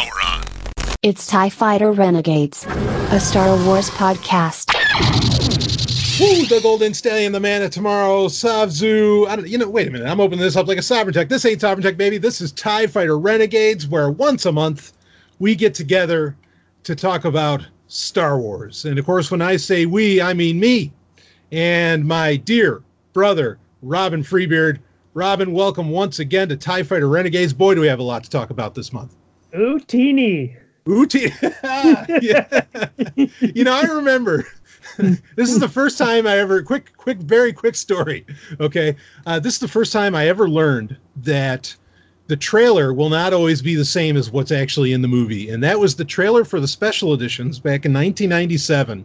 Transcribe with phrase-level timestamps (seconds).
[0.00, 0.44] power on.
[1.02, 2.66] It's TIE Fighter Renegades,
[3.10, 4.74] a Star Wars podcast.
[6.20, 9.26] Woo, the Golden Stallion, the man of tomorrow, Savzu.
[9.26, 10.06] I don't, you know, wait a minute.
[10.06, 11.28] I'm opening this up like a Sovereign Tech.
[11.28, 12.18] This ain't Sovereign Tech, baby.
[12.18, 14.92] This is TIE Fighter Renegades, where once a month
[15.38, 16.36] we get together
[16.82, 18.84] to talk about Star Wars.
[18.84, 20.92] And of course, when I say we, I mean me
[21.50, 22.82] and my dear
[23.12, 24.80] brother, Robin Freebeard.
[25.14, 27.52] Robin, welcome once again to TIE Fighter Renegades.
[27.52, 29.16] Boy, do we have a lot to talk about this month.
[30.88, 31.34] Ooh, teeny.
[32.22, 32.62] Yeah.
[33.16, 34.46] you know, I remember
[35.36, 38.26] this is the first time I ever quick, quick, very quick story.
[38.60, 41.74] Okay, uh, this is the first time I ever learned that
[42.26, 45.62] the trailer will not always be the same as what's actually in the movie, and
[45.62, 49.04] that was the trailer for the special editions back in 1997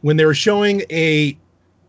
[0.00, 1.36] when they were showing a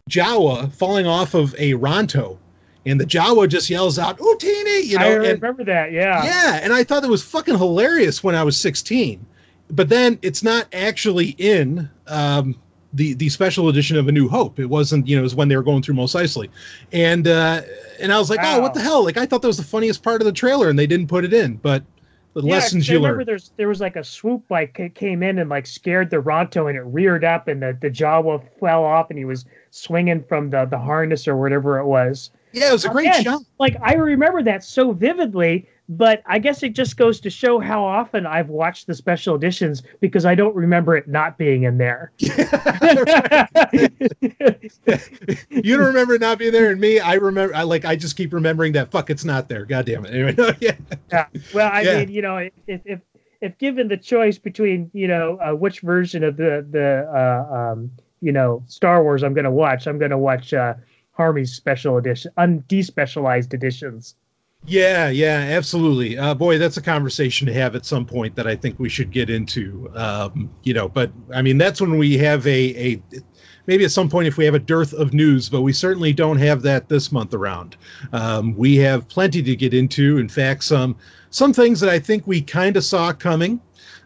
[0.09, 2.38] Jawa falling off of a Ronto.
[2.86, 5.05] And the Jawa just yells out, Utini, you know.
[5.05, 5.91] I and- remember that.
[5.91, 6.24] Yeah.
[6.24, 9.26] yeah, and I thought that was fucking hilarious when I was 16.
[9.72, 12.55] But then it's not actually in um,
[12.91, 14.60] the the special edition of A New Hope.
[14.60, 16.49] It wasn't, you know, it was when they were going through Mos Eisley.
[16.91, 17.62] And uh,
[17.99, 19.04] and I was like, oh, what the hell?
[19.04, 21.24] Like I thought that was the funniest part of the trailer, and they didn't put
[21.24, 21.55] it in.
[21.55, 21.84] But
[22.35, 23.26] the Yeah, lessons you remember learn.
[23.27, 26.68] there's there was like a swoop like ca- came in and like scared the Ronto
[26.68, 30.50] and it reared up and the, the Jawa fell off and he was swinging from
[30.50, 32.32] the, the harness or whatever it was.
[32.54, 33.41] Yeah, it was a great Again, shot.
[33.59, 37.84] Like I remember that so vividly, but I guess it just goes to show how
[37.84, 42.12] often I've watched the special editions because I don't remember it not being in there.
[42.20, 42.29] you
[45.77, 47.55] don't remember it not being there, and me, I remember.
[47.55, 47.85] I like.
[47.85, 48.91] I just keep remembering that.
[48.91, 49.65] Fuck, it's not there.
[49.65, 50.13] God damn it.
[50.13, 50.76] Anyway, no, yeah.
[51.12, 51.27] Yeah.
[51.54, 51.99] Well, I Yeah.
[51.99, 52.99] mean, you know, if if
[53.41, 57.91] if given the choice between you know uh, which version of the the uh, um,
[58.21, 60.76] you know Star Wars I'm going to watch, I'm going to watch uh,
[61.14, 64.16] Harmy's special edition, undespecialized editions.
[64.66, 66.18] Yeah, yeah, absolutely.
[66.18, 69.12] Uh, boy, that's a conversation to have at some point that I think we should
[69.12, 69.91] get into.
[69.94, 73.02] Um, you know, but I mean, that's when we have a, a
[73.68, 76.38] maybe at some point if we have a dearth of news, but we certainly don't
[76.38, 77.75] have that this month around.
[78.13, 80.18] Um, we have plenty to get into.
[80.18, 80.96] In fact, some
[81.29, 83.59] some things that I think we kind of saw coming.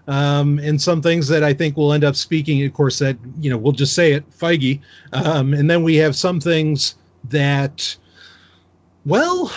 [0.08, 3.50] Um, and some things that I think we'll end up speaking, of course, that, you
[3.50, 4.80] know, we'll just say it, Feige.
[5.12, 6.96] Um, and then we have some things
[7.26, 7.96] that,
[9.06, 9.52] well,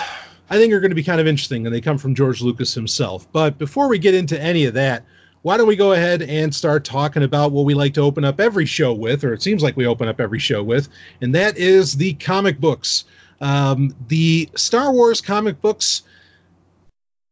[0.51, 2.75] I think are going to be kind of interesting, and they come from George Lucas
[2.75, 3.31] himself.
[3.31, 5.05] But before we get into any of that,
[5.43, 8.41] why don't we go ahead and start talking about what we like to open up
[8.41, 10.89] every show with, or it seems like we open up every show with,
[11.23, 13.05] and that is the comic books.
[13.41, 16.03] Um, the Star Wars comic books,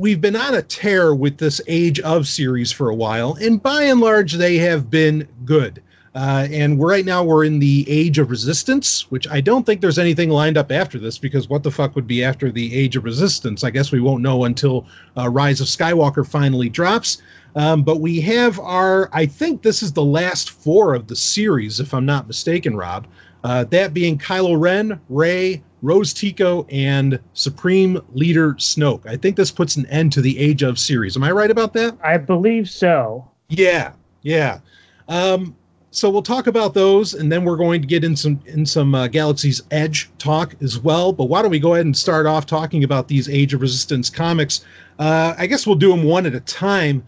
[0.00, 3.82] we've been on a tear with this Age of series for a while, and by
[3.82, 5.82] and large, they have been good.
[6.14, 9.98] Uh, and right now we're in the Age of Resistance, which I don't think there's
[9.98, 13.02] anything lined up after this because what the fuck would be after the Age of
[13.02, 13.64] Resistance?
[13.64, 14.86] I guess we won't know until
[15.16, 17.20] uh, Rise of Skywalker finally drops.
[17.56, 21.80] Um, but we have our, I think this is the last four of the series,
[21.80, 23.08] if I'm not mistaken, Rob.
[23.44, 29.06] Uh, that being Kylo Ren, Rey, Rose Tico, and Supreme Leader Snoke.
[29.06, 31.16] I think this puts an end to the Age of series.
[31.16, 31.96] Am I right about that?
[32.02, 33.28] I believe so.
[33.48, 34.60] Yeah, yeah.
[35.08, 35.56] Um,
[35.90, 38.94] so we'll talk about those, and then we're going to get in some in some
[38.94, 41.12] uh, Galaxy's Edge talk as well.
[41.12, 44.10] But why don't we go ahead and start off talking about these Age of Resistance
[44.10, 44.64] comics?
[44.98, 47.04] Uh, I guess we'll do them one at a time.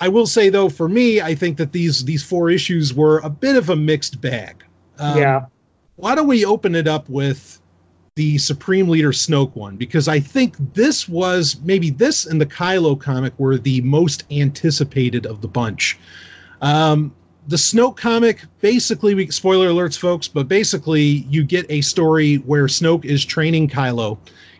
[0.00, 3.30] I will say though, for me, I think that these these four issues were a
[3.30, 4.64] bit of a mixed bag.
[4.98, 5.46] Um, yeah.
[5.98, 7.60] Why don't we open it up with
[8.14, 9.76] the Supreme Leader Snoke one?
[9.76, 15.26] Because I think this was maybe this and the Kylo comic were the most anticipated
[15.26, 15.98] of the bunch.
[16.62, 17.12] Um,
[17.48, 22.66] the Snoke comic, basically, we spoiler alerts, folks, but basically, you get a story where
[22.66, 24.18] Snoke is training Kylo,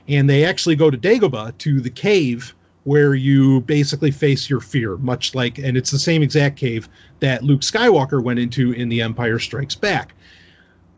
[0.09, 4.97] and they actually go to Dagobah to the cave where you basically face your fear,
[4.97, 6.89] much like, and it's the same exact cave
[7.21, 10.15] that Luke Skywalker went into in The Empire Strikes Back.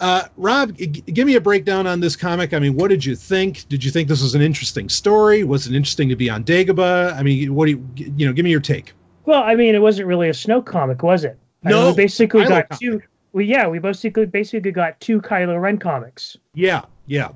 [0.00, 2.54] Uh, Rob, g- give me a breakdown on this comic.
[2.54, 3.68] I mean, what did you think?
[3.68, 5.44] Did you think this was an interesting story?
[5.44, 7.14] Was it interesting to be on Dagobah?
[7.14, 7.86] I mean, what do you,
[8.16, 8.92] you know, give me your take.
[9.26, 11.38] Well, I mean, it wasn't really a Snoke comic, was it?
[11.64, 12.80] I mean, No, we basically Kylo got comic.
[12.80, 13.02] two.
[13.32, 16.36] Well, yeah, we basically basically got two Kylo Ren comics.
[16.54, 17.28] Yeah, yeah.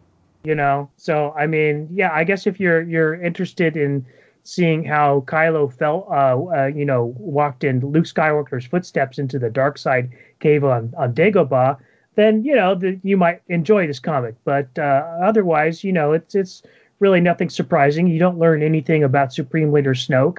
[0.45, 4.05] you know so i mean yeah i guess if you're you're interested in
[4.43, 9.49] seeing how kylo felt uh, uh you know walked in luke skywalker's footsteps into the
[9.49, 11.79] dark side cave on on dagobah
[12.17, 16.35] then you know the, you might enjoy this comic but uh otherwise you know it's
[16.35, 16.63] it's
[17.01, 20.39] really nothing surprising you don't learn anything about supreme leader snoke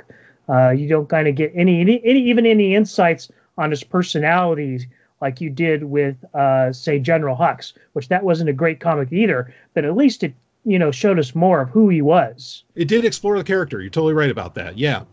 [0.50, 4.88] uh you don't kind of get any, any any even any insights on his personality
[5.22, 9.54] like you did with uh say general hux which that wasn't a great comic either
[9.74, 10.34] but at least it
[10.66, 13.82] you know showed us more of who he was It did explore the character.
[13.82, 14.78] You're totally right about that.
[14.80, 15.04] Yeah.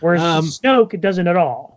[0.00, 1.73] Whereas Um, Snoke, it doesn't at all.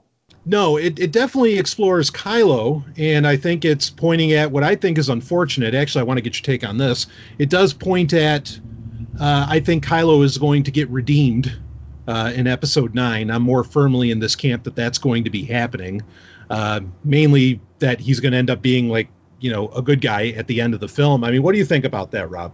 [0.47, 4.97] No, it, it definitely explores Kylo, and I think it's pointing at what I think
[4.97, 5.75] is unfortunate.
[5.75, 7.07] Actually, I want to get your take on this.
[7.37, 8.57] It does point at,
[9.19, 11.53] uh, I think Kylo is going to get redeemed
[12.07, 13.29] uh, in Episode Nine.
[13.29, 16.01] I'm more firmly in this camp that that's going to be happening.
[16.49, 19.09] Uh, mainly that he's going to end up being like
[19.41, 21.25] you know a good guy at the end of the film.
[21.25, 22.53] I mean, what do you think about that, Rob?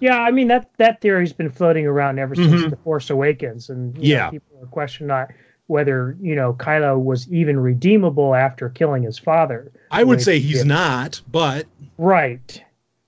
[0.00, 2.70] Yeah, I mean that that theory's been floating around ever since Mhm.
[2.70, 4.30] the Force Awakens, and you know, Yeah.
[4.30, 5.30] people are questioning not
[5.68, 9.70] whether you know Kylo was even redeemable after killing his father.
[9.90, 11.66] I would say he's not, but
[11.96, 12.62] Right,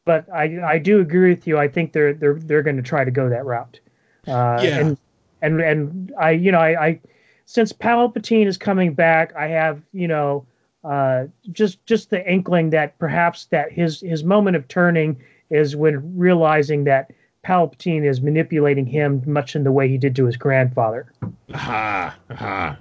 [0.05, 1.59] but I I do agree with you.
[1.59, 3.81] I think they're they're they're going to try to go that route.
[4.29, 4.79] Uh, Yeah.
[4.79, 4.99] and
[5.43, 7.01] and and I you know I, I
[7.47, 10.47] since Palpatine is coming back, I have you know
[10.85, 15.17] uh, just just the inkling that perhaps that his his moment of turning
[15.51, 17.11] is when realizing that
[17.45, 21.11] Palpatine is manipulating him much in the way he did to his grandfather.
[21.55, 22.77] Aha, aha.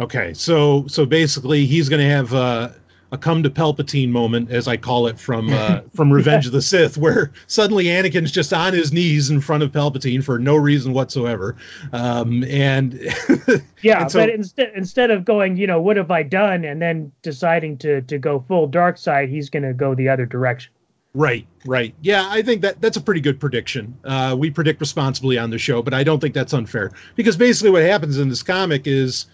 [0.00, 2.70] Okay, so so basically, he's going to have uh,
[3.12, 6.62] a come to Palpatine moment, as I call it, from uh, from Revenge of the
[6.62, 10.92] Sith, where suddenly Anakin's just on his knees in front of Palpatine for no reason
[10.94, 11.56] whatsoever,
[11.92, 12.94] um, and
[13.82, 16.80] Yeah, And so- but instead instead of going, you know, what have I done, and
[16.80, 20.72] then deciding to to go full dark side, he's going to go the other direction.
[21.14, 23.96] Right, right, yeah, I think that that's a pretty good prediction.
[24.04, 27.70] Uh, we predict responsibly on the show, but I don't think that's unfair because basically
[27.70, 29.26] what happens in this comic is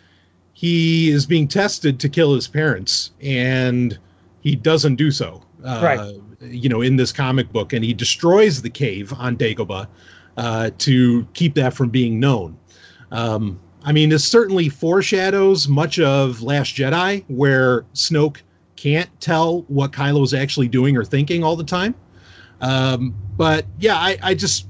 [0.55, 3.99] he is being tested to kill his parents and
[4.41, 6.15] he doesn't do so uh, Right.
[6.41, 9.89] you know in this comic book and he destroys the cave on dagobah
[10.37, 12.57] uh, to keep that from being known
[13.11, 18.43] um, i mean this certainly foreshadows much of last jedi where snoke
[18.77, 21.95] can't tell what kylo's actually doing or thinking all the time
[22.61, 24.67] um, but yeah I, I just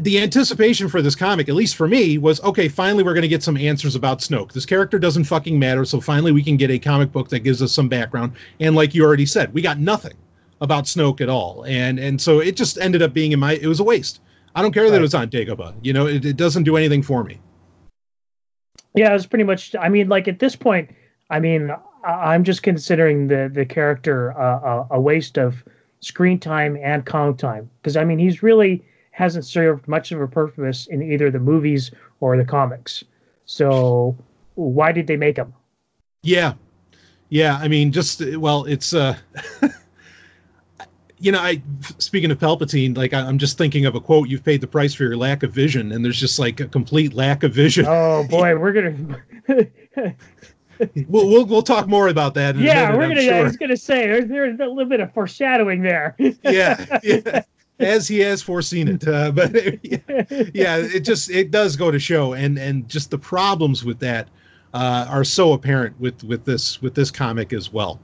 [0.00, 2.68] the anticipation for this comic, at least for me, was okay.
[2.68, 4.52] Finally, we're going to get some answers about Snoke.
[4.52, 7.60] This character doesn't fucking matter, so finally we can get a comic book that gives
[7.62, 8.32] us some background.
[8.60, 10.14] And like you already said, we got nothing
[10.60, 13.54] about Snoke at all, and and so it just ended up being in my.
[13.54, 14.20] It was a waste.
[14.54, 14.98] I don't care that Right.
[14.98, 15.74] it was on Dagobah.
[15.82, 17.38] You know, it, it doesn't do anything for me.
[18.94, 19.76] Yeah, it was pretty much.
[19.78, 20.90] I mean, like at this point,
[21.30, 21.70] I mean,
[22.08, 25.62] I'm just considering the the character uh, a, a waste of
[26.00, 30.28] screen time and comic time because I mean, he's really hasn't served much of a
[30.28, 31.90] purpose in either the movies
[32.20, 33.04] or the comics.
[33.46, 34.16] So
[34.54, 35.52] why did they make him?
[36.22, 36.54] Yeah,
[37.28, 37.58] yeah.
[37.60, 39.16] I mean, just well, it's uh,
[41.18, 41.62] you know, I
[41.98, 44.94] speaking of Palpatine, like I, I'm just thinking of a quote: "You've paid the price
[44.94, 47.86] for your lack of vision," and there's just like a complete lack of vision.
[47.88, 50.14] Oh boy, we're gonna.
[51.08, 52.56] we'll, we'll we'll talk more about that.
[52.56, 53.36] Yeah, minute, we're gonna.
[53.38, 56.14] I was gonna say there's, there's a little bit of foreshadowing there.
[56.18, 57.42] yeah, yeah,
[57.78, 59.06] as he has foreseen it.
[59.06, 59.52] Uh, but
[60.54, 64.28] yeah, it just it does go to show, and and just the problems with that
[64.74, 68.00] uh, are so apparent with with this with this comic as well.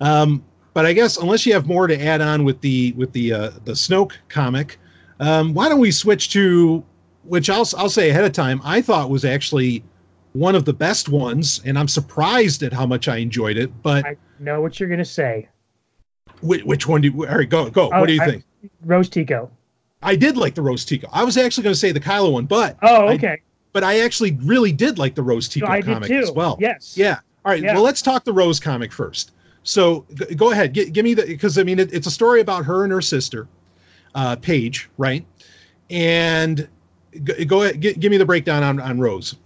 [0.00, 3.32] Um, but I guess unless you have more to add on with the with the
[3.32, 4.78] uh, the Snoke comic,
[5.18, 6.84] um, why don't we switch to
[7.24, 9.82] which I'll I'll say ahead of time I thought was actually
[10.32, 13.70] one of the best ones, and I'm surprised at how much I enjoyed it.
[13.82, 15.48] But I know what you're gonna say.
[16.40, 17.90] which, which one do you, all right go go?
[17.92, 18.44] Oh, what do you I- think?
[18.84, 19.50] Rose Tico.
[20.02, 21.08] I did like the Rose Tico.
[21.12, 23.42] I was actually going to say the Kylo one, but Oh, I- okay.
[23.74, 26.56] but I actually really did like the Rose Tico I comic as well.
[26.58, 26.96] Yes.
[26.96, 27.18] Yeah.
[27.44, 27.62] All right.
[27.62, 27.74] Yeah.
[27.74, 29.32] Well, let's talk the Rose comic first.
[29.62, 30.72] So g- go ahead.
[30.74, 33.02] G- give me the because I mean it, it's a story about her and her
[33.02, 33.46] sister,
[34.14, 35.24] uh, Paige, right?
[35.90, 36.66] And
[37.24, 37.80] g- go ahead.
[37.80, 39.36] G- give me the breakdown on on Rose.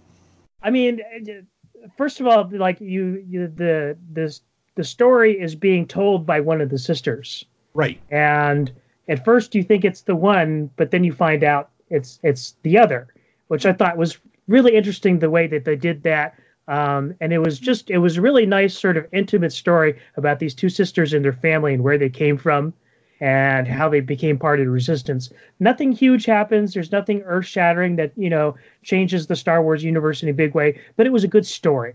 [0.65, 4.41] I mean, uh, first of all, like you, you the this
[4.75, 7.45] the story is being told by one of the sisters,
[7.75, 8.01] Right.
[8.09, 8.71] and
[9.07, 12.77] at first you think it's the one, but then you find out it's it's the
[12.79, 13.07] other,
[13.47, 14.17] which I thought was
[14.47, 16.33] really interesting the way that they did that.
[16.67, 20.39] Um, and it was just it was a really nice sort of intimate story about
[20.39, 22.73] these two sisters and their family and where they came from
[23.19, 25.31] and how they became part of the resistance.
[25.59, 26.73] Nothing huge happens.
[26.73, 30.53] There's nothing earth shattering that, you know, changes the Star Wars universe in a big
[30.53, 31.93] way, but it was a good story.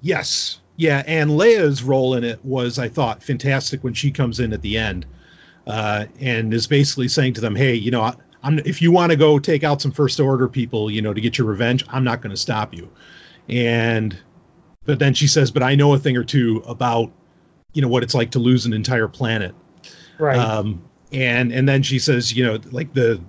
[0.00, 0.60] Yes.
[0.76, 1.02] Yeah.
[1.06, 4.78] And Leia's role in it was, I thought, fantastic when she comes in at the
[4.78, 5.06] end
[5.66, 8.12] uh, and is basically saying to them, "Hey, you know,
[8.42, 11.20] I'm if you want to go take out some first order people, you know, to
[11.20, 12.90] get your revenge, I'm not going to stop you."
[13.48, 14.16] And
[14.84, 17.10] but then she says, "But I know a thing or two about,
[17.72, 19.54] you know, what it's like to lose an entire planet."
[20.18, 20.38] Right.
[20.38, 20.82] um,
[21.12, 23.20] and and then she says you know like the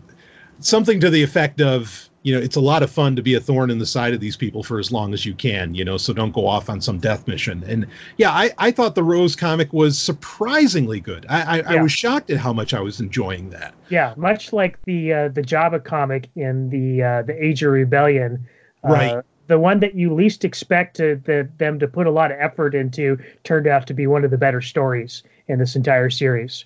[0.59, 3.39] something to the effect of you know it's a lot of fun to be a
[3.39, 5.97] thorn in the side of these people for as long as you can you know
[5.97, 7.85] so don't go off on some death mission and
[8.17, 12.31] yeah i i thought the rose comic was surprisingly good i i, I was shocked
[12.31, 16.29] at how much i was enjoying that yeah, much like the uh, the Jabba comic
[16.35, 18.45] in the uh, the Age of Rebellion,
[18.83, 19.15] Right.
[19.15, 22.37] Uh, the one that you least expect to, the, them to put a lot of
[22.39, 26.65] effort into turned out to be one of the better stories in this entire series.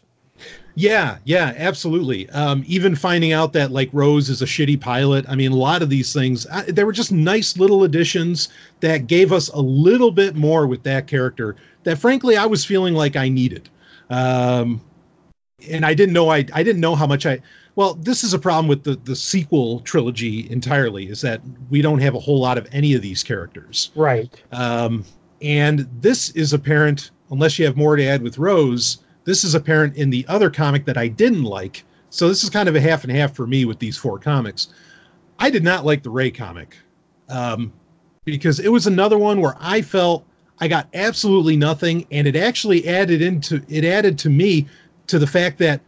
[0.75, 2.29] Yeah, yeah, absolutely.
[2.29, 5.25] Um, even finding out that like Rose is a shitty pilot.
[5.27, 8.49] I mean, a lot of these things, I, they were just nice little additions
[8.79, 12.93] that gave us a little bit more with that character that frankly I was feeling
[12.93, 13.69] like I needed.
[14.09, 14.81] Um,
[15.69, 17.41] and I didn't know I I didn't know how much I
[17.75, 21.99] well, this is a problem with the the sequel trilogy entirely is that we don't
[21.99, 23.91] have a whole lot of any of these characters.
[23.95, 24.29] Right.
[24.51, 25.05] Um,
[25.41, 29.95] and this is apparent unless you have more to add with Rose this is apparent
[29.95, 31.83] in the other comic that I didn't like.
[32.09, 34.69] So this is kind of a half and half for me with these four comics.
[35.39, 36.77] I did not like the Rey comic
[37.29, 37.71] um,
[38.25, 40.25] because it was another one where I felt
[40.59, 44.67] I got absolutely nothing, and it actually added into it added to me
[45.07, 45.81] to the fact that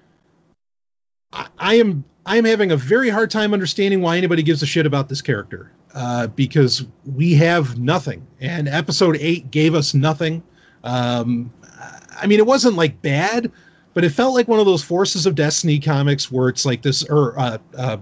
[1.32, 4.66] I, I am I am having a very hard time understanding why anybody gives a
[4.66, 10.42] shit about this character uh, because we have nothing, and episode eight gave us nothing.
[10.84, 11.54] Um,
[12.24, 13.52] I mean, it wasn't like bad,
[13.94, 17.04] but it felt like one of those Forces of Destiny comics where it's like this,
[17.04, 17.98] or uh, uh,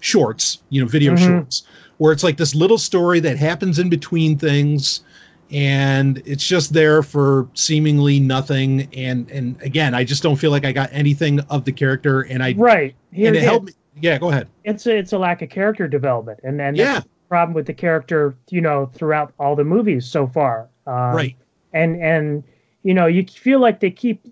[0.00, 1.24] shorts, you know, video mm-hmm.
[1.24, 1.64] shorts,
[1.98, 5.02] where it's like this little story that happens in between things,
[5.50, 8.88] and it's just there for seemingly nothing.
[8.94, 12.42] And and again, I just don't feel like I got anything of the character, and
[12.42, 13.72] I right Here and it helped me.
[14.00, 14.48] Yeah, go ahead.
[14.64, 17.02] It's a, it's a lack of character development, and then yeah.
[17.28, 20.68] problem with the character, you know, throughout all the movies so far.
[20.86, 21.36] Um, right.
[21.72, 22.44] And and
[22.84, 24.24] you know, you feel like they keep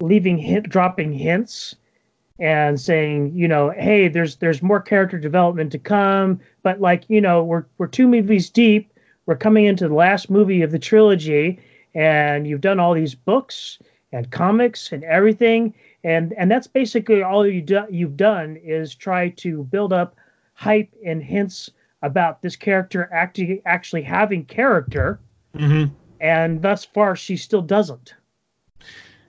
[0.00, 1.74] leaving hint, dropping hints
[2.38, 7.20] and saying, you know, hey, there's there's more character development to come, but like, you
[7.20, 8.88] know, we're we're two movies deep.
[9.26, 11.60] We're coming into the last movie of the trilogy,
[11.94, 13.78] and you've done all these books
[14.12, 15.74] and comics and everything,
[16.04, 20.16] and and that's basically all you do, you've done is try to build up
[20.54, 21.70] hype and hints
[22.02, 25.20] about this character actually actually having character.
[25.56, 28.14] Mm-hmm and thus far she still doesn't.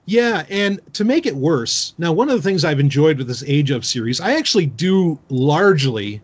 [0.06, 3.42] Yeah, and to make it worse, now one of the things I've enjoyed with this
[3.46, 6.22] Age of series, I actually do largely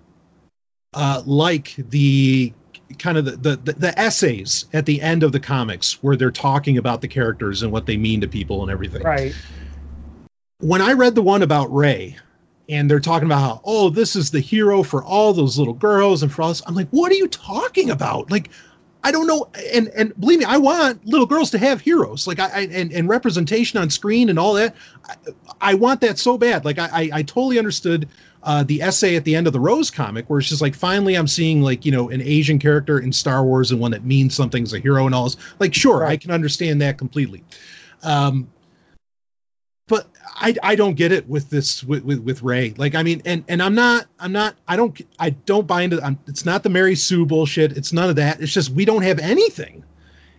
[0.95, 2.53] uh, like the
[2.99, 6.79] kind of the, the the essays at the end of the comics where they're talking
[6.79, 9.03] about the characters and what they mean to people and everything.
[9.03, 9.35] Right.
[10.59, 12.17] When I read the one about Rey,
[12.69, 16.23] and they're talking about how oh this is the hero for all those little girls
[16.23, 18.31] and for us, I'm like, what are you talking about?
[18.31, 18.50] Like
[19.02, 22.38] I don't know, and and believe me, I want little girls to have heroes, like
[22.38, 24.75] I, I and and representation on screen and all that.
[25.09, 25.14] I,
[25.61, 26.64] I want that so bad.
[26.64, 28.09] Like I I, I totally understood
[28.42, 31.14] uh, the essay at the end of the Rose comic, where it's just like finally
[31.14, 34.35] I'm seeing like you know an Asian character in Star Wars and one that means
[34.35, 35.37] something's a hero and all this.
[35.59, 36.12] Like sure, right.
[36.12, 37.42] I can understand that completely.
[38.02, 38.49] Um,
[39.90, 40.06] but
[40.37, 42.73] I I don't get it with this with, with with Rey.
[42.78, 46.02] Like I mean, and and I'm not I'm not I don't I don't buy into.
[46.02, 47.76] I'm, it's not the Mary Sue bullshit.
[47.76, 48.40] It's none of that.
[48.40, 49.85] It's just we don't have anything.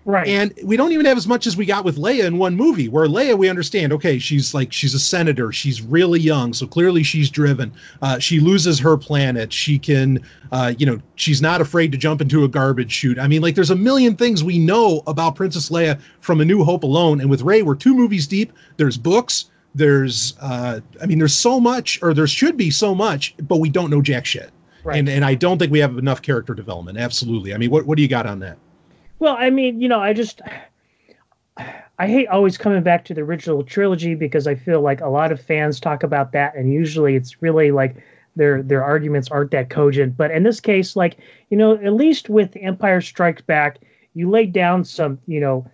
[0.04, 0.28] Right.
[0.28, 2.90] And we don't even have as much as we got with Leia in one movie,
[2.90, 5.52] where Leia, we understand, okay, she's like, she's a senator.
[5.52, 6.54] She's really young.
[6.54, 7.72] So clearly she's driven.
[8.02, 9.54] Uh, she loses her planet.
[9.54, 10.20] She can,
[10.52, 13.20] uh, you know, she's not afraid to jump into a garbage chute.
[13.20, 16.64] I mean, like, there's a million things we know about Princess Leia from A New
[16.64, 17.22] Hope alone.
[17.22, 18.54] And with Rey, we're two movies deep.
[18.78, 19.52] There's books.
[19.76, 23.70] There's, uh, I mean, there's so much, or there should be so much, but we
[23.70, 24.50] don't know jack shit.
[24.84, 24.98] Right.
[24.98, 26.98] And, and I don't think we have enough character development.
[26.98, 27.54] Absolutely.
[27.54, 28.58] I mean, what, what do you got on that?
[29.22, 30.42] Well, I mean, you know, I just
[31.56, 35.32] I hate always coming back to the original trilogy because I feel like a lot
[35.32, 37.98] of fans talk about that, and usually it's really like
[38.36, 40.18] their their arguments aren't that cogent.
[40.18, 41.18] But in this case, like
[41.52, 43.78] you know, at least with Empire Strikes Back,
[44.16, 45.70] you laid down some you know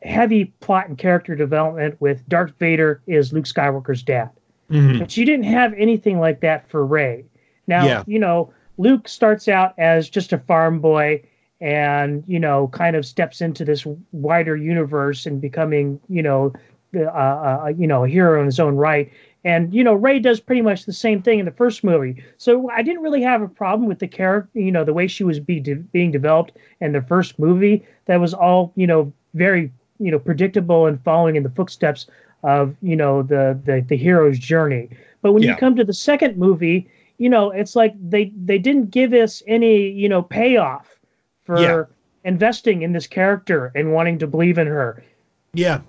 [0.00, 4.30] heavy plot and character development with Darth Vader is Luke Skywalker's dad,
[4.70, 4.98] mm-hmm.
[4.98, 7.26] but you didn't have anything like that for Rey.
[7.66, 8.02] Now, yeah.
[8.06, 11.22] you know, Luke starts out as just a farm boy
[11.60, 16.52] and you know kind of steps into this wider universe and becoming you know
[16.96, 19.12] uh, uh, you know a hero in his own right
[19.44, 22.70] and you know rey does pretty much the same thing in the first movie so
[22.70, 25.40] i didn't really have a problem with the character you know the way she was
[25.40, 30.10] be de- being developed in the first movie that was all you know very you
[30.10, 32.06] know predictable and following in the footsteps
[32.44, 34.88] of you know the the, the hero's journey
[35.22, 35.50] but when yeah.
[35.50, 36.88] you come to the second movie
[37.18, 40.97] you know it's like they they didn't give us any you know payoff
[41.48, 41.84] for yeah.
[42.24, 45.02] investing in this character and wanting to believe in her.
[45.54, 45.80] Yeah.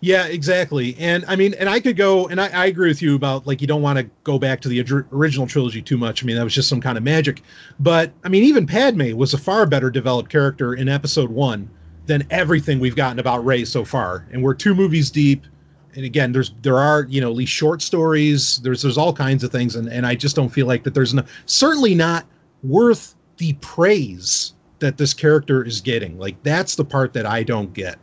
[0.00, 0.96] Yeah, exactly.
[0.98, 3.60] And I mean, and I could go, and I, I agree with you about like,
[3.60, 4.80] you don't want to go back to the
[5.12, 6.22] original trilogy too much.
[6.22, 7.42] I mean, that was just some kind of magic.
[7.78, 11.70] But I mean, even Padme was a far better developed character in episode one
[12.06, 14.26] than everything we've gotten about Rey so far.
[14.32, 15.46] And we're two movies deep.
[15.94, 18.58] And again, there's there are you know at least short stories.
[18.58, 21.14] There's there's all kinds of things, and and I just don't feel like that there's
[21.14, 22.26] no certainly not
[22.64, 26.18] worth the praise that this character is getting.
[26.18, 27.98] Like that's the part that I don't get.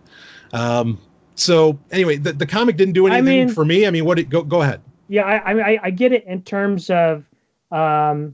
[0.54, 1.00] Um,
[1.36, 3.88] so anyway, the, the comic didn't do anything I mean, for me.
[3.88, 4.20] I mean, what?
[4.20, 4.82] It, go go ahead.
[5.08, 7.26] Yeah, I, I I get it in terms of,
[7.72, 8.34] um,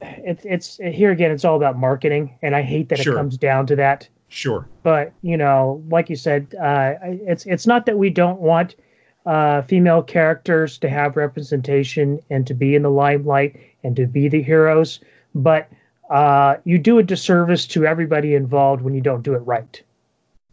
[0.00, 1.30] it's it's here again.
[1.30, 3.14] It's all about marketing, and I hate that Sure.
[3.14, 4.08] it comes down to that.
[4.28, 4.66] Sure.
[4.82, 8.74] But you know, like you said, uh, it's it's not that we don't want
[9.26, 14.28] uh, female characters to have representation and to be in the limelight and to be
[14.28, 15.00] the heroes,
[15.34, 15.68] but
[16.10, 19.82] uh, you do a disservice to everybody involved when you don't do it right.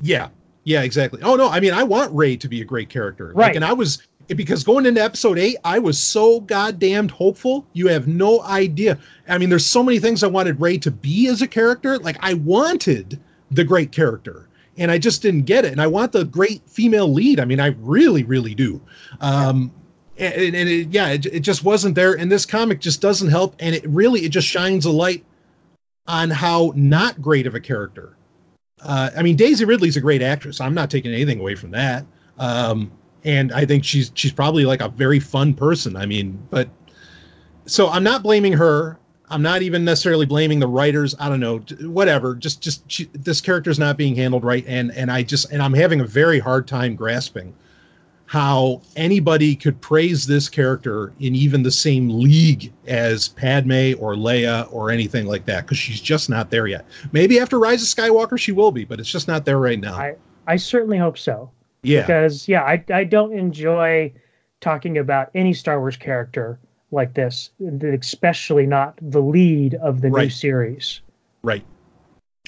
[0.01, 0.29] Yeah.
[0.63, 1.21] Yeah, exactly.
[1.23, 3.27] Oh no, I mean I want Rey to be a great character.
[3.27, 3.55] Like, Right.
[3.55, 7.65] and I was because going into episode eight, I was so goddamned hopeful.
[7.73, 8.97] You have no idea.
[9.27, 11.97] I mean, there's so many things I wanted Rey to be as a character.
[11.97, 14.47] Like I wanted the great character.
[14.77, 15.73] And I just didn't get it.
[15.73, 17.39] And I want the great female lead.
[17.39, 18.79] I mean, I really, really do.
[19.19, 19.71] Um
[20.17, 22.13] and, and it, yeah, it, it just wasn't there.
[22.13, 23.55] And this comic just doesn't help.
[23.59, 25.25] And it really it just shines a light
[26.07, 28.17] on how not great of a character
[28.83, 30.59] uh, I mean, Daisy Ridley's a great actress.
[30.59, 32.05] I'm not taking anything away from that.
[32.37, 32.91] Um,
[33.23, 35.95] and I think she's she's probably like a very fun person.
[35.95, 36.69] I mean, but
[37.65, 38.97] so I'm not blaming her.
[39.29, 41.15] I'm not even necessarily blaming the writers.
[41.19, 42.35] I don't know, whatever.
[42.35, 45.73] Just just she, this character's not being handled right, and and I just and I'm
[45.73, 47.53] having a very hard time grasping
[48.31, 54.71] how anybody could praise this character in even the same league as Padme or Leia
[54.71, 56.85] or anything like that because she's just not there yet.
[57.11, 59.95] Maybe after Rise of Skywalker she will be, but it's just not there right now.
[59.97, 60.15] I
[60.47, 61.51] I certainly hope so.
[61.83, 64.13] yeah, because yeah I, I don't enjoy
[64.61, 66.57] talking about any star wars character
[66.89, 67.49] like this
[67.83, 70.31] especially not the lead of the new Right.
[70.31, 71.01] series
[71.43, 71.65] right.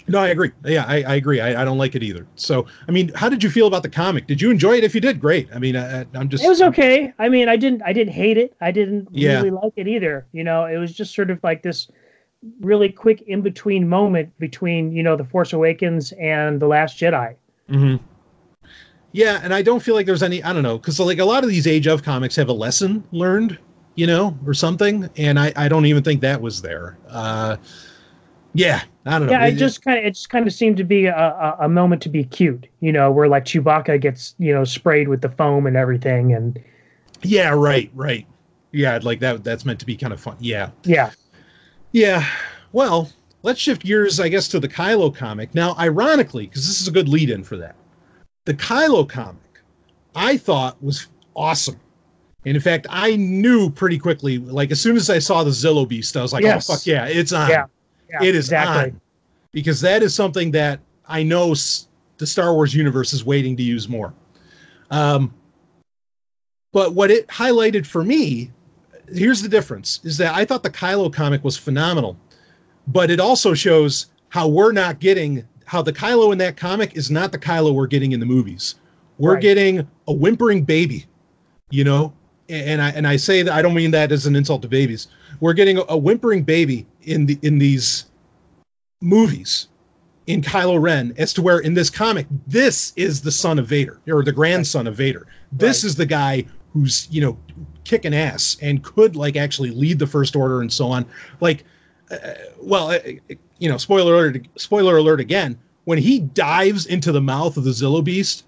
[0.07, 0.51] No, I agree.
[0.65, 1.39] Yeah, I, I agree.
[1.39, 2.27] I, I don't like it either.
[2.35, 4.27] So, I mean, how did you feel about the comic?
[4.27, 4.83] Did you enjoy it?
[4.83, 5.47] If you did, great.
[5.53, 6.43] I mean, I, I'm just.
[6.43, 9.37] it was okay i mean i didn't i didn't hate it i didn't Yeah.
[9.37, 11.89] really like it either you know it was just sort of like this
[12.61, 17.35] really quick in between moment between you know the force awakens and the last jedi
[17.69, 17.95] hmm
[19.11, 20.41] Yeah, and I don't feel like there's any.
[20.43, 23.03] I don't know, because like a lot of these Age of comics have a lesson
[23.11, 23.57] learned,
[23.95, 26.97] you know, or something, and I I don't even think that was there.
[27.07, 27.57] Uh,
[28.53, 29.33] yeah, I don't know.
[29.33, 31.57] yeah, It- it just kind of it just kind of seemed to be a, a,
[31.61, 35.21] a moment to be cute, you know, where like Chewbacca gets you know sprayed with
[35.21, 36.59] the foam and everything, and
[37.23, 38.25] yeah, right, right.
[38.71, 39.43] Yeah, like that.
[39.43, 40.35] That's meant to be kind of fun.
[40.39, 41.11] Yeah, yeah,
[41.91, 42.25] Yeah.
[42.71, 43.11] Well,
[43.43, 45.53] let's shift gears, I guess, to the Kylo comic.
[45.53, 47.75] Now, ironically, because this is a good lead in for that,
[48.45, 49.37] the Kylo comic
[50.15, 51.79] I thought was awesome.
[52.45, 55.87] And in fact, I knew pretty quickly, like as soon as I saw the Zillo
[55.87, 56.67] Beast, I was like, Yes.
[56.69, 57.49] oh, fuck yeah, it's on.
[57.49, 57.65] Yeah.
[58.09, 58.91] Yeah, it is exactly.
[58.91, 59.01] on.
[59.51, 61.53] Because that is something that I know
[62.17, 64.13] the Star Wars universe is waiting to use more.
[64.89, 65.33] Um,
[66.71, 68.51] but what it highlighted for me,
[69.07, 72.17] here's the difference, is that I thought the Kylo comic was phenomenal,
[72.87, 77.09] but it also shows how we're not getting how the Kylo in that comic is
[77.09, 78.75] not the Kylo we're getting in the movies.
[79.17, 79.41] We're Right.
[79.41, 81.05] getting a whimpering baby,
[81.69, 82.13] you know,
[82.49, 85.07] and I and I say that I don't mean that as an insult to babies.
[85.39, 88.05] We're getting a, a whimpering baby in the in these
[89.01, 89.67] movies
[90.27, 93.99] in Kylo Ren as to where in this comic this is the son of Vader
[94.07, 95.27] or the grandson of Vader.
[95.51, 95.89] This Right.
[95.89, 97.37] is the guy who's you know
[97.83, 101.05] kicking ass and could like actually lead the First Order and so on.
[101.39, 101.65] Like,
[102.09, 102.17] uh,
[102.61, 102.99] well, uh,
[103.59, 104.47] you know, spoiler alert.
[104.57, 105.57] Spoiler alert again.
[105.85, 108.45] When he dives into the mouth of the Zillo Beast,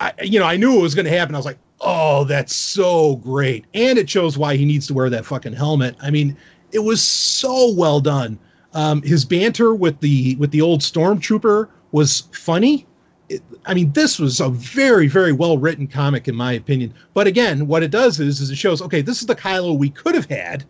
[0.00, 1.34] I you know I knew it was going to happen.
[1.34, 5.10] I was like, oh, that's so great, and it shows why he needs to wear
[5.10, 5.96] that fucking helmet.
[6.00, 6.36] I mean,
[6.72, 8.38] it was so well done.
[8.74, 12.86] Um, his banter with the with the old stormtrooper was funny.
[13.28, 16.92] It, I mean, this was a very very well written comic in my opinion.
[17.14, 19.90] But again, what it does is is it shows okay, this is the Kylo we
[19.90, 20.64] could have had,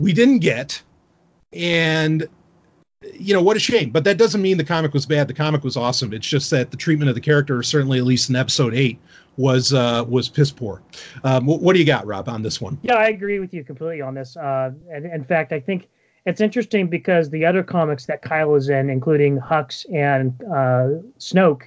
[0.00, 0.82] we didn't get,
[1.52, 2.26] and
[3.14, 3.90] you know what a shame.
[3.90, 5.28] But that doesn't mean the comic was bad.
[5.28, 6.12] The comic was awesome.
[6.12, 8.98] It's just that the treatment of the character, certainly at least in episode eight,
[9.36, 10.82] was uh, was piss poor.
[11.24, 12.78] Um, what, what do you got, Rob, on this one?
[12.82, 14.36] Yeah, I agree with you completely on this.
[14.36, 15.88] Uh, and in fact, I think
[16.26, 21.62] it's interesting because the other comics that Kylo is in, including Hux and uh, Snoke,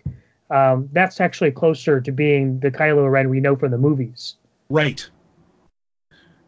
[0.50, 4.36] um, that's actually closer to being the Kylo Ren we know from the movies.
[4.70, 5.08] Right.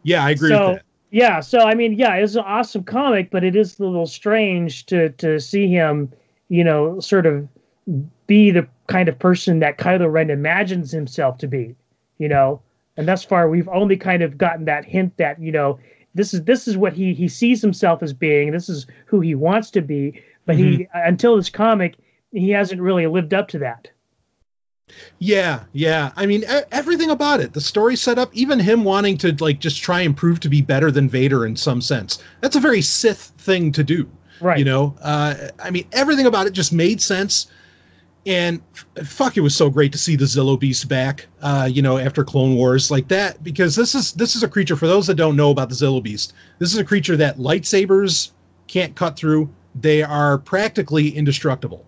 [0.02, 0.84] Yeah, I agree So- with that.
[1.10, 4.84] Yeah, so I mean, yeah, it's an awesome comic, but it is a little strange
[4.86, 6.12] to to see him,
[6.50, 7.48] you know, sort of
[8.26, 11.76] be the kind of person that Kylo Ren imagines himself to be,
[12.18, 12.60] you know.
[12.96, 15.78] And thus far, we've only kind of gotten that hint that you know
[16.14, 18.50] this is this is what he he sees himself as being.
[18.50, 20.20] This is who he wants to be.
[20.46, 21.94] But he until this comic,
[22.32, 23.90] he hasn't really lived up to that.
[25.18, 26.12] Yeah, yeah.
[26.16, 27.52] I mean, everything about it.
[27.52, 30.62] The story set up, even him wanting to like just try and prove to be
[30.62, 32.22] better than Vader in some sense.
[32.40, 34.10] That's a very Sith thing to do.
[34.40, 34.58] Right.
[34.58, 37.48] You know, uh, I mean, everything about it just made sense.
[38.28, 38.60] And
[39.04, 41.26] fuck, it was so great to see the Zillo Beast back.
[41.40, 44.76] Uh, you know, after Clone Wars like that, because this is this is a creature.
[44.76, 48.32] For those that don't know about the Zillo Beast, this is a creature that lightsabers
[48.66, 49.48] can't cut through.
[49.74, 51.86] They are practically indestructible.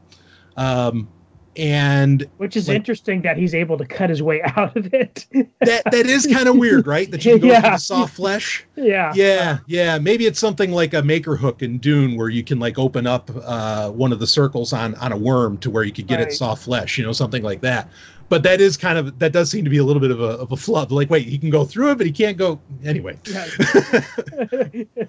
[0.57, 1.09] Um,
[1.57, 5.27] and Which is like- interesting that he's able to cut his way out of it.
[5.61, 7.11] that that is kind of weird, right?
[7.11, 7.61] That you can go Yeah.
[7.61, 8.65] through the soft flesh.
[8.77, 9.13] yeah.
[9.15, 9.99] Yeah, yeah.
[9.99, 13.31] Maybe it's something like a maker hook in Dune, where you can like open up
[13.45, 16.33] uh, one of the circles on on a worm to where you could get it
[16.33, 16.97] soft flesh.
[16.99, 17.89] You know, something like that.
[18.29, 20.39] But that is kind of that does seem to be a little bit of a
[20.39, 20.93] of a flub.
[20.93, 23.19] Like, wait, he can go through it, but he can't go anyway.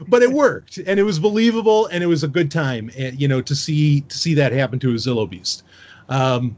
[0.07, 2.91] But it worked, and it was believable, and it was a good time.
[2.97, 5.63] And you know, to see to see that happen to a Zillo Beast.
[6.11, 6.55] Um,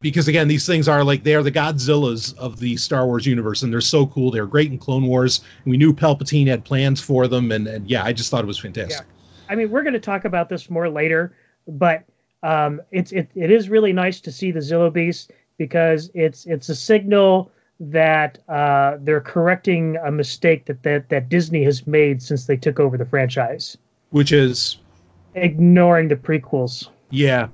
[0.00, 3.62] because again, these things are like they are the Godzillas of the Star Wars universe,
[3.62, 4.30] and they're so cool.
[4.30, 5.40] They're great in Clone Wars.
[5.64, 8.58] We knew Palpatine had plans for them, and, and yeah, I just thought it was
[8.58, 9.06] fantastic.
[9.48, 11.34] I mean, we're going to talk about this more later,
[11.66, 12.04] but
[12.42, 16.68] um, it's it, it is really nice to see the Zillo Beast because it's it's
[16.68, 22.44] a signal that uh, they're correcting a mistake that, that that Disney has made since
[22.44, 23.78] they took over the franchise,
[24.10, 24.78] Which is
[25.34, 26.88] ignoring the prequels.
[27.10, 27.48] yeah,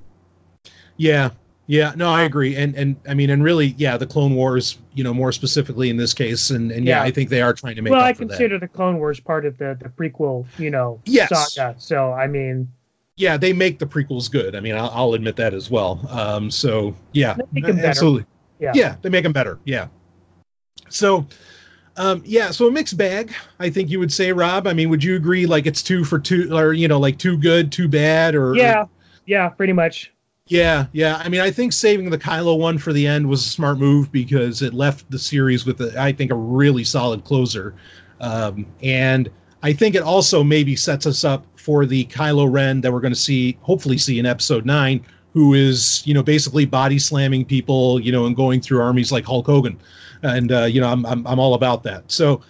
[1.01, 1.29] yeah,
[1.67, 1.93] yeah.
[1.95, 5.13] No, I agree, and and I mean, and really, yeah, the Clone Wars, you know,
[5.13, 7.03] more specifically in this case, and and yeah, Yeah.
[7.07, 9.57] I think they are trying to make well, I consider the Clone Wars part of
[9.57, 11.29] the the prequel, you know, Yes.
[11.53, 11.75] saga.
[11.79, 12.67] So I mean,
[13.17, 14.55] yeah, they make the prequels good.
[14.55, 15.99] I mean, I'll, I'll admit that as well.
[16.09, 17.87] Um, so yeah, They make 'em better.
[17.87, 18.25] absolutely.
[18.59, 18.71] Yeah.
[18.75, 19.57] yeah, they make them better.
[19.65, 19.87] Yeah.
[20.89, 21.25] So,
[21.97, 23.33] um, yeah, so a mixed bag.
[23.59, 24.67] I think you would say, Rob.
[24.67, 25.45] I mean, would you agree?
[25.47, 28.85] Like it's two for two, or you know, like too good, too bad, or yeah,
[29.25, 30.11] yeah, pretty much.
[30.51, 31.15] Yeah, yeah.
[31.23, 34.11] I mean, I think saving the Kylo one for the end was a smart move
[34.11, 37.73] because it left the series with, a, I think, a really solid closer.
[38.19, 39.29] Um, and
[39.63, 43.13] I think it also maybe sets us up for the Kylo Ren that we're going
[43.13, 48.01] to see, hopefully, see in Episode Nine, who is, you know, basically body slamming people,
[48.01, 49.79] you know, and going through armies like Hulk Hogan.
[50.21, 52.11] And uh, you know, I'm, I'm I'm all about that.
[52.11, 52.41] So,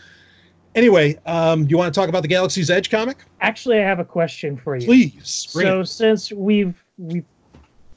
[0.74, 4.06] anyway, um, you want to talk about the Galaxy's Edge comic, Actually, I have a
[4.06, 4.86] question for you.
[4.86, 5.48] please?
[5.54, 5.86] Bring so it.
[5.86, 7.26] since we've we've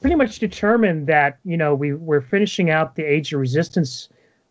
[0.05, 4.09] pretty much determined that you know we we're finishing out the Age of Resistance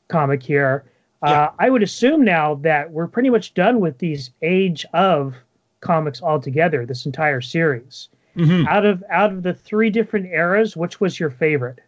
[0.08, 0.82] comic here,
[1.22, 1.30] Yeah.
[1.42, 5.36] uh, I would assume now that we're pretty much done with these Age of
[5.80, 6.84] comics altogether.
[6.84, 8.08] This entire series.
[8.36, 8.66] Mhm.
[8.66, 11.78] Out of out of the three different eras, which was your favorite?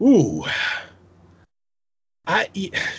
[0.00, 0.44] Ooh.
[2.26, 2.48] I,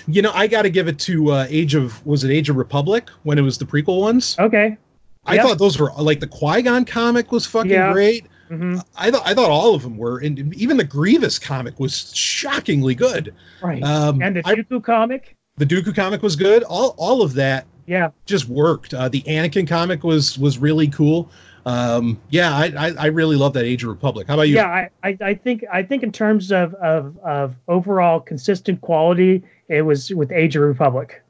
[0.05, 2.55] you know, I got to give it to uh, Age of was it Age of
[2.57, 4.35] Republic when it was the prequel ones.
[4.37, 4.77] Okay.
[5.25, 5.43] I Yep.
[5.45, 7.93] thought those were like the Qui Gon comic was fucking Yeah.
[7.93, 8.27] great.
[8.57, 12.13] Hmm I thought I thought all of them were, and even the Grievous comic was
[12.15, 13.33] shockingly good.
[13.61, 13.81] Right.
[13.83, 15.35] Um, and the I- Dooku comic.
[15.57, 16.63] the Dooku comic was good.
[16.63, 18.09] All all of that Yeah.
[18.25, 18.93] just worked.
[18.93, 21.29] Uh, the Anakin comic was was really cool.
[21.65, 24.27] Um, yeah, I, I I really love that Age of Republic.
[24.27, 24.55] How about you?
[24.55, 29.41] Yeah, I, I, I think I think in terms of, of of overall consistent quality,
[29.69, 31.21] it was with Age of Republic.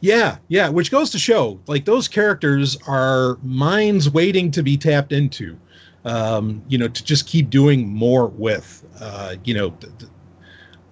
[0.00, 5.12] Yeah, yeah, which goes to show like those characters are minds waiting to be tapped
[5.12, 5.56] into.
[6.08, 8.84] Um, you know, to just keep doing more with.
[9.00, 10.10] Uh, you know, th- th-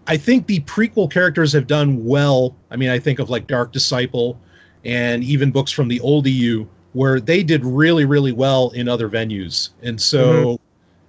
[0.06, 2.54] I think the prequel characters have done well.
[2.70, 4.38] I mean, I think of like Dark Disciple
[4.84, 9.08] and even books from the old EU where they did really, really well in other
[9.08, 9.70] venues.
[9.82, 10.58] And so,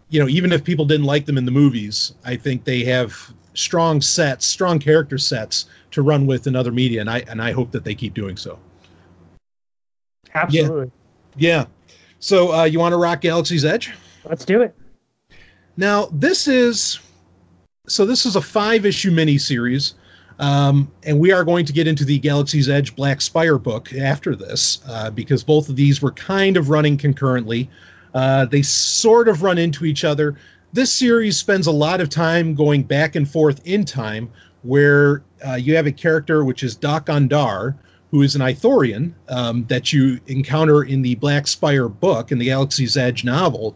[0.10, 3.16] you know, even if people didn't like them in the movies, I think they have
[3.54, 7.52] strong sets, strong character sets to run with in other media, and I and I
[7.52, 8.60] hope that they keep doing so.
[10.34, 10.92] Absolutely.
[11.38, 11.66] Yeah.
[12.20, 13.94] So uh, you want to rock Galaxy's Edge?
[14.26, 14.76] Let's do it.
[15.78, 17.00] Now this is
[17.88, 19.94] so this is a five issue miniseries,
[20.40, 24.36] um, and we are going to get into the Galaxy's Edge Black Spire book after
[24.36, 27.70] this uh, because both of these were kind of running concurrently.
[28.14, 30.36] Uh, they sort of run into each other.
[30.74, 34.30] This series spends a lot of time going back and forth in time,
[34.64, 37.76] where uh, you have a character which is Dok-Ondar,
[38.12, 42.46] who is an Ithorian um, that you encounter in the Black Spire book in the
[42.46, 43.76] Galaxy's Edge novel.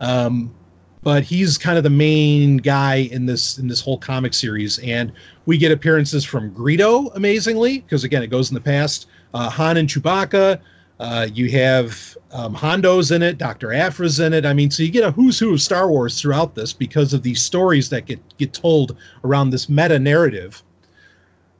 [0.00, 0.54] Um,
[1.02, 5.12] but he's kind of the main guy in this in this whole comic series, and
[5.46, 9.06] we get appearances from Greedo, amazingly, because again, it goes in the past.
[9.32, 10.60] Uh, Han and Chewbacca.
[11.00, 13.72] Uh, you have um, Hondo's in it, Dr.
[13.72, 14.44] Aphra's in it.
[14.44, 17.22] I mean, so you get a who's who of Star Wars throughout this because of
[17.22, 20.62] these stories that get get told around this meta narrative.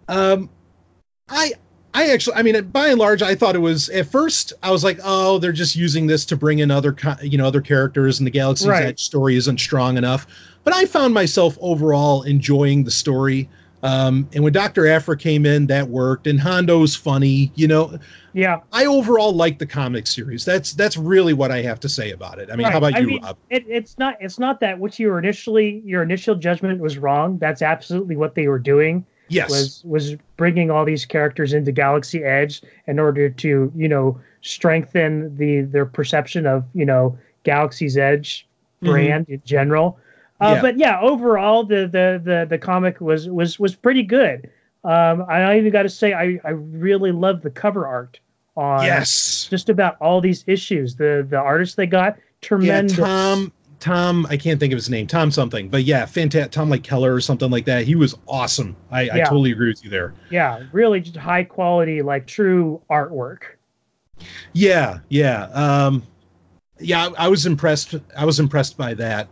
[0.09, 0.51] Um,
[1.29, 1.53] I
[1.99, 4.53] I actually, I mean, by and large, I thought it was at first.
[4.63, 7.61] I was like, oh, they're just using this to bring in other, you know, other
[7.61, 8.85] characters, and the Galaxy's Right.
[8.85, 10.29] Edge story isn't strong enough.
[10.63, 13.49] But I found myself overall enjoying the story.
[13.83, 16.29] Um, and when Doctor Aphra came in, that worked.
[16.29, 17.99] And Hondo's funny, you know.
[18.33, 18.61] Yeah.
[18.73, 20.45] I overall like the comic series.
[20.45, 22.49] That's that's really what I have to say about it.
[22.53, 23.39] I mean, how about I you, mean, Rob?
[23.51, 27.39] It, it's not it's not that what you were initially your initial judgment was wrong.
[27.39, 29.05] That's absolutely what they were doing.
[29.29, 29.51] Yes.
[29.51, 35.37] Was was bringing all these characters into Galaxy Edge in order to you know strengthen
[35.37, 38.47] the their perception of you know Galaxy's Edge
[38.83, 38.87] Mhm.
[38.91, 39.99] brand in general.
[40.41, 40.63] Uh, Yeah.
[40.63, 44.49] But yeah, overall the, the the the comic was was was pretty good.
[44.85, 48.21] Um, I even got to say I I really love the cover art
[48.57, 49.47] on yes.
[49.51, 50.95] just about all these issues.
[50.97, 52.97] The the artists they got Yeah, tremendous.
[52.97, 53.53] Tom.
[53.81, 55.07] Tom, I can't think of his name.
[55.07, 56.51] Tom something, but yeah, fantastic.
[56.51, 57.85] Tom like Keller or something like that.
[57.85, 58.77] He was awesome.
[58.91, 60.15] I, I totally agree with you there.
[60.31, 63.43] Yeah, really just high quality, like true artwork.
[64.53, 66.03] Yeah, yeah, um,
[66.81, 67.07] yeah.
[67.07, 67.95] I, I was impressed.
[68.17, 69.29] I was impressed by that.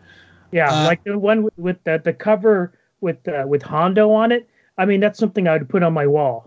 [0.52, 4.30] Yeah, Uh, like the one with, with the the cover with uh, with Hondo on
[4.30, 4.48] it.
[4.78, 6.45] I mean, that's something I would put on my wall.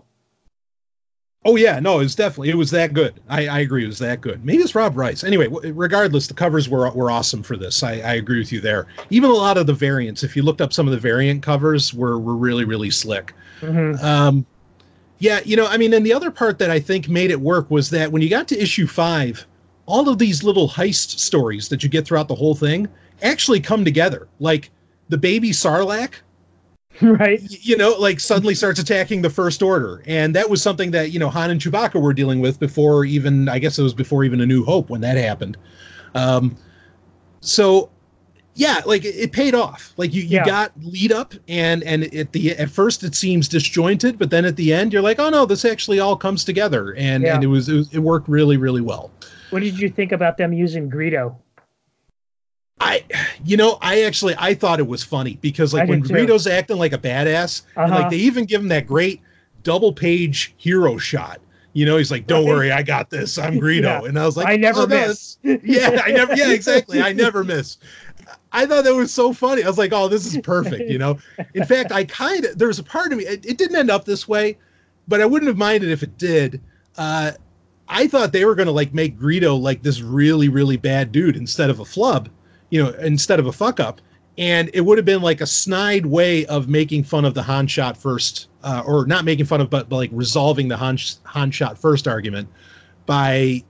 [1.46, 3.14] Oh yeah, no, it was definitely it was that good.
[3.28, 4.44] I, I agree, it was that good.
[4.44, 5.24] Maybe it's Rob Rice.
[5.24, 7.82] Anyway, w- regardless, the covers were were awesome for this.
[7.82, 8.86] I, I agree with you there.
[9.08, 11.94] Even a lot of the variants, if you looked up some of the variant covers,
[11.94, 13.32] were were really really slick.
[13.62, 14.02] Mhm.
[14.02, 14.44] Um,
[15.18, 17.70] yeah, you know, I mean, and the other part that I think made it work
[17.70, 19.46] was that when you got to issue five,
[19.86, 22.86] all of these little heist stories that you get throughout the whole thing
[23.22, 24.28] actually come together.
[24.40, 24.70] Like
[25.08, 26.14] the baby Sarlacc,
[27.02, 27.40] right?
[27.48, 31.18] you know, like suddenly starts attacking the First Order, and that was something that you
[31.18, 34.40] know Han and Chewbacca were dealing with before even I guess it was before even
[34.40, 35.56] A New Hope when that happened.
[36.14, 36.56] Um,
[37.40, 37.90] so
[38.54, 39.94] yeah, like it, it paid off.
[39.96, 40.44] Like you, you Yeah.
[40.44, 44.56] got lead up, and and at the at first it seems disjointed, but then at
[44.56, 47.34] the end you're like, oh no, this actually all comes together, and Yeah.
[47.34, 49.12] and it was, it was it worked really really well.
[49.50, 51.36] What did you think about them using Greedo?
[52.80, 53.04] I,
[53.44, 56.10] you know, I actually I thought it was funny because I like when did.
[56.12, 58.02] Greedo's acting like a badass, and Uh-huh.
[58.02, 59.20] like they even give him that great
[59.62, 61.40] double page hero shot.
[61.72, 62.52] You know, he's like, "Don't Right.
[62.54, 63.38] worry, I got this.
[63.38, 64.04] I'm Greedo." Yeah.
[64.04, 65.36] And I was like, I never "Oh, no, miss.
[65.42, 66.34] yeah, I never.
[66.34, 67.00] Yeah, exactly.
[67.02, 67.76] I never miss.
[68.52, 69.62] I thought that was so funny.
[69.62, 71.18] I was like, "Oh, this is perfect." You know.
[71.54, 73.24] In fact, I kind of there's a part of me.
[73.24, 74.56] It, it didn't end up this way,
[75.06, 76.60] but I wouldn't have minded if it did.
[76.96, 77.32] Uh,
[77.88, 81.36] I thought they were going to like make Greedo like this really really bad dude
[81.36, 82.28] instead of a flub,
[82.70, 84.00] you know, instead of a fuck up.
[84.38, 87.66] And it would have been like a snide way of making fun of the Han
[87.66, 91.50] shot first, uh, or not making fun of, but, but like resolving the Han, Han
[91.50, 92.48] shot first argument
[93.06, 93.62] by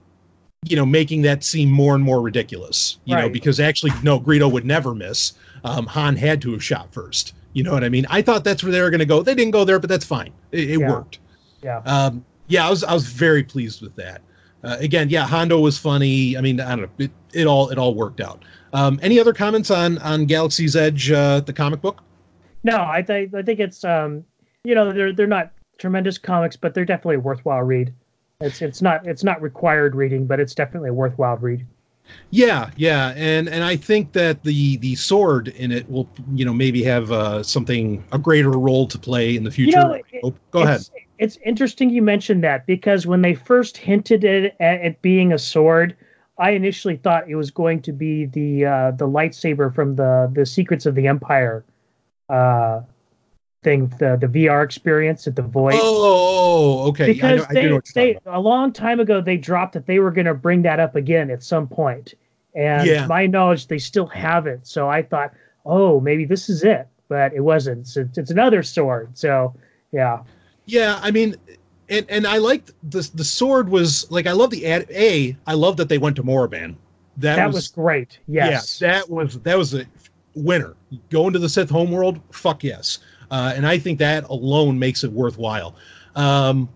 [0.63, 4.51] you know making that seem more and more ridiculous you know because actually no greedo
[4.51, 5.33] would never miss.
[5.63, 7.33] Um, han had to have shot first.
[7.53, 8.05] You know what i mean?
[8.09, 9.23] I thought that's where they were going to go.
[9.23, 10.31] They didn't go there but that's fine.
[10.51, 10.89] It, it Yeah.
[10.91, 11.17] worked.
[11.63, 11.81] Yeah.
[11.85, 14.21] um, yeah i was i was very pleased with that.
[14.63, 16.37] Uh, again yeah hondo was funny.
[16.37, 17.05] I mean i don't know.
[17.05, 21.11] It, it all it all worked out um, any other comments on on galaxy's edge
[21.11, 22.01] uh, the comic book
[22.63, 24.23] No, I think I think it's um,
[24.63, 27.93] you know, they're they're not tremendous comics, but they're definitely a worthwhile read.
[28.39, 31.65] It's it's not it's not required reading, but it's definitely a worthwhile read.
[32.29, 36.53] Yeah, yeah, and and I think that the the sword in it will you know
[36.53, 39.79] maybe have uh, something a greater role to play in the future.
[39.79, 40.81] You know, it- Go ahead.
[41.17, 45.37] It's, interesting you mentioned that because when they first hinted at, at it being a
[45.37, 45.95] sword,
[46.41, 50.45] I initially thought it was going to be the uh, the lightsaber from the the
[50.45, 51.63] Secrets of the Empire
[52.29, 52.81] uh,
[53.63, 55.75] thing, the the VR experience at the Void.
[55.77, 57.13] Oh, okay.
[57.13, 60.11] Because know, I know they, they a long time ago they dropped that they were
[60.11, 62.15] going to bring that up again at some point
[62.55, 63.07] and Yeah.
[63.07, 65.31] my knowledge they still haven't so i thought
[65.65, 69.53] oh maybe this is it but it wasn't so it's, it's another sword so
[69.93, 70.19] yeah
[70.65, 71.35] Yeah, I mean,
[71.91, 74.87] and and I liked the the sword was like I love the ad.
[74.89, 76.75] A, I love that they went to Moraband.
[77.17, 79.85] That, that, was, was, great yes Yeah, that was that was a
[80.33, 80.75] winner.
[81.09, 82.99] Going to the Sith homeworld, fuck yes.
[83.29, 85.75] Uh, and I think that alone makes it worthwhile.
[86.15, 86.69] Um,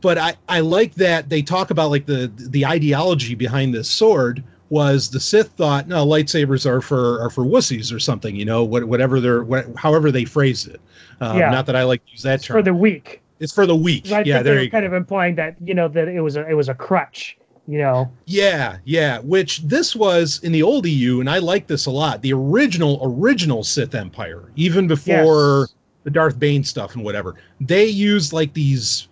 [0.00, 4.42] but I I like that they talk about like the the ideology behind this sword
[4.70, 8.64] was the Sith thought no lightsabers are for are for wussies or something you know
[8.64, 10.80] whatever they're what, however they phrased it.
[11.20, 11.50] Um, Yeah.
[11.50, 12.58] Not that I like to use that it's term.
[12.58, 14.12] for the weak it's for the weak.
[14.12, 14.68] I yeah, think they you were go.
[14.68, 17.78] kind of implying that you know that it was a it was a crutch you
[17.78, 19.18] know Yeah, yeah.
[19.20, 22.22] Which this was in the old EU, and I like this a lot.
[22.22, 25.74] The original, original Sith Empire, even before Yes.
[26.04, 29.08] the Darth Bane stuff and whatever, they used like these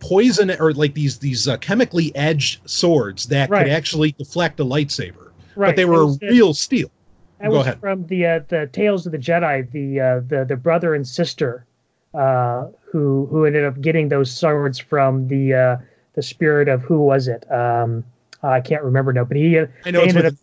[0.00, 3.66] poison or like these these uh, chemically edged swords that Right.
[3.66, 6.90] could actually deflect a lightsaber, right but they were was real steel.
[7.40, 7.80] That Go was ahead.
[7.80, 11.66] from the uh, the Tales of the Jedi, the uh, the the brother and sister
[12.18, 15.76] uh, who who ended up getting those swords from the uh,
[16.14, 17.50] the spirit of who was it?
[17.50, 18.04] Um,
[18.42, 19.58] I can't remember now, but he.
[19.58, 20.34] I know it's with, up,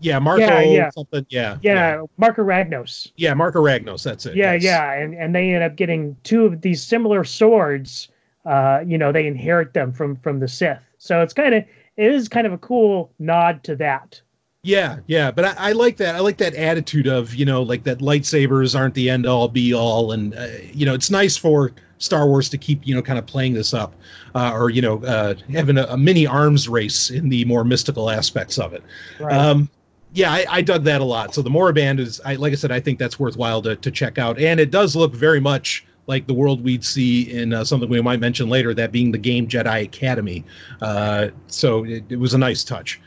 [0.00, 0.90] yeah, Marco Yeah, yeah.
[0.90, 1.26] something.
[1.28, 3.10] Yeah, yeah, Marka Ragnos.
[3.16, 4.02] yeah, Marka Ragnos.
[4.04, 4.36] That's it.
[4.36, 4.62] Yeah, yes.
[4.62, 8.08] yeah, and and they end up getting two of these similar swords.
[8.44, 10.82] Uh, you know, they inherit them from from the Sith.
[10.98, 11.64] So it's kind of
[11.96, 14.20] it is kind of a cool nod to that.
[14.66, 16.16] Yeah, yeah, but I, I like that.
[16.16, 19.72] I like that attitude of you know, like that lightsabers aren't the end all be
[19.72, 23.16] all, and uh, you know, it's nice for Star Wars to keep you know kind
[23.16, 23.94] of playing this up,
[24.34, 28.10] uh, or you know, uh, having a, a mini arms race in the more mystical
[28.10, 28.82] aspects of it.
[29.20, 29.32] Right.
[29.32, 29.70] Um,
[30.14, 31.32] yeah, I, I dug that a lot.
[31.32, 34.18] So the Moraband is, I like I said, I think that's worthwhile to to check
[34.18, 37.88] out, and it does look very much like the world we'd see in uh, something
[37.88, 40.44] we might mention later, that being the game Jedi Academy.
[40.80, 43.00] Uh, so it, it was a nice touch.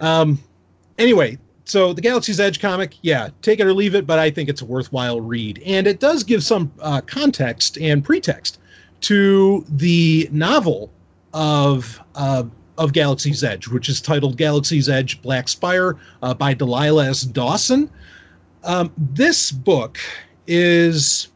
[0.00, 0.38] Um,
[1.00, 4.48] anyway, so the Galaxy's Edge comic, yeah, take it or leave it, but I think
[4.48, 8.58] it's a worthwhile read, and it does give some uh, context and pretext
[9.02, 10.90] to the novel
[11.32, 12.44] of uh,
[12.78, 17.22] of Galaxy's Edge, which is titled Galaxy's Edge: Black Spire uh, by Delilah S.
[17.22, 17.90] Dawson.
[18.64, 19.98] Um, this book
[20.46, 21.28] is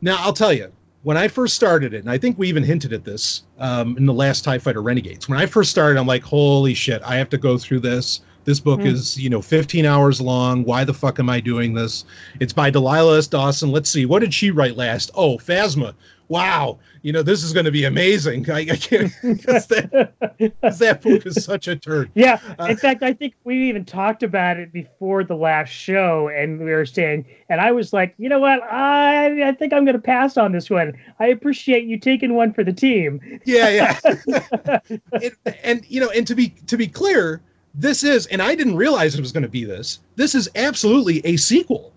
[0.00, 0.70] now I'll tell you
[1.04, 4.06] when I first started it, and I think we even hinted at this um, in
[4.06, 5.28] the last Tie Fighter Renegades.
[5.28, 8.22] When I first started, I'm like, holy shit, I have to go through this.
[8.46, 8.86] This book Hmm.
[8.86, 10.64] is, you know, 15 hours long.
[10.64, 12.04] Why the fuck am I doing this?
[12.40, 13.26] It's by Delilah S.
[13.26, 13.70] Dawson.
[13.72, 15.10] Let's see, what did she write last?
[15.14, 15.94] Oh, Phasma.
[16.28, 18.50] Wow, you know, this is going to be amazing.
[18.50, 20.12] I, I can't, because that,
[20.60, 22.10] 'cause that book is such a turd.
[22.14, 22.40] Yeah.
[22.58, 26.58] Uh, In fact, I think we even talked about it before the last show, and
[26.58, 28.60] we were saying, and I was like, you know what?
[28.64, 30.94] I I think I'm going to pass on this one.
[31.20, 33.20] I appreciate you taking one for the team.
[33.44, 33.98] yeah yeah
[35.12, 37.40] it, and you know and to be to be clear
[37.76, 41.24] this is and i didn't realize it was going to be this this is absolutely
[41.24, 41.92] a sequel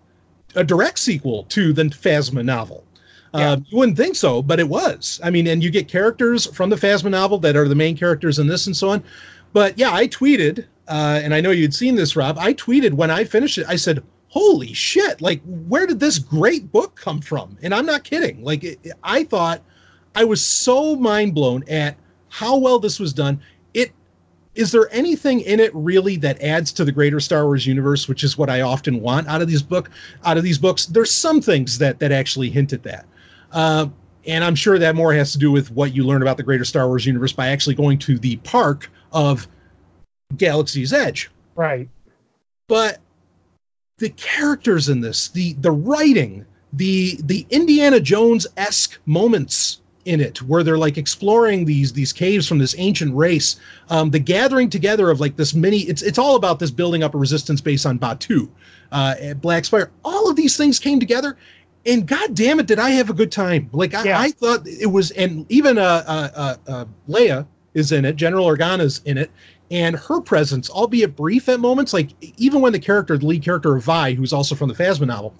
[0.55, 2.83] a direct sequel to the phasma novel.
[3.35, 3.51] Yeah.
[3.51, 5.19] um, you wouldn't think so but it was.
[5.23, 8.39] I mean and you get characters from the phasma novel that are the main characters
[8.39, 9.03] in this and so on.
[9.53, 13.11] But yeah i tweeted uh, and i know you'd seen this rob i tweeted when
[13.11, 17.57] i finished it i said holy shit like where did this great book come from?
[17.61, 18.43] And i'm not kidding.
[18.43, 19.61] Like it, i thought
[20.15, 21.95] I was so mind blown at
[22.29, 23.39] how well this was done.
[23.73, 23.91] It
[24.59, 28.25] is there anything in it really that adds to the greater Star Wars universe, which
[28.25, 29.89] is what I often want out of these book
[30.25, 30.85] out of these books.
[30.85, 33.05] There's some things that that actually hint at that.
[33.53, 33.87] Uh,
[34.27, 36.65] and I'm sure that more has to do with what you learn about the greater
[36.65, 39.47] Star Wars universe by actually going to the park of
[40.35, 41.87] Galaxy's Edge Right.
[42.67, 42.99] but
[43.97, 50.63] the characters in this the the writing the the indiana jones-esque moments in it where
[50.63, 53.57] they're like exploring these these caves from this ancient race
[53.89, 57.13] um, the gathering together of like this mini it's it's all about this building up
[57.13, 58.49] a resistance base on batuu
[58.91, 61.37] uh, at black spire all of these things came together
[61.85, 64.19] and god damn it did i have a good time like i, Yeah.
[64.19, 68.47] I thought it was and even uh, uh, uh, uh, leia is in it general
[68.47, 69.31] organa's in it
[69.71, 73.75] and her presence, albeit brief at moments, like even when the character, the lead character
[73.75, 75.35] of Vi, who's also from the Phasma novel,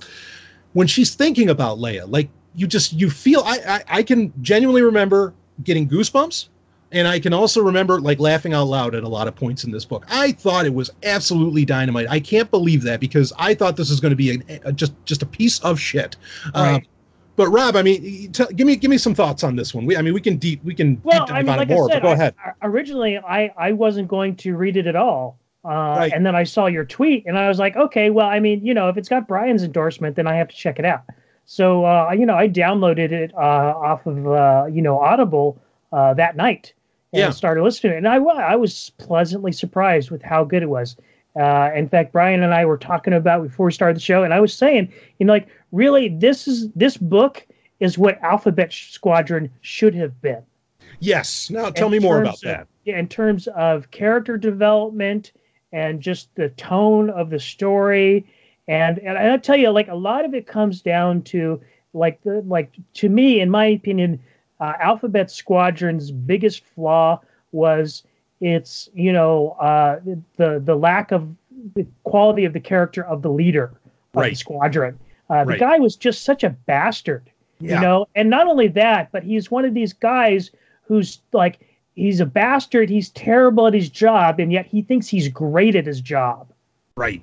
[0.73, 4.81] when she's thinking about Leia, like you just you feel I, I I can genuinely
[4.81, 5.33] remember
[5.63, 6.47] getting goosebumps,
[6.91, 9.71] and I can also remember like laughing out loud at a lot of points in
[9.71, 10.05] this book.
[10.09, 12.07] I thought it was absolutely dynamite.
[12.09, 14.93] I can't believe that because I thought this was going to be a, a- just
[15.05, 16.15] just a piece of shit.
[16.53, 16.88] Um, Right.
[17.35, 19.85] but Rob, I mean, t- give me give me some thoughts on this one.
[19.85, 21.69] We, I mean, we can deep we can Well, deep dive I mean, on like
[21.69, 21.89] it more.
[21.89, 22.35] Said, but go I- ahead.
[22.63, 25.38] Originally I I wasn't going to read it at all.
[25.65, 25.67] Uh,
[25.99, 26.12] Right.
[26.13, 28.73] And then I saw your tweet, and I was like, okay, well, I mean, you
[28.73, 31.03] know, if it's got Brian's endorsement, then I have to check it out.
[31.51, 35.59] So, uh, you know, I downloaded it uh, off of uh, you know Audible
[35.91, 36.73] uh, that night
[37.12, 37.29] and Yeah.
[37.31, 40.95] started listening to it, and I I was pleasantly surprised with how good it was.
[41.35, 44.31] Uh, in fact, Brian and I were talking about before we started the show, and
[44.31, 47.47] I was saying, you know, like, really, this is this book
[47.79, 50.43] is what Alphabet Squadron should have been
[50.99, 51.49] Yes.
[51.49, 52.67] Now tell in me more about of- that.
[52.85, 55.31] yeah, in terms of character development
[55.71, 58.27] and just the tone of the story.
[58.69, 61.60] And and I'll tell you, like a lot of it comes down to
[61.93, 64.19] like the like to me, in my opinion,
[64.60, 67.19] uh, Alphabet Squadron's biggest flaw
[67.51, 68.03] was
[68.41, 69.99] its you know uh,
[70.38, 71.27] the the lack of
[71.73, 73.65] the quality of the character of the leader
[74.13, 74.29] of Right.
[74.29, 74.99] the squadron.
[75.32, 75.60] Uh, the Right.
[75.60, 77.23] guy was just such a bastard
[77.60, 77.75] Yeah.
[77.75, 80.52] you know and not only that but he's one of these guys
[80.83, 81.60] who's like
[81.96, 85.85] he's a bastard he's terrible at his job and yet he thinks he's great at
[85.85, 86.48] his job
[86.96, 87.21] Right.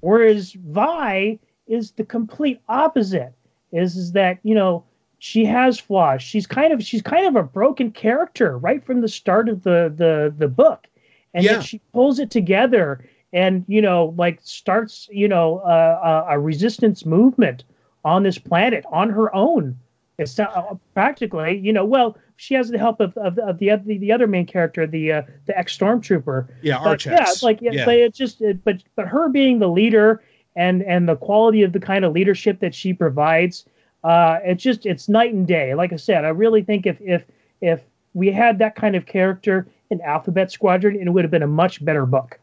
[0.00, 3.32] Whereas vi is the complete opposite
[3.72, 4.84] is, is that you know
[5.18, 9.08] she has flaws she's kind of she's kind of a broken character right from the
[9.08, 10.86] start of the the the book
[11.34, 11.60] and Yeah.
[11.60, 17.04] she pulls it together and you know like starts you know uh, a, a resistance
[17.04, 17.64] movement
[18.04, 19.76] on this planet on her own
[20.18, 21.84] It's uh, practically, you know.
[21.84, 25.12] Well, she has the help of, of, of the other the other main character, the
[25.12, 26.48] uh, the ex stormtrooper.
[26.62, 27.10] Yeah, But Archex.
[27.10, 27.84] yeah, like yeah, yeah.
[27.84, 30.22] but it just it, but but her being the leader
[30.54, 33.66] and and the quality of the kind of leadership that she provides,
[34.04, 35.74] uh, it's just it's night and day.
[35.74, 37.24] Like I said, I really think if if
[37.60, 37.80] if
[38.14, 41.84] we had that kind of character in Alphabet Squadron, it would have been a much
[41.84, 42.38] better book.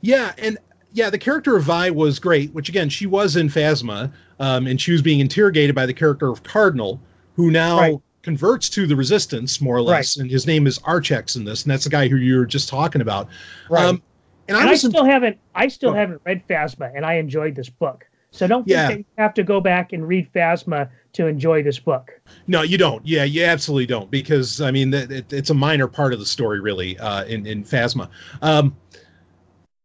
[0.00, 0.58] Yeah, and
[0.92, 4.80] yeah, the character of Vi was great, which again, she was in Phasma, um, and
[4.80, 7.00] she was being interrogated by the character of Cardinal,
[7.36, 7.96] who now Right.
[8.22, 11.70] Converts to the Resistance, more or less, and his name is Archex in this, and
[11.70, 13.28] that's the guy who you were just talking about.
[13.70, 14.02] Um,
[14.48, 15.96] and I and I was still haven't I still Go.
[15.96, 18.06] haven't read Phasma, and I enjoyed this book.
[18.32, 18.88] So don't think Yeah.
[18.88, 22.12] that you have to go back and read Phasma to enjoy this book.
[22.46, 23.04] No, you don't.
[23.04, 26.26] Yeah, you absolutely don't, because I mean, that it, it's a minor part of the
[26.26, 28.08] story, really, uh, in in Phasma.
[28.42, 28.76] Um,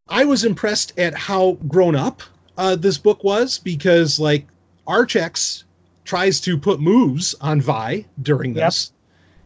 [0.08, 2.22] I was impressed at how grown up
[2.56, 4.46] uh, this book was, because like
[4.86, 5.64] Archex
[6.06, 8.66] tries to put moves on Vi during Yep.
[8.66, 8.92] this,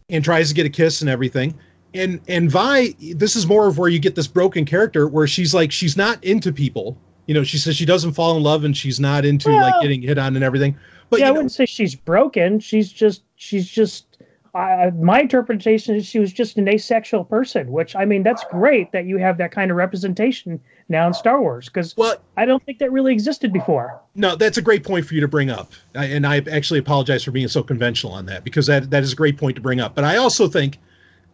[0.09, 1.53] and tries to get a kiss and everything.
[1.93, 5.53] And and Vi, this is more of where you get this broken character where she's
[5.53, 6.97] like she's not into people.
[7.25, 10.01] You know, she says she doesn't fall in love and she's not into like getting
[10.01, 10.77] hit on and everything.
[11.09, 12.59] But yeah, I you know, wouldn't say she's broken.
[12.59, 14.10] She's just she's just.
[14.53, 18.91] Uh, my interpretation is she was just an asexual person, which I mean that's great
[18.91, 22.61] that you have that kind of representation now in Star Wars because well, I don't
[22.65, 24.01] think that really existed before.
[24.13, 27.23] No, that's a great point for you to bring up, I, and I actually apologize
[27.23, 29.79] for being so conventional on that because that that is a great point to bring
[29.79, 29.95] up.
[29.95, 30.79] But I also think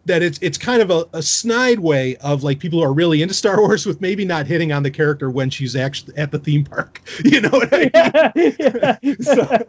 [0.08, 3.22] that it's it's kind of a, a snide way of like people who are really
[3.22, 6.38] into Star Wars with maybe not hitting on the character when she's actually at the
[6.38, 7.00] theme park.
[7.24, 8.32] You know what I
[9.02, 9.16] mean?
[9.22, 9.66] So-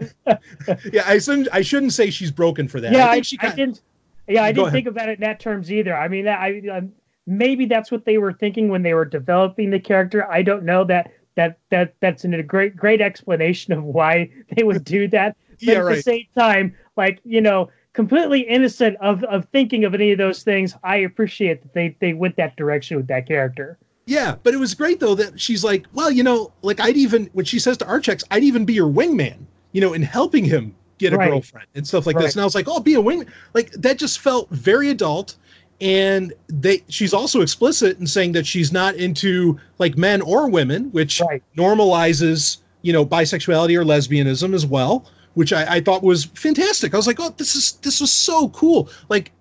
[0.92, 2.92] yeah, I shouldn't I shouldn't say she's broken for that.
[2.92, 3.82] yeah, I I, she I didn't.
[4.28, 4.74] Yeah, I didn't ahead.
[4.74, 5.96] think about it in that terms either.
[5.96, 6.92] I mean, I, um
[7.26, 10.30] maybe that's what they were thinking when they were developing the character.
[10.32, 14.84] I don't know that that that that's a great great explanation of why they would
[14.84, 15.36] do that.
[15.52, 17.70] But yeah, at the same time, like you know,
[18.00, 20.74] completely innocent of of thinking of any of those things.
[20.86, 23.78] I appreciate that they they went that direction with that character.
[24.06, 27.30] Yeah, but it was great though that she's like, well, you know, like I'd even
[27.34, 29.40] when she says to Archex, I'd even be your wingman,
[29.74, 31.30] you know, in helping him get a Right.
[31.30, 32.24] girlfriend and stuff like Right.
[32.24, 32.36] this.
[32.36, 33.26] And I was like, oh, be a wing.
[33.54, 35.36] Like that just felt very adult.
[35.82, 40.86] And they, she's also explicit in saying that she's not into like men or women,
[40.94, 41.44] which Right.
[41.58, 46.94] normalizes, you know, bisexuality or lesbianism as well, which I, I thought was fantastic.
[46.94, 48.90] I was like, oh, this is this was so cool.
[49.10, 49.32] Like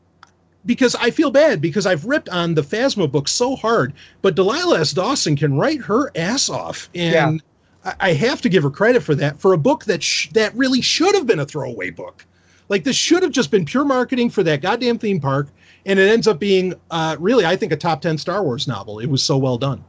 [0.67, 4.81] because I feel bad because I've ripped on the Phasma book so hard, but Delilah
[4.81, 4.93] S.
[4.93, 7.43] Dawson can write her ass off, and
[7.85, 9.41] I, I have to give her credit for that.
[9.41, 12.25] For a book that sh- that really should have been a throwaway book,
[12.69, 15.49] like this should have just been pure marketing for that goddamn theme park,
[15.87, 18.99] and it ends up being uh, really, I think, a top ten Star Wars novel.
[18.99, 19.83] It was so well done.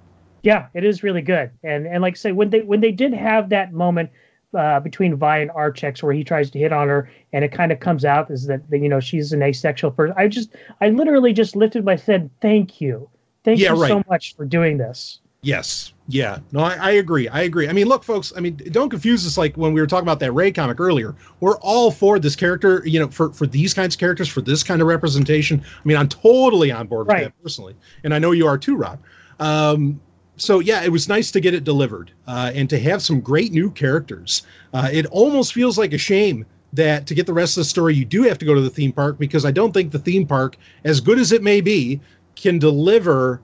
[0.43, 1.51] Yeah, it is really good.
[1.63, 4.11] And and like I say, when they when they did have that moment
[4.57, 7.71] uh, between Vi and Archex where he tries to hit on her, and it kind
[7.71, 10.15] of comes out is that, that you know she's an asexual person.
[10.17, 10.49] I just
[10.81, 12.29] I literally just lifted my head.
[12.41, 13.09] Thank you,
[13.43, 15.19] thank Yeah, you so much for doing this.
[15.41, 15.93] Yes.
[16.09, 16.39] Yeah.
[16.51, 17.29] No, I, I agree.
[17.29, 17.69] I agree.
[17.69, 18.33] I mean, look, folks.
[18.35, 19.37] I mean, don't confuse this.
[19.37, 22.81] Like when we were talking about that Rey comic earlier, we're all for this character.
[22.85, 25.61] You know, for for these kinds of characters, for this kind of representation.
[25.61, 28.75] I mean, I'm totally on board with that personally, and I know you are too,
[28.75, 28.99] Rob.
[29.39, 30.01] Um,
[30.41, 33.51] so yeah, it was nice to get it delivered uh, and to have some great
[33.51, 34.43] new characters.
[34.73, 37.95] Uh, it almost feels like a shame that to get the rest of the story,
[37.95, 40.25] you do have to go to the theme park because I don't think the theme
[40.25, 41.99] park, as good as it may be,
[42.35, 43.41] can deliver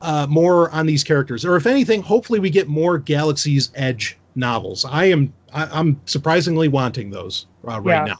[0.00, 4.84] uh, more on these characters, or if anything, hopefully we get more Galaxy's Edge novels.
[4.84, 8.04] I am I, I'm surprisingly wanting those uh, right Yeah.
[8.04, 8.16] now.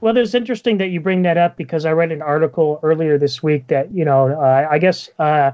[0.00, 3.42] Well, it's interesting that you bring that up because I read an article earlier this
[3.42, 5.52] week that you know uh, I guess uh,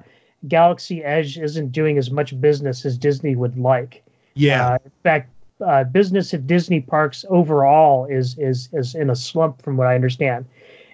[0.48, 4.02] Galaxy Edge isn't doing as much business as Disney would like.
[4.34, 5.30] Yeah, Uh, in fact,
[5.64, 9.94] uh, business at Disney parks overall is is is in a slump, from what I
[9.94, 10.44] understand,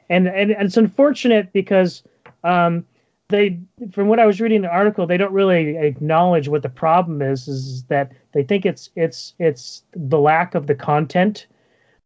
[0.09, 2.03] and and, and it's unfortunate because
[2.45, 2.85] um,
[3.29, 3.59] they,
[3.91, 7.49] from what I was reading the article, they don't really acknowledge what the problem is.
[7.49, 11.47] Is that they think it's it's it's the lack of the content,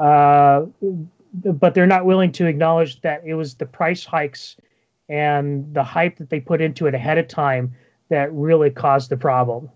[0.01, 0.65] uh,
[1.45, 4.57] but they're not willing to acknowledge that it was the price hikes
[5.09, 7.73] and the hype that they put into it ahead of time
[8.09, 9.69] that really caused the problem.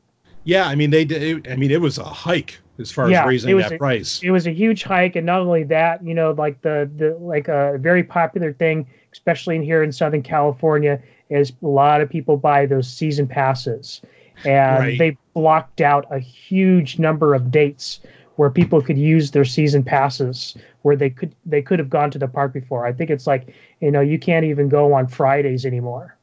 [0.44, 0.66] yeah.
[0.66, 1.46] I mean, they did.
[1.48, 3.78] I mean, it was a hike as far Yeah, as raising it was that a-
[3.78, 4.20] price.
[4.22, 7.46] it was a huge hike and not only that you know like the the like
[7.48, 12.38] a very popular thing especially in here in southern california is a lot of people
[12.38, 14.00] buy those season passes
[14.46, 14.98] and Right.
[14.98, 18.00] they blocked out a huge number of dates
[18.36, 22.18] where people could use their season passes where they could they could have gone to
[22.18, 25.64] the park before i think it's like you know you can't even go on fridays
[25.66, 26.16] anymore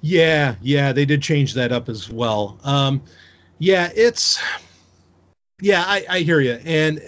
[0.00, 2.58] Yeah, yeah, they did change that up as well.
[2.64, 3.02] Um,
[3.58, 4.40] yeah, it's
[5.60, 7.00] yeah, I, I hear you, and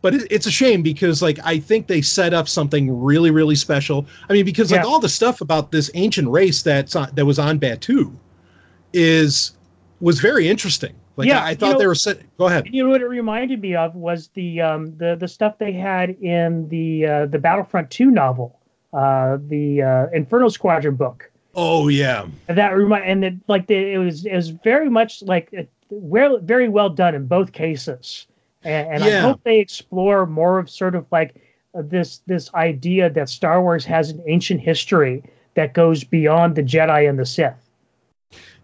[0.00, 3.54] but it, it's a shame because like I think they set up something really really
[3.56, 4.06] special.
[4.28, 4.86] I mean because like Yeah.
[4.86, 8.14] all the stuff about this ancient race that's on, that was on Batuu
[8.92, 9.52] is
[10.00, 10.94] was very interesting.
[11.18, 12.20] Like Yeah, I, thought know- they were set.
[12.38, 12.68] Go ahead.
[12.70, 16.10] You know what it reminded me of was the um, the the stuff they had
[16.10, 18.60] in the uh, the Battlefront Two novel,
[18.92, 21.28] uh, the uh, Inferno Squadron book.
[21.56, 25.20] Oh yeah, And that remind and it, like the, it was it was very much
[25.22, 28.28] like it, well very well done in both cases.
[28.62, 31.34] And, and I hope they explore more of sort of like
[31.74, 36.62] uh, this this idea that Star Wars has an ancient history that goes beyond the
[36.62, 37.67] Jedi and the Sith.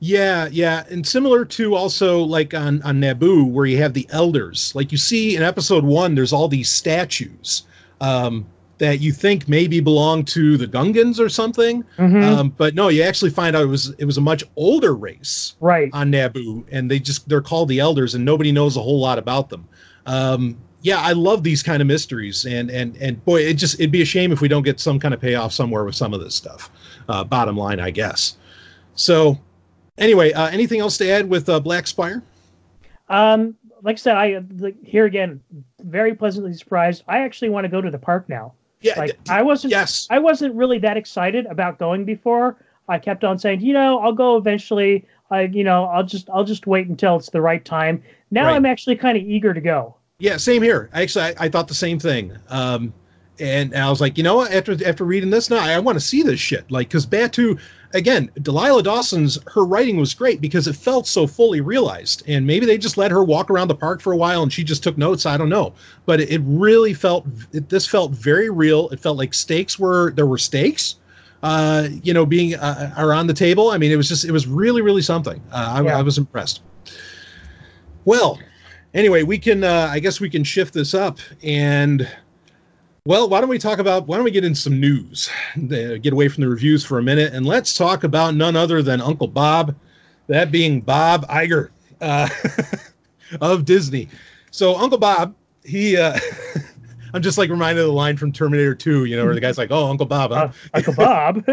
[0.04, 4.70] Yeah, yeah, and similar to also like on on Naboo where you have the elders.
[4.74, 7.62] Like you see in Episode One, there's all these statues
[8.02, 8.44] um,
[8.76, 11.82] that you think maybe belong to the Gungans or something.
[11.96, 12.22] Mhm.
[12.22, 15.54] Um, but no, you actually find out it was it was a much older race
[15.60, 15.88] right.
[15.94, 19.18] on Naboo, and they just they're called the Elders, and nobody knows a whole lot
[19.18, 19.66] about them.
[20.04, 23.90] Um, yeah, I love these kind of mysteries, and and and boy, it just it'd
[23.90, 26.20] be a shame if we don't get some kind of payoff somewhere with some of
[26.20, 26.70] this stuff.
[27.08, 28.36] Uh, bottom line, I guess.
[28.96, 29.38] So,
[29.98, 32.22] anyway, uh, anything else to add with uh, Black Spire?
[33.08, 35.40] Um, like I said, I like, here again,
[35.80, 37.04] very pleasantly surprised.
[37.06, 38.54] I actually want to go to the park now.
[38.80, 42.56] Yeah, Like I wasn't, yes, I wasn't really that excited about going before.
[42.88, 45.06] I kept on saying, you know, I'll go eventually.
[45.30, 48.02] I, you know, I'll just, I'll just wait until it's the right time.
[48.30, 48.56] Now Right.
[48.56, 49.96] I'm actually kind of eager to go.
[50.18, 50.90] Yeah, same here.
[50.92, 52.36] Actually, I, I thought the same thing.
[52.48, 52.92] Um,
[53.40, 54.52] and I was like, you know what?
[54.52, 56.70] After after reading this, now I, want to see this shit.
[56.70, 57.58] Like, because Batuu,
[57.92, 62.22] again, Delilah Dawson's her writing was great because it felt so fully realized.
[62.28, 64.62] And maybe they just let her walk around the park for a while and she
[64.62, 65.26] just took notes.
[65.26, 65.74] I don't know,
[66.06, 68.88] but it, it really felt it, this felt very real.
[68.90, 70.96] It felt like stakes were there were stakes.
[71.42, 73.70] Uh, you know, being uh, are on the table.
[73.70, 75.42] I mean, it was just it was really really something.
[75.52, 75.98] Uh, I, Yeah.
[75.98, 76.62] I was impressed.
[78.04, 78.38] Well,
[78.94, 82.08] anyway, we can uh, I guess we can shift this up and
[83.06, 85.28] well, why don't we talk about why don't we get in some news?
[85.68, 89.02] Get away from the reviews for a minute and let's talk about none other than
[89.02, 89.76] Uncle Bob,
[90.28, 91.68] that being Bob Iger
[92.00, 92.30] uh,
[93.42, 94.08] of Disney.
[94.50, 95.34] So Uncle Bob,
[95.64, 96.18] he uh,
[97.14, 99.58] I'm just like reminded of the line from Terminator 2, you know, where the guy's
[99.58, 100.48] like, "Oh, Uncle Bob, huh?
[100.48, 101.44] Uh, Uncle Bob.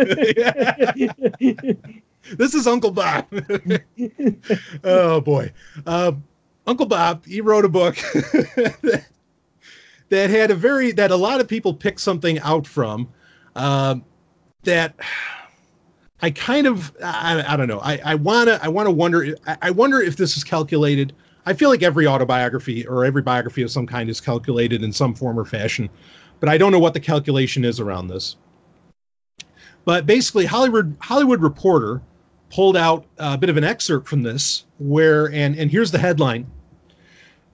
[2.38, 3.28] this is Uncle Bob.
[4.86, 5.52] oh boy,
[5.86, 6.14] uh,
[6.66, 7.26] Uncle Bob.
[7.26, 7.98] He wrote a book
[10.12, 13.10] that, had a very that a lot of people picked something out from.
[13.56, 14.06] Um,
[14.64, 14.94] that
[16.22, 17.80] I kind of I, I don't know.
[17.80, 21.14] I, I wanna I wanna wonder I, I wonder if this is calculated.
[21.46, 25.16] I feel like every autobiography or every biography of some kind is calculated in some
[25.16, 25.90] form or fashion,
[26.40, 28.36] but I don't know what the calculation is around this.
[29.86, 32.02] But basically, Hollywood Hollywood Reporter
[32.52, 36.46] pulled out a bit of an excerpt from this, where and and here's the headline: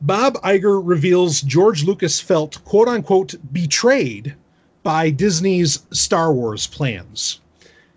[0.02, 4.36] Bob Iger reveals George Lucas felt "quote unquote" betrayed
[4.84, 7.40] by Disney's Star Wars plans.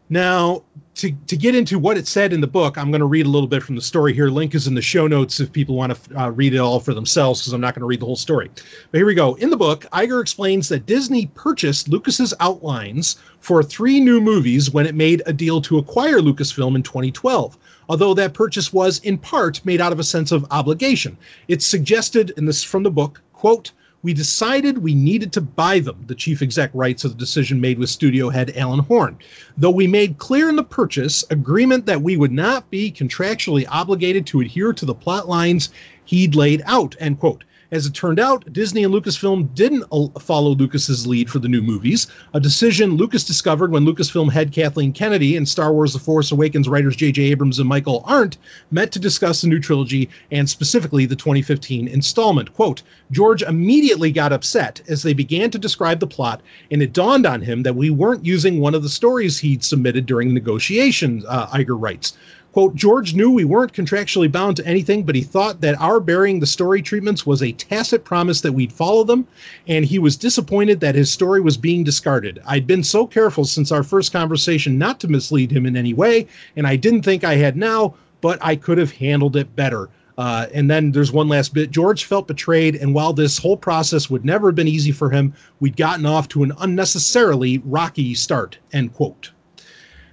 [0.08, 0.62] Now,
[0.94, 3.28] to, to get into what it said in the book, I'm going to read a
[3.28, 4.28] little bit from the story here.
[4.28, 6.94] Link is in the show notes if people want to uh, read it all for
[6.94, 8.50] themselves, because I'm not going to read the whole story.
[8.90, 9.34] But here we go.
[9.34, 14.86] In the book, Iger explains that Disney purchased Lucas's outlines for three new movies when
[14.86, 17.56] it made a deal to acquire Lucasfilm in 2012.
[17.90, 21.18] Although that purchase was in part made out of a sense of obligation.
[21.48, 23.72] It's suggested, and this is from the book, quote,
[24.04, 27.80] we decided we needed to buy them, the chief exec writes of the decision made
[27.80, 29.18] with studio head Alan Horn.
[29.58, 34.24] Though we made clear in the purchase agreement that we would not be contractually obligated
[34.28, 35.70] to adhere to the plot lines
[36.04, 37.42] he'd laid out, end quote.
[37.72, 39.84] As it turned out, Disney and Lucasfilm didn't
[40.20, 44.92] follow Lucas's lead for the new movies, a decision Lucas discovered when Lucasfilm head Kathleen
[44.92, 47.22] Kennedy and Star Wars The Force Awakens writers J.J.
[47.22, 48.38] Abrams and Michael Arndt
[48.72, 52.52] met to discuss the new trilogy and specifically the 2015 installment.
[52.54, 56.42] Quote, George immediately got upset as they began to describe the plot,
[56.72, 60.06] and it dawned on him that we weren't using one of the stories he'd submitted
[60.06, 62.14] during negotiations, uh, Iger writes.
[62.52, 66.40] Quote, George knew we weren't contractually bound to anything, but he thought that our burying
[66.40, 69.24] the story treatments was a tacit promise that we'd follow them,
[69.68, 72.40] and he was disappointed that his story was being discarded.
[72.44, 76.26] I'd been so careful since our first conversation not to mislead him in any way,
[76.56, 79.88] and I didn't think I had now, but I could have handled it better.
[80.18, 81.70] Uh, and then there's one last bit.
[81.70, 85.32] George felt betrayed, and while this whole process would never have been easy for him,
[85.60, 88.58] we'd gotten off to an unnecessarily rocky start.
[88.72, 89.30] End quote.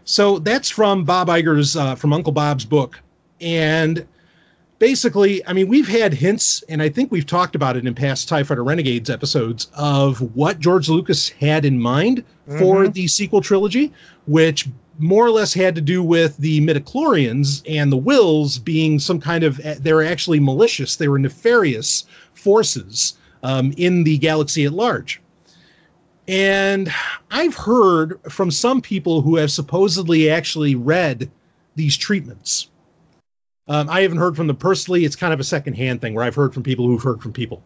[0.10, 2.98] So that's from Bob Iger's uh, from Uncle Bob's book,
[3.42, 4.08] and
[4.80, 8.30] basically, I mean, we've had hints, and I think we've talked about it in past
[8.30, 12.24] Tie Fighter Renegades episodes of what George Lucas had in mind
[12.58, 12.94] for Mhm.
[12.94, 13.92] the sequel trilogy,
[14.28, 19.20] which more or less had to do with the midichlorians and the Whills being some
[19.20, 25.20] kind of they're actually malicious they were nefarious forces um, in the galaxy at large.
[26.28, 26.92] And
[27.32, 31.32] I've heard from some people who have supposedly actually read
[31.76, 32.70] these treatments.
[33.70, 35.06] Um, I haven't heard from them personally.
[35.06, 37.62] It's kind of a secondhand thing where I've heard from people who've heard from people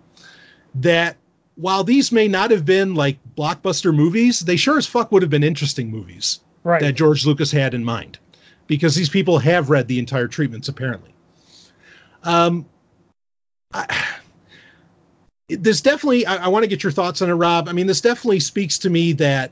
[0.75, 1.17] that
[1.55, 5.29] while these may not have been like blockbuster movies, they sure as fuck would have
[5.31, 6.81] been interesting movies Right.
[6.81, 8.19] that George Lucas had in mind
[8.67, 11.13] because these people have read the entire treatments apparently.
[12.23, 12.67] Um,
[13.73, 14.07] I,
[15.55, 17.67] this definitely, I, I want to get your thoughts on it, Rob.
[17.69, 19.51] I mean, this definitely speaks to me that,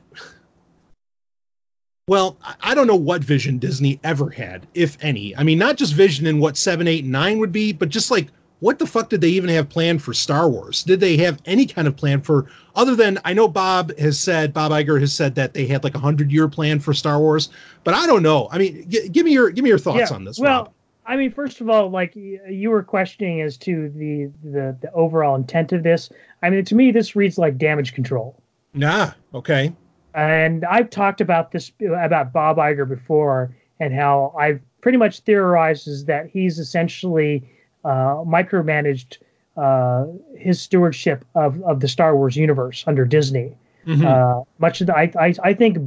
[2.08, 5.36] well, I- don't know what vision Disney ever had, if any.
[5.36, 8.10] I mean, not just vision in what seven, eight, and nine would be, but just
[8.10, 8.28] like
[8.60, 10.82] what the fuck did they even have planned for Star Wars?
[10.82, 14.52] Did they have any kind of plan for other than I know Bob has said
[14.52, 17.48] Bob Iger has said that they had like a hundred year plan for Star Wars,
[17.84, 18.48] but I don't know.
[18.52, 20.38] I mean, g- give me your give me your thoughts on this.
[20.38, 20.72] Well, Rob.
[21.10, 25.34] I mean, first of all, like you were questioning as to the, the the overall
[25.34, 26.08] intent of this.
[26.40, 28.40] I mean, to me, this reads like damage control.
[28.74, 29.72] nah, okay,
[30.14, 33.50] And I've talked about this about Bob Iger before,
[33.80, 37.42] and how I've pretty much theorized is that he's essentially
[37.84, 39.18] uh, micromanaged
[39.56, 40.06] uh,
[40.36, 43.56] his stewardship of, of the Star Wars universe under Disney.
[43.84, 44.04] Mhm.
[44.04, 45.78] Uh, much of the, I, I I think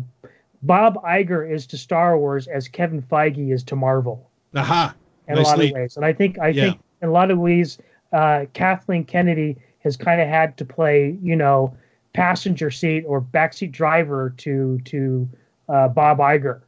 [0.63, 4.93] Bob Iger is to Star Wars as Kevin Feige is to Marvel aha,
[5.27, 5.95] in a lot of ways.
[5.97, 6.63] And I think I Yeah.
[6.71, 7.77] think in a lot of ways,
[8.11, 11.75] uh, Kathleen Kennedy has kind of had to play, you know,
[12.13, 15.27] passenger seat or backseat driver to to
[15.69, 16.61] uh, Bob Iger.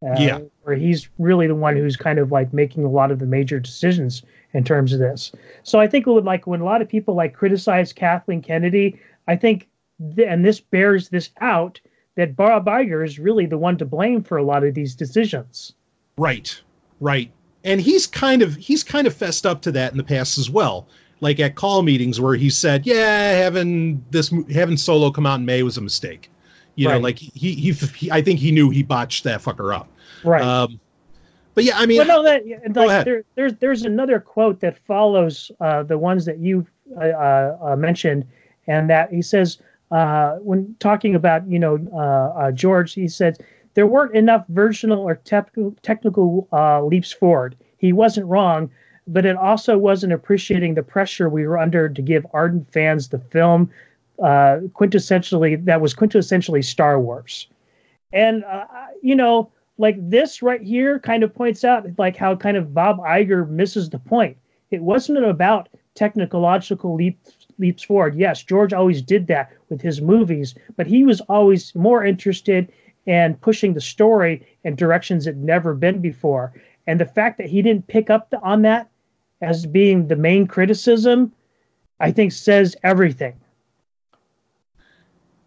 [0.00, 0.38] Uh, Yeah.
[0.62, 3.58] where he's really the one who's kind of like making a lot of the major
[3.58, 4.22] decisions
[4.54, 5.32] in terms of this.
[5.64, 9.34] So I think would like when a lot of people like criticize Kathleen Kennedy, I
[9.34, 9.68] think,
[10.14, 11.80] th- and this bears this out
[12.14, 15.72] that Bob Iger is really the one to blame for a lot of these decisions.
[16.16, 16.60] Right,
[17.00, 17.30] right.
[17.64, 20.48] And he's kind of he's kind of fessed up to that in the past as
[20.48, 20.86] well.
[21.20, 25.46] Like at call meetings where he said, "Yeah, having this having Solo come out in
[25.46, 26.30] May was a mistake."
[26.76, 29.88] You know, like he, he he I think he knew he botched that fucker up.
[30.22, 30.42] Right.
[30.42, 30.78] Um,
[31.58, 32.44] but yeah, I mean, well, no, that
[32.76, 33.04] like ahead.
[33.04, 36.64] there, there's there's another quote that follows uh, the ones that you
[36.96, 38.24] uh, uh, uh, mentioned,
[38.68, 39.58] and that he says
[39.90, 43.38] uh, when talking about you know uh, uh, George, he said
[43.78, 47.54] there weren't enough versional or technical technical uh, leaps forward.
[47.76, 48.72] He wasn't wrong,
[49.06, 53.20] but it also wasn't appreciating the pressure we were under to give ardent fans the
[53.20, 53.70] film
[54.20, 57.46] uh, quintessentially that was quintessentially Star Wars,
[58.12, 58.64] and uh,
[59.00, 59.48] you know
[59.78, 63.90] like this right here kind of points out like how kind of Bob Iger misses
[63.90, 64.36] the point.
[64.72, 68.16] It wasn't about technological leaps leaps forward.
[68.16, 72.72] Yes, George always did that with his movies, but he was always more interested
[73.08, 76.52] in pushing the story in directions it never been before.
[76.86, 78.90] And the fact that he didn't pick up the, on that
[79.40, 81.32] as being the main criticism,
[82.00, 83.34] I think says everything.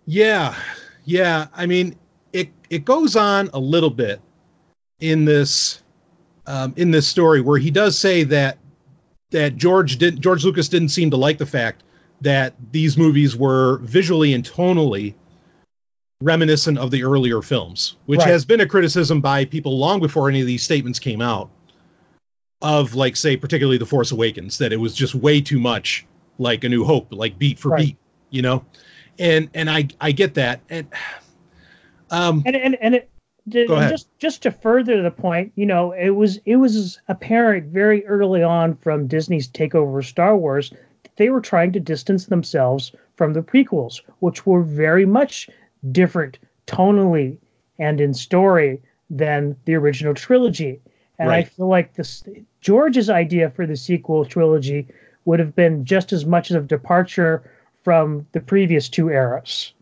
[0.05, 0.55] Yeah,
[1.05, 1.47] yeah.
[1.53, 1.95] I mean,
[2.33, 4.19] it it goes on a little bit
[4.99, 5.83] in this
[6.47, 8.57] um, in this story where he does say that
[9.29, 11.83] that George did George Lucas didn't seem to like the fact
[12.21, 15.13] that these movies were visually and tonally
[16.21, 18.27] reminiscent of the earlier films, which Right.
[18.29, 21.49] has been a criticism by people long before any of these statements came out.
[22.61, 26.05] Of like, say, particularly The Force Awakens, that it was just way too much
[26.37, 27.87] like A New Hope, like beat for Right.
[27.87, 27.97] beat,
[28.29, 28.63] you know
[29.19, 30.87] and and I I get that, and
[32.09, 33.09] um, and and and it
[33.53, 33.89] ahead.
[33.89, 38.43] just just to further the point, you know, it was it was apparent very early
[38.43, 40.71] on from Disney's takeover of Star Wars
[41.03, 45.49] that they were trying to distance themselves from the prequels, which were very much
[45.91, 47.37] different tonally
[47.79, 50.79] and in story than the original trilogy.
[51.19, 52.23] And I feel like this
[52.61, 54.87] George's idea for the sequel trilogy
[55.25, 57.43] would have been just as much of a departure
[57.83, 59.73] from the previous two eras.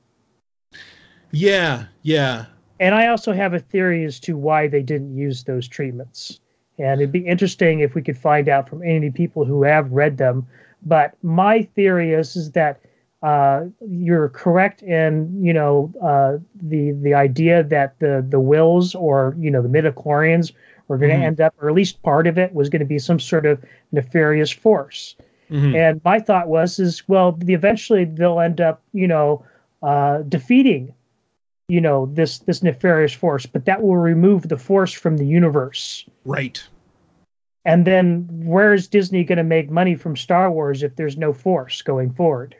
[1.31, 2.45] yeah, yeah,
[2.79, 6.39] And I also have a theory as to why they didn't use those treatments.
[6.77, 10.17] And it'd be interesting if we could find out from any people who have read
[10.17, 10.47] them.
[10.81, 12.79] But my theory is, is that
[13.21, 19.35] uh, you're correct in, you know, uh, the the idea that the the Whills or
[19.39, 20.53] you know the midichlorians
[20.87, 21.27] were going to Mhm.
[21.27, 23.63] end up, or at least part of it was going to be some sort of
[23.91, 25.15] nefarious force.
[25.51, 29.43] mhm, And my thought was, is well, the, eventually they'll end up, you know,
[29.83, 30.93] uh, defeating,
[31.67, 36.05] you know, this this nefarious force, but that will remove the force from the universe.
[36.25, 36.67] right.
[37.65, 41.33] And then where is Disney going to make money from Star Wars if there's no
[41.33, 42.55] force going forward?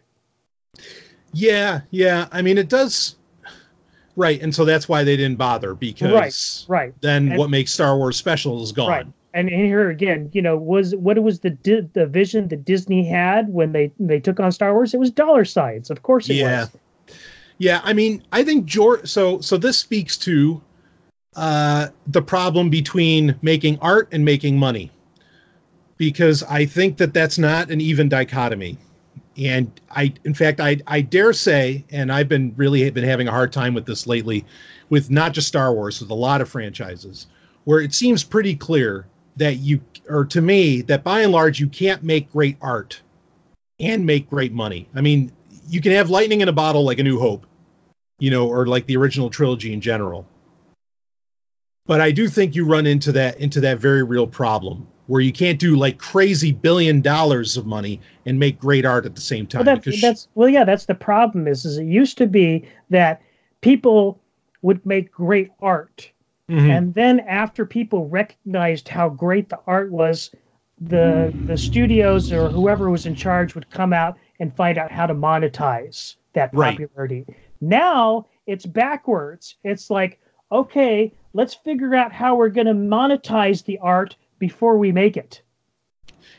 [1.34, 2.28] Yeah, yeah.
[2.32, 3.16] I mean, it does.
[4.16, 6.66] Right, and so that's why they didn't bother because Right.
[6.68, 6.94] right.
[7.02, 8.90] then And- what makes Star Wars special is gone.
[8.90, 9.08] Right.
[9.34, 11.56] and here again, you know, was what was the
[11.94, 14.94] the vision that Disney had when they they took on Star Wars?
[14.94, 16.62] It was dollar signs, of course it yeah.
[16.62, 16.70] was.
[17.60, 19.06] Yeah, I mean, I think George.
[19.08, 20.62] So, so this speaks to
[21.36, 24.92] uh, the problem between making art and making money,
[25.98, 28.78] because I think that that's not an even dichotomy.
[29.38, 33.32] And I, in fact, I, I dare say, and I've been really been having a
[33.32, 34.46] hard time with this lately,
[34.90, 37.28] with not just Star Wars, with a lot of franchises,
[37.64, 39.06] where it seems pretty clear
[39.38, 43.02] that you, or to me, that by and large, you can't make great art
[43.80, 44.90] and make great money.
[44.94, 45.32] I mean,
[45.70, 47.46] you can have lightning in a bottle like A New Hope,
[48.20, 50.28] you know, or like the original trilogy in general.
[51.86, 55.34] But I do think you run into that into that very real problem where you
[55.34, 59.48] can't do like crazy billion dollars of money and make great art at the same
[59.48, 59.66] time.
[59.66, 61.48] Well, that's, that's well, yeah, that's the problem.
[61.48, 63.20] Is is it used to be that
[63.62, 64.22] people
[64.62, 66.12] would make great art,
[66.48, 66.70] mm-hmm.
[66.70, 70.30] and then after people recognized how great the art was,
[70.80, 75.08] the the studios or whoever was in charge would come out and find out how
[75.08, 77.26] to monetize that popularity.
[77.28, 77.38] Right.
[77.62, 79.56] Now it's backwards.
[79.64, 80.20] It's like,
[80.52, 85.42] okay, let's figure out how we're going to monetize the art before we make it.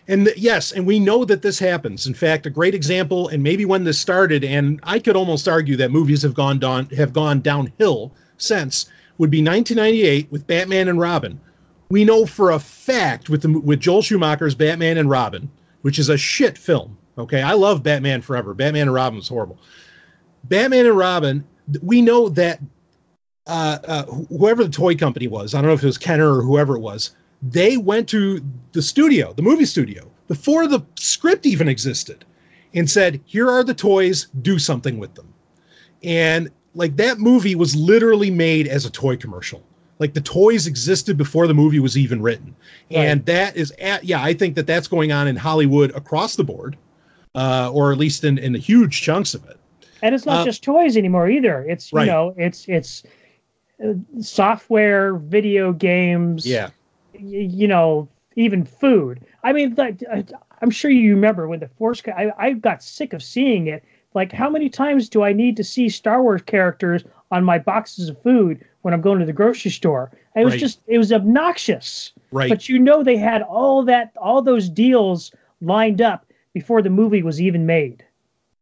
[0.09, 2.07] And yes, and we know that this happens.
[2.07, 5.77] In fact, a great example, and maybe when this started, and I could almost argue
[5.77, 8.87] that movies have gone down have gone downhill since,
[9.19, 11.39] would be 1998 with Batman and Robin.
[11.91, 15.49] We know for a fact with the with Joel Schumacher's Batman and Robin,
[15.83, 16.97] which is a shit film.
[17.19, 18.55] Okay, I love Batman Forever.
[18.55, 19.59] Batman and Robin was horrible.
[20.45, 21.45] Batman and Robin,
[21.83, 22.61] we know that
[23.47, 26.43] uh, uh, whoever the toy company was, I don't know if it was Kenner or
[26.43, 27.11] whoever it was,
[27.43, 32.25] they went to the studio, the movie studio, before the script even existed,
[32.75, 34.29] and said, "Here are the toys.
[34.43, 35.33] Do something with them."
[36.03, 39.63] And like that movie was literally made as a toy commercial.
[39.99, 42.55] Like the toys existed before the movie was even written,
[42.91, 43.01] right.
[43.01, 46.45] and that is at yeah, I think that that's going on in Hollywood across the
[46.45, 46.77] board,
[47.35, 49.59] uh, or at least in in the huge chunks of it.
[50.03, 51.65] And it's not uh, just toys anymore either.
[51.69, 52.07] It's you right.
[52.07, 53.03] know, it's it's
[53.85, 56.47] uh, software, video games.
[56.47, 56.71] Yeah.
[57.21, 59.25] You know, even food.
[59.43, 60.23] I mean, like uh,
[60.63, 62.03] I'm sure you remember when the Force.
[62.07, 63.85] I I got sick of seeing it.
[64.13, 68.09] Like, how many times do I need to see Star Wars characters on my boxes
[68.09, 70.11] of food when I'm going to the grocery store?
[70.35, 70.61] It was right.
[70.61, 72.13] just, it was obnoxious.
[72.33, 72.49] Right.
[72.49, 77.23] But you know, they had all that, all those deals lined up before the movie
[77.23, 78.05] was even made.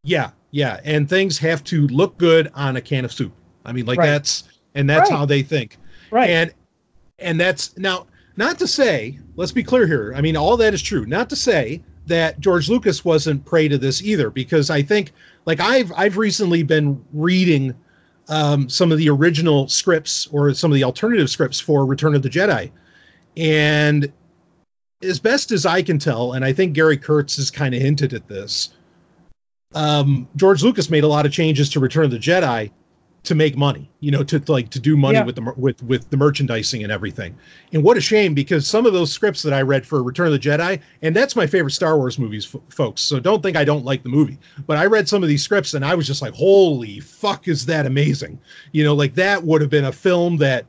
[0.02, 3.32] Yeah, yeah, and things have to look good on a can of soup.
[3.64, 4.06] I mean, like right.
[4.06, 4.44] that's
[4.74, 5.18] and that's right.
[5.18, 5.76] how they think.
[6.10, 6.30] Right.
[6.30, 6.54] And
[7.18, 8.06] and that's now
[8.38, 10.12] not to say, let's be clear here.
[10.14, 11.04] I mean, all that is true.
[11.04, 15.12] Not to say that George Lucas wasn't prey to this either, because I think
[15.44, 17.74] like I've I've recently been reading
[18.28, 22.22] um, some of the original scripts or some of the alternative scripts for Return of
[22.22, 22.70] the Jedi,
[23.36, 24.10] and
[25.02, 28.14] as best as I can tell, and I think Gary Kurtz has kind of hinted
[28.14, 28.70] at this,
[29.74, 32.70] um, George Lucas made a lot of changes to Return of the Jedi
[33.24, 35.24] to make money, you know, to like to do money yeah.
[35.24, 37.36] with the with with the merchandising and everything.
[37.72, 40.32] And what a shame because some of those scripts that I read for Return of
[40.32, 43.02] the Jedi, and that's my favorite Star Wars movies, f- folks.
[43.02, 45.74] So don't think I don't like the movie, but I read some of these scripts
[45.74, 48.40] and I was just like, holy fuck, is that amazing?
[48.72, 50.66] You know, like that would have been a film that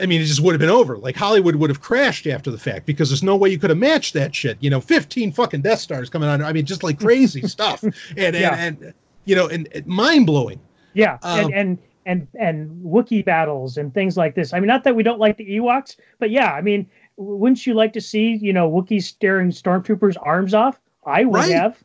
[0.00, 0.98] I mean, it just would have been over.
[0.98, 3.78] Like Hollywood would have crashed after the fact because there's no way you could have
[3.78, 4.56] matched that shit.
[4.60, 6.42] You know, 15 fucking Death Stars coming on.
[6.42, 7.82] I mean, just like crazy stuff.
[7.82, 8.54] And, yeah.
[8.56, 10.60] and, and, you know, and, and mind blowing.
[10.98, 11.18] Yeah.
[11.22, 14.52] Um, and, and, and, and Wookiee battles and things like this.
[14.52, 16.86] I mean, not that we don't like the Ewoks, but yeah, I mean,
[17.16, 20.80] wouldn't you like to see, you know, Wookiees staring stormtroopers' arms off?
[21.04, 21.52] I would right.
[21.52, 21.82] have.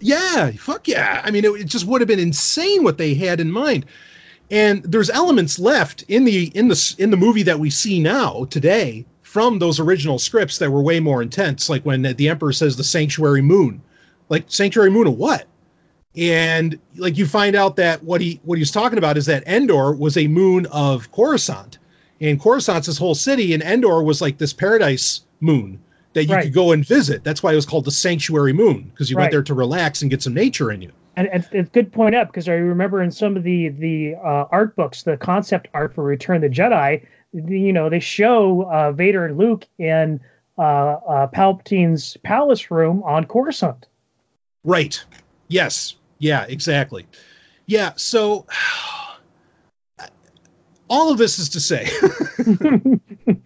[0.00, 0.50] Yeah.
[0.52, 1.22] Fuck yeah.
[1.24, 3.86] I mean, it, it just would have been insane what they had in mind
[4.52, 8.44] and there's elements left in the in the in the movie that we see now
[8.50, 12.76] today from those original scripts that were way more intense like when the emperor says
[12.76, 13.82] the sanctuary moon
[14.28, 15.46] like sanctuary moon of what
[16.16, 19.92] and like you find out that what he what he's talking about is that endor
[19.92, 21.78] was a moon of coruscant
[22.20, 25.80] and coruscant's this whole city and endor was like this paradise moon
[26.12, 26.44] that you right.
[26.44, 29.24] could go and visit that's why it was called the sanctuary moon because you right.
[29.24, 32.14] went there to relax and get some nature in you and, and it's good point
[32.14, 35.94] up because I remember in some of the the uh, art books, the concept art
[35.94, 40.20] for Return of the Jedi, you know, they show uh, Vader and Luke in
[40.58, 43.86] uh, uh, Palpatine's palace room on Coruscant.
[44.64, 45.02] Right.
[45.48, 45.96] Yes.
[46.22, 46.46] Yeah.
[46.48, 47.06] Exactly.
[47.66, 47.92] Yeah.
[47.96, 48.46] So
[50.88, 51.88] all of this is to say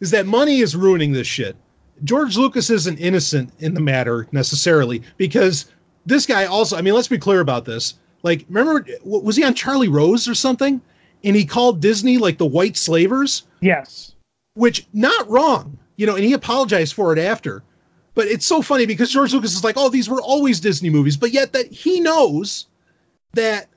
[0.00, 1.56] is that money is ruining this shit.
[2.02, 5.66] George Lucas isn't innocent in the matter necessarily because
[6.06, 7.94] this guy also, I mean, let's be clear about this.
[8.22, 10.80] Like, remember, was he on Charlie Rose or something?
[11.22, 13.44] And he called Disney like the white slavers?
[13.60, 14.14] Yes.
[14.54, 15.78] Which, not wrong.
[15.96, 17.62] you know, and he apologized for it after.
[18.14, 21.16] But it's so funny because George Lucas is like, "Oh, these were always Disney movies,"
[21.16, 22.66] but yet that he knows
[23.32, 23.68] that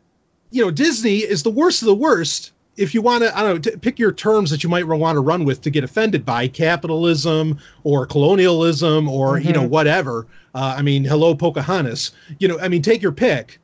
[0.52, 2.52] you know Disney is the worst of the worst.
[2.78, 5.16] If you want to, I don't know, t- pick your terms that you might want
[5.16, 9.70] to run with to get offended by capitalism or colonialism or you know Mhm.
[9.70, 10.28] whatever.
[10.54, 12.12] Uh, I mean, hello Pocahontas.
[12.40, 13.60] You know, I mean, take your pick.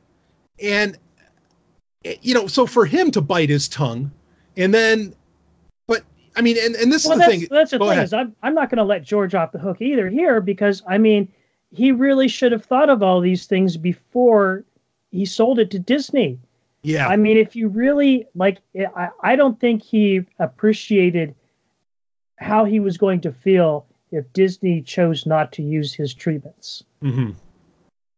[0.60, 0.98] And
[2.04, 4.10] eh, you know, so for him to bite his tongue,
[4.56, 5.14] and then,
[6.36, 7.48] I mean, and and this well, is the that's, thing.
[7.50, 8.04] that's the Go thing ahead.
[8.04, 10.98] is I'm I'm not going to let George off the hook either here because I
[10.98, 11.32] mean
[11.72, 14.64] he really should have thought of all these things before
[15.10, 16.38] he sold it to Disney.
[16.82, 18.58] Yeah, I mean, if you really like,
[18.94, 21.34] I, I don't think he appreciated
[22.36, 26.84] how he was going to feel if Disney chose not to use his treatments.
[27.00, 27.30] hmm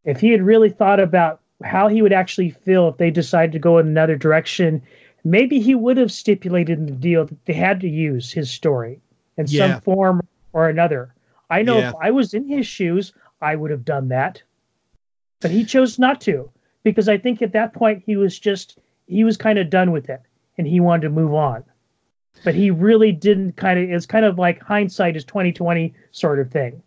[0.05, 3.59] If he had really thought about how he would actually feel if they decided to
[3.59, 4.83] go in another direction,
[5.27, 9.01] maybe he would have stipulated in the deal that they had to use his story
[9.37, 9.73] in Yeah.
[9.75, 10.21] some form
[10.53, 11.13] or another.
[11.51, 11.89] I know Yeah.
[11.91, 13.13] if I was in his shoes,
[13.43, 14.43] I would have done that.
[15.41, 16.49] But he chose not to
[16.85, 20.09] because I think at that point he was just he was kind of done with
[20.09, 20.21] it
[20.59, 21.65] and he wanted to move on.
[22.45, 26.51] But he really didn't kind of it's kind of like hindsight is 2020 sort of
[26.51, 26.81] thing.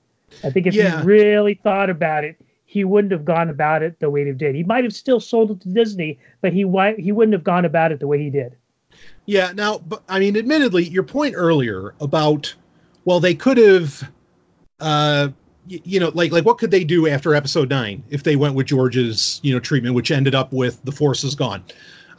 [0.44, 1.02] I think if Yeah.
[1.02, 2.38] he really thought about it,
[2.72, 4.53] he wouldn't have gone about it the way he did.
[4.53, 6.59] He might have still sold it to Disney, but he
[6.99, 8.55] he wouldn't have gone about it the way he did.
[9.26, 9.51] Yeah.
[9.55, 12.53] Now, but I mean, admittedly, your point earlier about
[13.05, 14.11] well, they could have,
[14.80, 15.30] uh,
[15.67, 18.53] y- you know, like like what could they do after episode nine if they went
[18.53, 21.63] with George's you know treatment, which ended up with the Force is gone.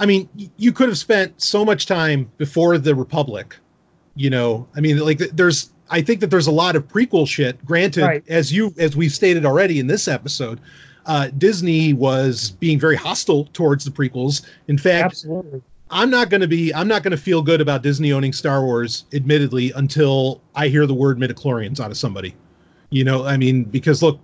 [0.00, 3.56] I mean, y- you could have spent so much time before the Republic.
[4.16, 5.70] You know, I mean, like th- there's.
[5.90, 7.64] I think that there's a lot of prequel shit.
[7.64, 8.24] Granted, Right.
[8.28, 10.60] as you as we've stated already in this episode,
[11.06, 14.42] uh, Disney was being very hostile towards the prequels.
[14.68, 15.62] In fact, Absolutely.
[15.90, 18.62] I'm not going to be I'm not going to feel good about Disney owning Star
[18.62, 22.34] Wars admittedly until I hear the word midichlorians out of somebody.
[22.90, 24.20] You know, I mean because look,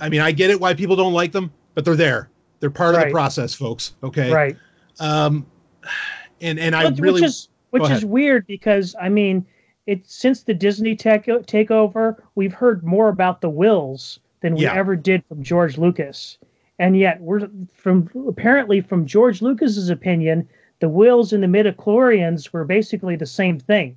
[0.00, 2.28] I mean I get it why people don't like them, but they're there.
[2.60, 4.30] They're part of the process, folks, okay?
[4.30, 4.56] Right.
[5.00, 5.46] Um
[6.40, 9.46] and and I which, really which is which is weird because I mean,
[9.86, 14.74] it since the Disney tech takeover, we've heard more about the Whills than we Yeah.
[14.74, 16.38] ever did from George Lucas,
[16.78, 20.48] and yet we're from apparently from George Lucas's opinion,
[20.80, 23.96] the Whills and the midichlorians were basically the same thing,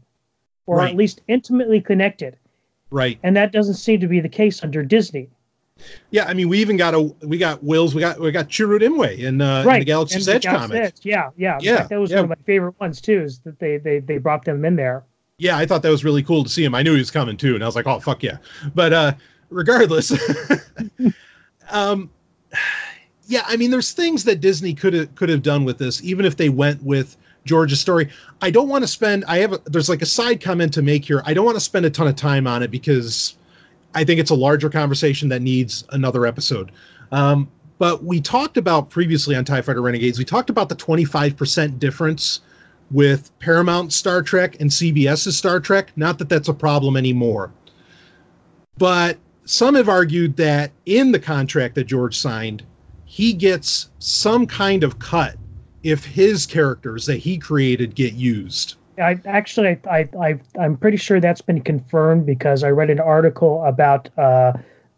[0.65, 0.91] or Right.
[0.91, 2.37] at least intimately connected,
[2.91, 3.17] right.
[3.23, 5.29] and that doesn't seem to be the case under Disney.
[6.11, 8.81] Yeah, I mean we even got a we got Whills, we got we got Chirrut
[8.81, 10.83] Imwe in uh in the Galaxy's and the Edge Galaxy's comic.
[10.83, 12.17] Edge, Yeah, yeah, Yeah, fact, that was yeah.
[12.17, 13.21] one of my favorite ones too.
[13.21, 15.03] Is that they they they brought them in there.
[15.39, 16.75] Yeah, I thought that was really cool to see him.
[16.75, 18.37] I knew he was coming too, and I was like, oh fuck yeah.
[18.75, 19.13] But uh
[19.49, 20.13] regardless,
[21.71, 22.09] um
[23.25, 26.25] yeah, I mean there's things that Disney could have could have done with this, even
[26.25, 28.09] if they went with George's story.
[28.41, 31.05] I don't want to spend I have a, there's like a side comment to make
[31.05, 31.23] here.
[31.25, 33.37] I don't want to spend a ton of time on it because
[33.95, 36.71] I think it's a larger conversation that needs another episode.
[37.11, 41.79] Um, but we talked about previously on TIE Fighter Renegades, we talked about the 25%
[41.79, 42.41] difference
[42.91, 45.91] with Paramount Star Trek and CBS's Star Trek.
[45.95, 47.51] Not that that's a problem anymore.
[48.77, 52.63] But some have argued that in the contract that George signed,
[53.05, 55.35] he gets some kind of cut
[55.83, 58.75] if his characters that he created get used.
[59.01, 63.63] I actually, I, I, I'm pretty sure that's been confirmed because I read an article
[63.63, 64.53] about uh,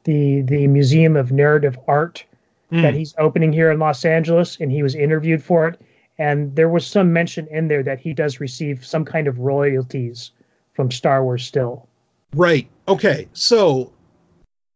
[0.06, 2.26] the the Museum of Narrative Art
[2.72, 5.82] that he's opening here in Los Angeles, and he was interviewed for it,
[6.22, 10.32] and there was some mention in there that he does receive some kind of royalties
[10.74, 11.88] from Star Wars still.
[12.36, 12.70] Right.
[12.88, 13.28] Okay.
[13.34, 13.92] So,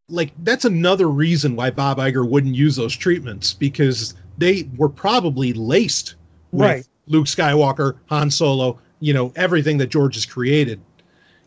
[0.09, 5.53] like, that's another reason why Bob Iger wouldn't use those treatments because they were probably
[5.53, 6.15] laced
[6.51, 6.87] with Right.
[7.05, 10.81] Luke Skywalker, Han Solo, you know, everything that George has created.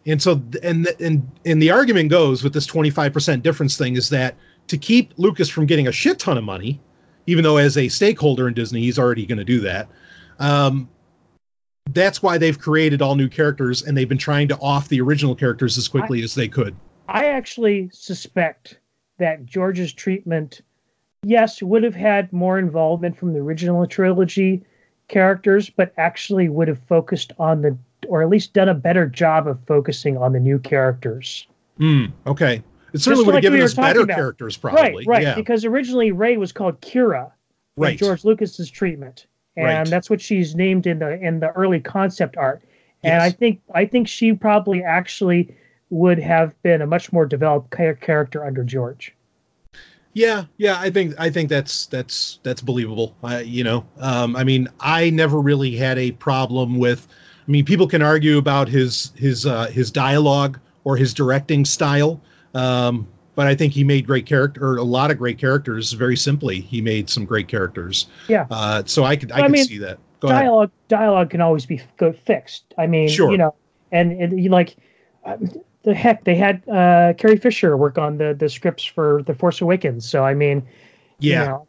[0.07, 3.97] And so, and and and the argument goes with this twenty five percent difference thing
[3.97, 4.37] is that
[4.69, 6.81] to keep Lucas from getting a shit ton of money,
[7.29, 9.87] even though as a stakeholder in Disney he's already going to do that.
[10.39, 10.89] Um,
[11.91, 15.35] that's why they've created all new characters and they've been trying to off the original
[15.35, 16.75] characters as quickly as they could.
[17.07, 18.79] I actually suspect
[19.19, 20.63] that George's treatment,
[21.23, 24.63] yes, would have had more involvement from the original trilogy
[25.09, 27.77] characters, but actually would have focused on the,
[28.07, 31.47] or at least done a better job of focusing on the new characters.
[31.79, 32.07] Hmm.
[32.27, 32.63] Okay.
[32.99, 34.15] It certainly would have like given we us better about.
[34.17, 34.83] characters, probably.
[34.83, 35.23] Right, right.
[35.23, 35.35] Yeah.
[35.35, 37.31] Because originally Rey was called Kira,
[37.77, 37.99] Right.
[37.99, 39.27] George Lucas's treatment,
[39.57, 39.87] and Right.
[39.89, 42.63] that's what she's named in the in the early concept art.
[43.05, 43.23] And Yes.
[43.23, 45.55] I think I think she probably actually
[45.91, 49.15] would have been a much more developed character under George.
[50.15, 53.15] Yeah, yeah, I think I think that's that's that's believable.
[53.23, 57.07] I, you know, um, I mean, I never really had a problem with.
[57.47, 62.21] I mean, people can argue about his his uh, his dialogue or his directing style.
[62.59, 65.93] Um, but I think he made great character or a lot of great characters.
[65.93, 68.09] Very simply, he made some great characters.
[68.27, 68.47] Yeah.
[68.51, 69.99] Uh, so I could I I could mean, see that.
[70.21, 70.43] Go ahead.
[70.43, 72.75] dialogue dialogue can always be go, fixed.
[72.77, 73.31] I mean, Sure.
[73.31, 73.55] you know,
[73.93, 74.77] and, and you like
[75.25, 75.37] uh,
[75.85, 79.61] the heck they had uh, Carrie Fisher work on the the scripts for The Force
[79.61, 80.09] Awakens.
[80.09, 80.67] So I mean,
[81.21, 81.43] Yeah.
[81.43, 81.67] you know,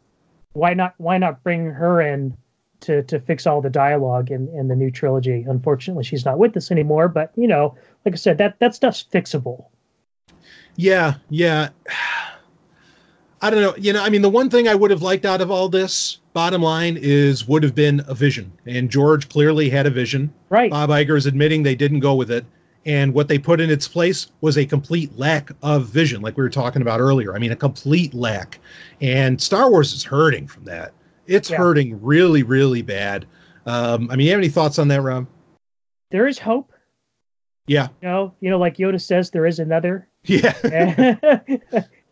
[0.54, 2.36] why not why not bring her in
[2.80, 5.46] to to fix all the dialogue in in the new trilogy?
[5.48, 7.06] Unfortunately, she's not with us anymore.
[7.06, 9.66] But you know, like I said, that that stuff's fixable.
[10.76, 11.70] Yeah, yeah.
[13.42, 13.74] I don't know.
[13.78, 16.18] You know, I mean, the one thing I would have liked out of all this,
[16.34, 18.52] bottom line, is would have been a vision.
[18.66, 20.30] And George clearly had a vision.
[20.50, 20.70] Right.
[20.70, 22.44] Bob Iger is admitting they didn't go with it.
[22.84, 26.42] And what they put in its place was a complete lack of vision, like we
[26.42, 27.34] were talking about earlier.
[27.34, 28.58] I mean, a complete lack.
[29.00, 30.92] And Star Wars is hurting from that.
[31.26, 31.58] It's Yeah.
[31.58, 33.26] hurting really, really bad.
[33.66, 35.26] Um, I mean, you have any thoughts on that, Rob?
[36.10, 36.72] there is hope.
[37.68, 37.88] Yeah.
[38.02, 40.08] You know, you know, like Yoda says, there is another.
[40.24, 41.16] Yeah.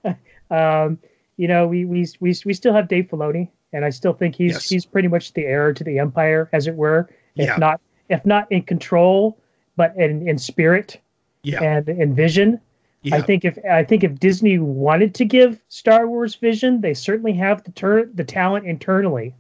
[0.50, 0.98] um,
[1.36, 4.52] you know, we, we we we still have Dave Filoni, and I still think he's
[4.52, 4.68] Yes.
[4.68, 7.08] he's pretty much the heir to the empire, as it were.
[7.36, 7.56] If Yeah.
[7.56, 9.38] not if not in control,
[9.76, 11.00] but in in spirit
[11.42, 11.62] yeah.
[11.62, 12.60] and in vision.
[13.02, 13.16] yeah.
[13.16, 17.32] I think if I think if Disney wanted to give Star Wars vision, they certainly
[17.34, 19.34] have the tur- the talent internally.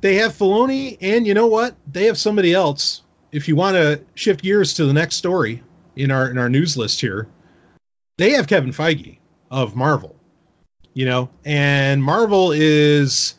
[0.00, 1.76] They have Filoni, and you know what?
[1.90, 3.02] They have somebody else.
[3.30, 5.62] If you want to shift gears to the next story
[5.96, 7.26] in our in our news list here,
[8.18, 9.18] they have Kevin Feige
[9.50, 10.16] of Marvel.
[10.94, 13.36] You know, and Marvel is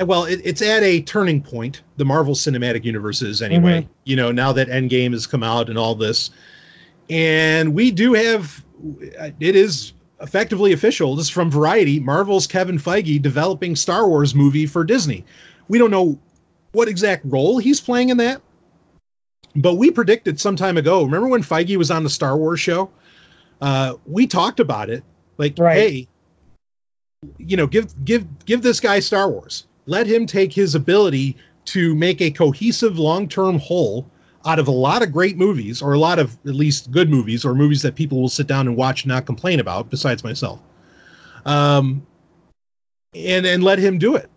[0.00, 1.82] well, it, it's at a turning point.
[1.96, 3.82] The Marvel Cinematic Universe is anyway.
[3.82, 3.92] Mm-hmm.
[4.04, 6.30] You know, now that Endgame has come out and all this,
[7.08, 8.64] and we do have
[9.40, 11.14] it is effectively official.
[11.16, 12.00] This is from Variety.
[12.00, 15.24] Marvel's Kevin Feige developing Star Wars movie for Disney.
[15.68, 16.18] We don't know
[16.72, 18.42] what exact role he's playing in that,
[19.62, 21.02] but we predicted some time ago.
[21.04, 22.90] Remember when Feige was on the Star Wars show?
[23.60, 25.02] Uh, we talked about it.
[25.36, 25.76] Like, Right.
[25.76, 26.08] hey,
[27.38, 29.66] you know, give give give this guy Star Wars.
[29.86, 31.36] Let him take his ability
[31.66, 34.08] to make a cohesive long-term whole
[34.46, 37.44] out of a lot of great movies, or a lot of at least good movies,
[37.44, 40.60] or movies that people will sit down and watch and not complain about, besides myself.
[41.44, 42.06] Um,
[43.14, 44.30] and and let him do it.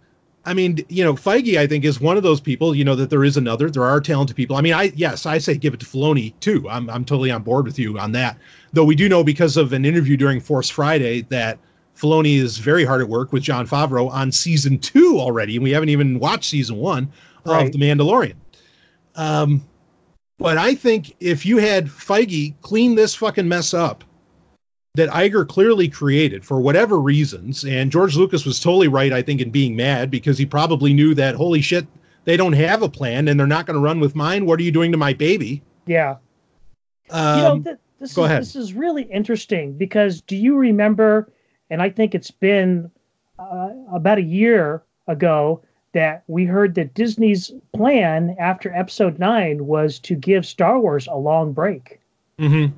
[0.43, 2.73] I mean, you know, Feige, I think, is one of those people.
[2.73, 3.69] You know that there is another.
[3.69, 4.55] There are talented people.
[4.55, 6.67] I mean, I yes, I say give it to Filoni too.
[6.69, 8.37] I'm I'm totally on board with you on that.
[8.73, 11.59] Though we do know because of an interview during Force Friday that
[11.95, 15.71] Filoni is very hard at work with Jon Favreau on season two already, and we
[15.71, 17.11] haven't even watched season one
[17.45, 17.65] Right.
[17.67, 18.35] of The Mandalorian.
[19.15, 19.63] Um,
[20.37, 24.03] but I think if you had Feige clean this fucking mess up
[24.95, 29.39] that Iger clearly created for whatever reasons, and George Lucas was totally right, I think,
[29.39, 31.87] in being mad because he probably knew that holy shit,
[32.25, 34.45] they don't have a plan and they're not going to run with mine.
[34.45, 35.63] What are you doing to my baby?
[35.85, 36.17] Yeah.
[37.09, 38.41] Um, you know, th- this go is ahead.
[38.41, 41.31] this is really interesting because do you remember?
[41.69, 42.91] And I think it's been
[43.39, 45.61] uh, about a year ago
[45.93, 51.15] that we heard that Disney's plan after Episode Nine was to give Star Wars a
[51.15, 51.99] long break,
[52.39, 52.71] mhm.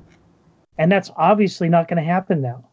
[0.78, 2.64] And that's obviously not going to happen now.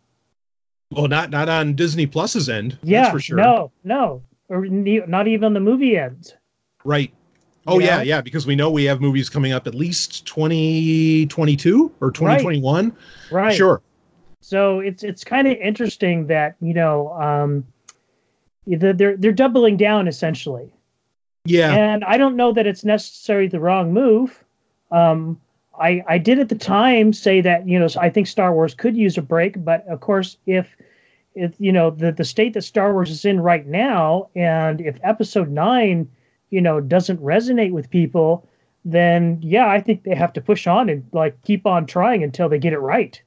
[0.91, 2.78] Well, not not on Disney Plus's end.
[2.84, 3.38] Yeah, that's for sure.
[3.38, 6.36] no, no, or ne- not even the movie ends.
[6.84, 7.14] Right.
[7.68, 8.04] Oh You yeah, know?
[8.04, 12.95] yeah, because we know we have movies coming up at least 2022 or 2021.
[13.32, 13.56] Right.
[13.56, 13.82] Sure.
[14.41, 17.66] So it's it's kind of interesting that you know um,
[18.66, 20.74] they're they're they're doubling down essentially.
[21.45, 21.72] Yeah.
[21.74, 24.43] and I don't know that it's necessarily the wrong move.
[24.91, 25.39] Um,
[25.82, 28.96] I I did at the time say that you know I think Star Wars could
[28.96, 30.76] use a break, but of course if
[31.36, 34.98] if you know the the state that Star Wars is in right now, and if
[35.04, 36.10] Episode Nine
[36.50, 38.48] you know doesn't resonate with people,
[38.86, 42.48] then yeah, I think they have to push on and like keep on trying until
[42.48, 43.22] they get it right.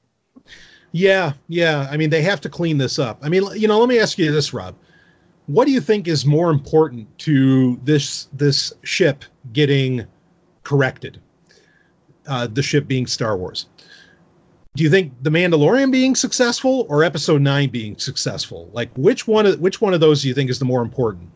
[0.91, 1.89] Yeah, yeah.
[1.91, 3.19] I mean, they have to clean this up.
[3.21, 4.75] I mean, you know, let me ask you this, Rob.
[5.47, 10.05] What do you think is more important to this this ship getting
[10.63, 11.19] corrected?
[12.27, 13.67] Uh, the ship being Star Wars.
[14.75, 18.69] Do you think the Mandalorian being successful or Episode Nine being successful?
[18.73, 21.29] Like, which one of which one of those do you think is the more important?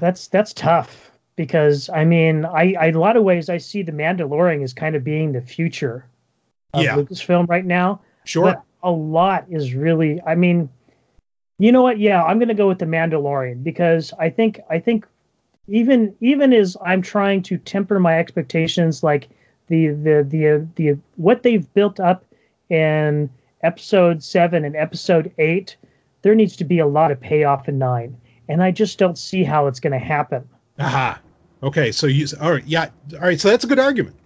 [0.00, 3.82] That's that's tough because I mean, I, I in a lot of ways I see
[3.82, 6.06] the Mandalorian as kind of being the future
[6.74, 6.96] of Yeah.
[6.96, 8.00] Lucasfilm right now.
[8.24, 8.44] Sure.
[8.44, 10.68] But a lot is really I mean,
[11.58, 11.98] you know what?
[11.98, 15.06] Yeah, I'm gonna go with the Mandalorian because I think I think
[15.68, 19.28] even even as I'm trying to temper my expectations, like
[19.68, 22.24] the the the the what they've built up
[22.68, 23.30] in
[23.62, 25.76] episode seven and episode eight,
[26.22, 28.16] there needs to be a lot of payoff in nine.
[28.48, 30.46] And I just don't see how it's gonna happen.
[30.78, 31.20] Aha.
[31.62, 32.66] Okay, so you all right?
[32.66, 33.40] Yeah, all right.
[33.40, 34.16] So that's a good argument.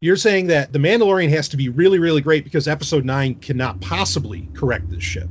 [0.00, 3.80] You're saying that the Mandalorian has to be really, really great because Episode Nine cannot
[3.80, 5.28] possibly correct this ship.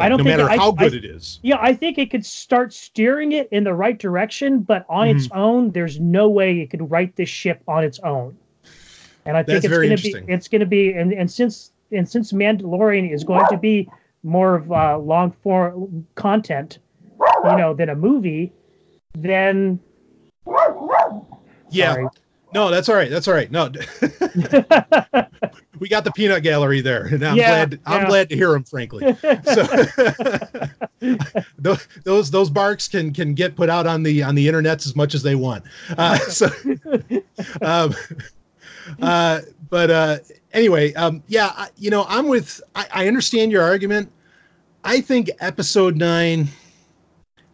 [0.00, 1.40] I don't no think- matter I- how I- good it is.
[1.42, 5.28] Yeah, I think it could start steering it in the right direction, but on its
[5.28, 5.38] Mm-hmm.
[5.38, 8.36] own, there's no way it could right this ship on its own.
[9.26, 11.72] And I think That's it's going to be it's going to be and and since
[11.92, 13.88] and since Mandalorian is going to be
[14.22, 16.78] more of uh, long form content,
[17.44, 18.52] you know, than a movie,
[19.14, 19.78] then
[21.70, 21.94] Yeah.
[21.94, 22.06] sorry.
[22.54, 23.10] No, that's all right.
[23.10, 23.50] That's all right.
[23.50, 23.68] No,
[25.80, 27.80] we got the peanut gallery there, and I'm Yeah, glad.
[27.86, 28.06] I'm yeah.
[28.06, 28.64] glad to hear them.
[28.64, 29.08] Frankly,
[29.44, 29.64] so
[32.04, 35.14] those those barks can can get put out on the on the internets as much
[35.14, 35.64] as they want.
[35.96, 36.48] Uh, so,
[37.62, 37.94] um,
[39.02, 40.18] uh, but uh,
[40.52, 42.60] anyway, um, yeah, I, you know, I'm with.
[42.74, 44.10] I, I understand your argument.
[44.84, 46.48] I think episode nine,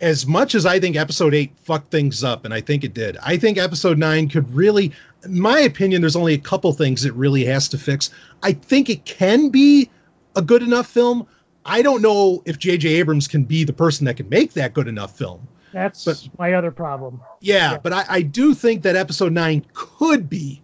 [0.01, 3.17] as much as I think episode eight fucked things up, and I think it did,
[3.19, 4.93] I think episode nine could really,
[5.29, 8.11] my opinion, there's only a couple things it really has to fix.
[8.43, 9.91] I think it can be
[10.37, 11.27] a good enough film.
[11.65, 12.89] I don't know if J.J.
[12.95, 15.47] Abrams can be the person that can make that good enough film.
[15.73, 17.21] That's But- my other problem.
[17.41, 17.79] Yeah, Yeah.
[17.79, 20.63] but I, I do think that episode nine could be.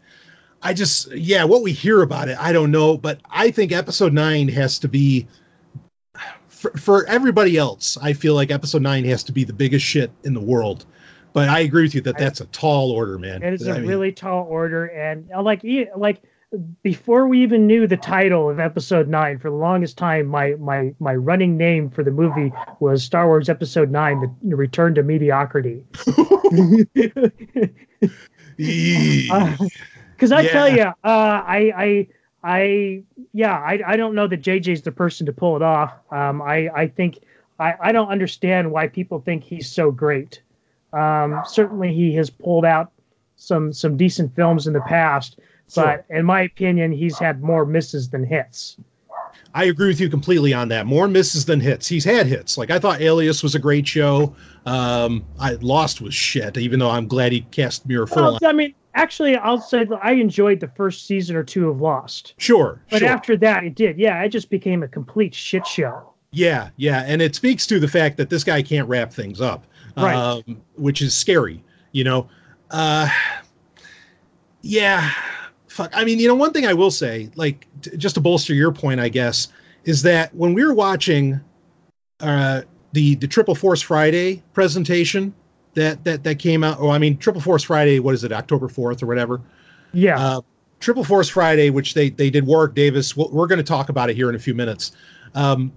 [0.62, 4.12] I just, yeah, what we hear about it, I don't know, but I think episode
[4.12, 5.26] nine has to be.
[6.48, 10.10] For, for everybody else, I feel like episode nine has to be the biggest shit
[10.24, 10.84] in the world.
[11.32, 13.42] But I agree with you that I- that's a tall order, man.
[13.42, 15.64] It is I a mean, really tall order, and uh, like
[15.96, 16.22] like
[16.82, 20.92] before we even knew the title of episode nine, for the longest time, my my
[20.98, 25.84] my running name for the movie was Star Wars Episode Nine: The Return to Mediocrity.
[30.16, 32.08] Because I tell you, uh, I I
[32.42, 33.02] I
[33.32, 35.94] yeah, I I don't know that JJ's the person to pull it off.
[36.10, 37.20] Um, I I think
[37.58, 40.42] I I don't understand why people think he's so great.
[40.92, 42.90] Um, certainly he has pulled out
[43.36, 45.38] some some decent films in the past,
[45.74, 48.76] but in my opinion, he's had more misses than hits.
[49.54, 50.86] I agree with you completely on that.
[50.86, 51.88] More misses than hits.
[51.88, 52.56] He's had hits.
[52.56, 54.34] Like I thought Alias was a great show.
[54.66, 58.22] Um, I Lost was shit, even though I'm glad he cast Mirror Full.
[58.22, 61.80] Well, I mean, actually, I'll say that I enjoyed the first season or two of
[61.80, 63.08] Lost, sure, but sure.
[63.08, 63.98] after that, it did.
[63.98, 66.12] Yeah, it just became a complete shit show.
[66.32, 69.66] Yeah, yeah, and it speaks to the fact that this guy can't wrap things up,
[70.02, 70.16] Right.
[70.16, 71.62] um, which is scary.
[71.92, 72.28] You know,
[72.70, 73.08] uh,
[74.62, 75.10] yeah,
[75.68, 75.90] fuck.
[75.94, 78.72] I mean, you know, one thing I will say, like, t- just to bolster your
[78.72, 79.48] point, I guess,
[79.84, 81.40] is that when we were watching
[82.20, 85.34] uh, the the Triple Force Friday presentation
[85.74, 88.68] that that that came out, oh, I mean, Triple Force Friday, what is it, October
[88.68, 89.40] fourth or whatever?
[89.92, 90.40] Yeah, Uh,
[90.78, 93.16] Triple Force Friday, which they they did Warwick Davis.
[93.16, 94.92] We're, we're going to talk about it here in a few minutes.
[95.34, 95.72] Um,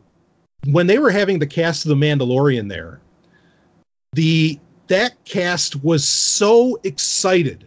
[0.66, 3.00] when they were having the cast of the Mandalorian there,
[4.14, 7.66] the that cast was so excited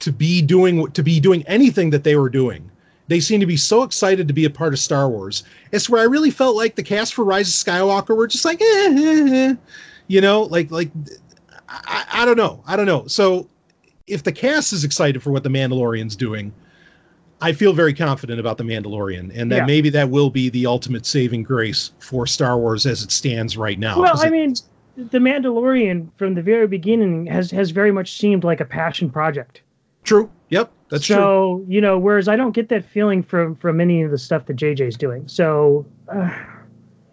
[0.00, 2.68] to be doing to be doing anything that they were doing.
[3.08, 5.44] They seemed to be so excited to be a part of Star Wars.
[5.70, 8.60] It's where I really felt like the cast for Rise of Skywalker were just like,
[8.60, 9.54] eh, eh, eh.
[10.06, 10.90] you know, like like
[11.68, 13.06] I, I don't know, I don't know.
[13.06, 13.48] So
[14.06, 16.52] if the cast is excited for what the Mandalorian's doing,
[17.40, 19.66] I feel very confident about the Mandalorian, and that Yeah.
[19.66, 23.78] maybe that will be the ultimate saving grace for Star Wars as it stands right
[23.78, 24.00] now.
[24.00, 24.54] Well, I mean,
[24.96, 29.62] the Mandalorian from the very beginning has has very much seemed like a passion project.
[30.04, 30.30] true.
[30.50, 31.16] Yep, that's true.
[31.16, 34.46] so you know, whereas I don't get that feeling from from any of the stuff
[34.46, 35.26] that JJ's doing.
[35.28, 36.30] So uh,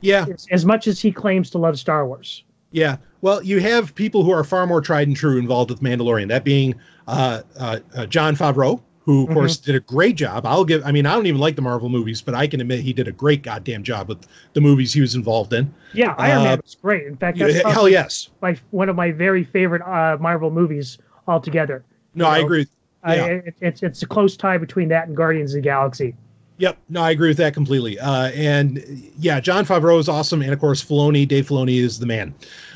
[0.01, 2.97] Yeah, as- as much as he claims to love Star Wars, yeah.
[3.21, 6.27] Well, you have people who are far more tried and true involved with Mandalorian.
[6.29, 6.73] That being
[7.07, 9.33] uh, uh, uh, Jon Favreau, who of Mhm.
[9.33, 10.45] course did a great job.
[10.45, 10.85] I'll give.
[10.85, 13.07] I mean, I don't even like the Marvel movies, but I can admit he did
[13.07, 14.19] a great goddamn job with
[14.53, 15.73] the movies he was involved in.
[15.93, 17.07] yeah, Iron Uh, Man was great.
[17.07, 18.29] In fact, Yeah, hell yes.
[18.43, 21.83] my one of my very favorite uh, Marvel movies altogether.
[22.13, 22.67] No, You I know, agree.
[23.03, 23.25] I, Yeah.
[23.25, 26.13] it, it's it's a close tie between that and Guardians of the Galaxy.
[26.59, 27.97] Yep, no, I agree with that completely.
[27.99, 28.83] Uh, and
[29.17, 32.31] yeah, Jon Favreau is awesome, and of course, Filoni, Dave Filoni is the man.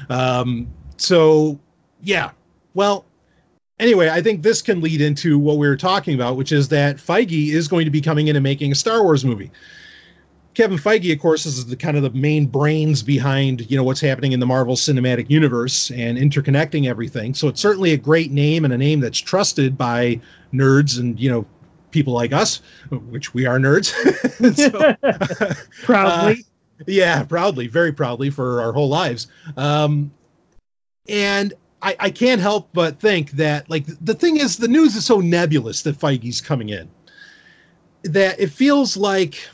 [0.10, 0.66] Um,
[0.98, 1.60] so
[2.02, 2.32] yeah,
[2.74, 3.06] well,
[3.84, 6.96] anyway, I think this can lead into what we were talking about, which is that
[6.98, 9.52] Feige is going to be coming in and making a Star Wars movie.
[10.54, 14.00] Kevin Feige, of course, is the kind of the main brains behind you know what's
[14.00, 17.34] happening in the Marvel Cinematic Universe and interconnecting everything.
[17.34, 20.22] So it's certainly a great name and a name that's trusted by
[20.54, 21.46] nerds and you know
[21.92, 22.62] people like us,
[23.10, 23.94] which we are nerds.
[24.54, 26.46] So, Proudly,
[26.88, 29.28] yeah, proudly, very proudly for our whole lives.
[29.58, 30.12] Um,
[31.08, 31.54] and
[31.84, 35.20] I, I can't help but think that, like, the thing is, the news is so
[35.20, 36.90] nebulous that Feige's coming in
[38.04, 39.48] that it feels like,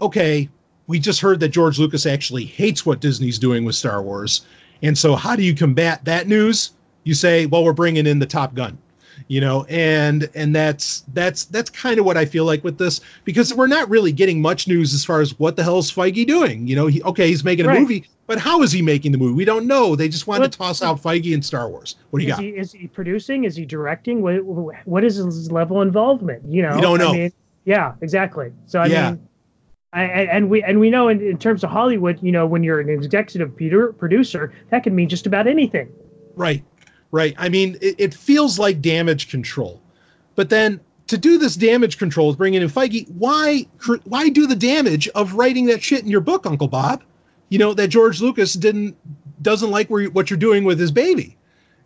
[0.00, 0.48] okay,
[0.86, 4.42] we just heard that George Lucas actually hates what Disney's doing with Star Wars.
[4.82, 6.72] And so, how do you combat that news?
[7.04, 8.78] You say, well, we're bringing in the Top Gun,
[9.28, 13.00] you know, and and that's that's that's kind of what I feel like with this
[13.24, 16.26] because we're not really getting much news as far as what the hell is Feige
[16.26, 16.66] doing.
[16.66, 17.80] You know, he, okay, he's making a Right.
[17.80, 19.34] movie, but how is he making the movie?
[19.34, 19.96] We don't know.
[19.96, 21.96] They just wanted What- to toss out Feige and Star Wars.
[22.10, 22.44] What do you is got?
[22.44, 23.42] he is he producing?
[23.42, 24.22] Is he directing?
[24.22, 24.44] What
[24.86, 26.44] what is his level involvement?
[26.46, 27.10] You know, We don't know.
[27.10, 27.32] I mean,
[27.64, 28.52] yeah, exactly.
[28.66, 29.10] So I Yeah.
[29.10, 29.28] mean,
[29.92, 32.78] I, and we and we know in, in terms of Hollywood, you know, when you're
[32.78, 35.88] an executive produ- producer, that can mean just about anything.
[36.36, 36.62] Right,
[37.10, 37.34] right.
[37.36, 39.82] I mean, it, it feels like damage control,
[40.36, 40.78] but then
[41.08, 43.66] to do this damage control, is bringing in Feige, why
[44.04, 47.02] why do the damage of writing that shit in your book, Uncle Bob?
[47.50, 48.96] You know that George Lucas didn't
[49.42, 51.36] doesn't like where you, what you're doing with his baby.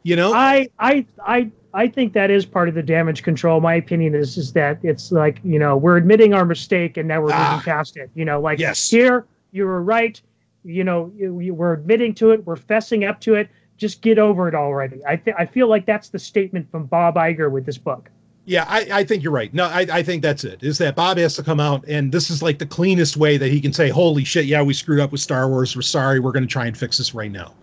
[0.03, 3.61] You know, I I I I think that is part of the damage control.
[3.61, 7.23] My opinion is is that it's like you know we're admitting our mistake and now
[7.23, 7.53] we're Ah.
[7.57, 8.11] moving past it.
[8.15, 8.89] You know, like Yes.
[8.91, 10.21] here you were right.
[10.65, 12.45] You know, you, you- we're admitting to it.
[12.47, 13.49] We're fessing up to it.
[13.77, 15.01] Just get over it already.
[15.07, 18.11] I th- I feel like that's the statement from Bob Iger with this book.
[18.47, 19.53] Yeah, I, I think you're right.
[19.55, 20.63] No, I, I think that's it.
[20.63, 23.49] Is that Bob has to come out, and this is like the cleanest way that
[23.49, 25.75] he can say, "Holy shit, yeah, we screwed up with Star Wars.
[25.75, 26.21] We're sorry.
[26.21, 27.55] We're going to try and fix this right now,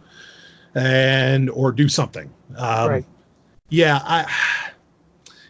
[0.75, 3.05] and or do something." Um, Right.
[3.69, 4.25] Yeah, I,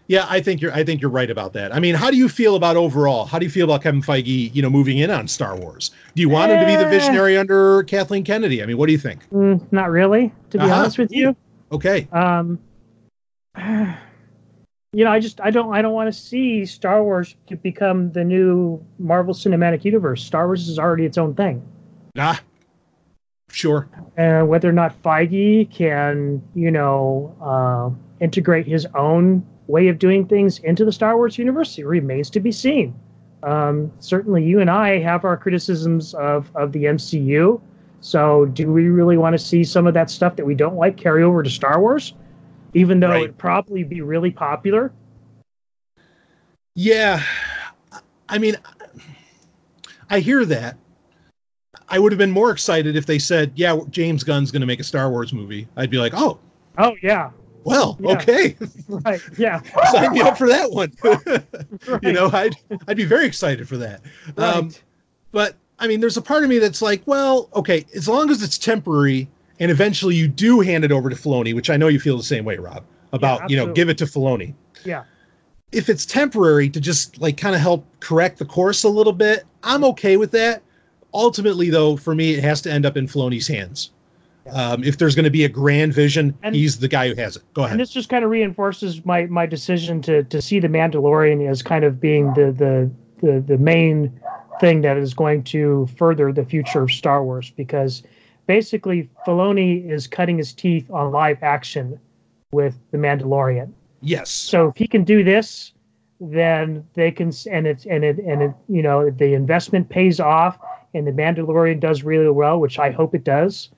[0.08, 0.74] yeah, I think you're.
[0.74, 1.74] I think you're right about that.
[1.74, 3.26] I mean, how do you feel about overall?
[3.26, 4.54] How do you feel about Kevin Feige?
[4.54, 5.92] You know, moving in on Star Wars.
[6.14, 6.90] Do you want him to be the Eh.
[6.90, 8.62] visionary under Kathleen Kennedy?
[8.62, 9.28] I mean, what do you think?
[9.32, 10.76] Mm, not really, to be Uh-huh.
[10.76, 11.36] honest with you.
[11.72, 12.60] Okay, Um,
[14.94, 18.26] you know, I just I don't I don't want to see Star Wars become the
[18.26, 20.24] new Marvel Cinematic Universe.
[20.24, 21.66] Star Wars is already its own thing.
[22.18, 22.42] ah,
[23.50, 23.88] sure.
[24.18, 27.90] and whether or not Feige can, you know, uh,
[28.22, 32.42] integrate his own way of doing things into the Star Wars universe, it remains to
[32.42, 32.94] be seen.
[33.44, 37.62] Um, certainly, you and I have our criticisms of of the MCU.
[38.02, 40.98] So, do we really want to see some of that stuff that we don't like
[40.98, 42.14] carry over to Star Wars,
[42.74, 43.24] even though Right.
[43.24, 44.92] it'd probably be really popular?
[46.76, 47.22] Yeah.
[48.30, 48.56] I mean,
[50.10, 50.78] I hear that.
[51.90, 54.80] I would have been more excited if they said, yeah, James Gunn's going to make
[54.80, 55.68] a Star Wars movie.
[55.76, 56.40] I'd be like, oh,
[56.78, 57.32] Oh yeah,
[57.66, 58.12] well, Yeah.
[58.14, 58.56] okay.
[58.88, 59.62] right, yeah,
[59.92, 60.94] Sign me up for that one.
[61.04, 62.56] right, you know, I'd,
[62.88, 64.02] I'd be very excited for that.
[64.38, 64.56] right.
[64.56, 64.72] Um,
[65.34, 68.42] but I mean, there's a part of me that's like, well, okay, as long as
[68.42, 69.28] it's temporary
[69.62, 72.24] and eventually you do hand it over to Filoni, which I know you feel the
[72.24, 72.84] same way, Rob,
[73.14, 74.54] about, you know, give it to Filoni.
[74.84, 75.04] yeah,
[75.72, 79.46] if it's temporary to just like kind of help correct the course a little bit,
[79.64, 80.62] I'm okay with that.
[81.14, 83.92] Ultimately, though, for me, it has to end up in Filoni's hands.
[84.52, 87.36] Um, if there's going to be a grand vision, And- he's the guy who has
[87.36, 87.44] it.
[87.54, 87.74] Go ahead.
[87.74, 91.62] and this just kind of reinforces my my decision to to see the Mandalorian as
[91.62, 92.90] kind of being the the
[93.26, 94.12] the, the main
[94.60, 98.02] thing that is going to further the future of Star Wars because
[98.56, 101.86] basically Filoni is cutting his teeth on live action
[102.52, 103.70] with the Mandalorian.
[104.02, 104.30] Yes.
[104.30, 105.74] So if he can do this,
[106.20, 110.56] then they can and it's and it and it you know the investment pays off
[110.94, 113.70] and the Mandalorian does really well, which I hope it does.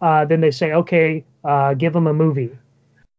[0.00, 2.50] Uh, then they say, okay, uh, give him a movie.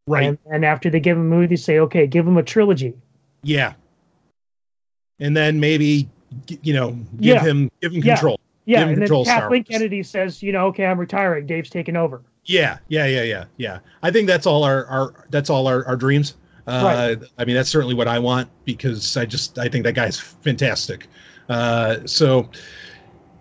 [0.07, 0.27] right.
[0.29, 2.93] And, and after they give him a movie, they say, okay, give him a trilogy.
[3.43, 3.73] yeah.
[5.19, 6.09] And then maybe,
[6.63, 7.43] you know, give Yeah.
[7.49, 8.39] him give him control.
[8.65, 11.45] Yeah, and then control of Star Kathleen Kennedy says, you know, okay, I'm retiring.
[11.47, 12.21] Dave's taking over.
[12.45, 13.79] Yeah, yeah, yeah, yeah, yeah.
[14.03, 16.35] I think that's all our, our that's all our, our dreams.
[16.67, 17.29] Uh, Right.
[17.37, 21.07] I mean, that's certainly what I want because I just I think that guy's fantastic.
[21.49, 22.49] Uh, so,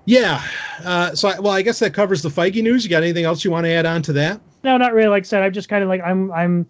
[0.07, 0.43] yeah.
[0.85, 2.85] Uh, so, I, well, I guess that covers the Feige news.
[2.85, 4.41] You got anything else you want to add on to that?
[4.65, 5.09] No, not really.
[5.09, 6.67] Like I said, I'm just kind of like I'm I'm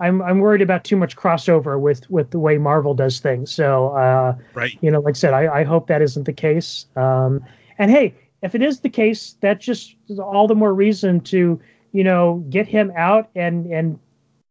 [0.00, 3.50] I'm I'm worried about too much crossover with with the way Marvel does things.
[3.50, 4.78] So uh, Right.
[4.80, 6.86] you know, like I said, I, I hope that isn't the case.
[6.96, 7.44] Um,
[7.78, 11.60] and hey, if it is the case, that's just all the more reason to
[11.92, 13.98] you know get him out and and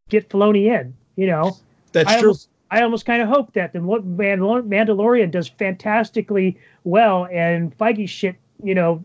[0.10, 0.94] get Filoni in.
[1.16, 1.58] You know,
[1.92, 2.30] That's I true.
[2.30, 7.78] almost, I almost kind of hope that the Lo- Mandal- Mandalorian does fantastically well, and
[7.78, 9.04] Feige shit, you know,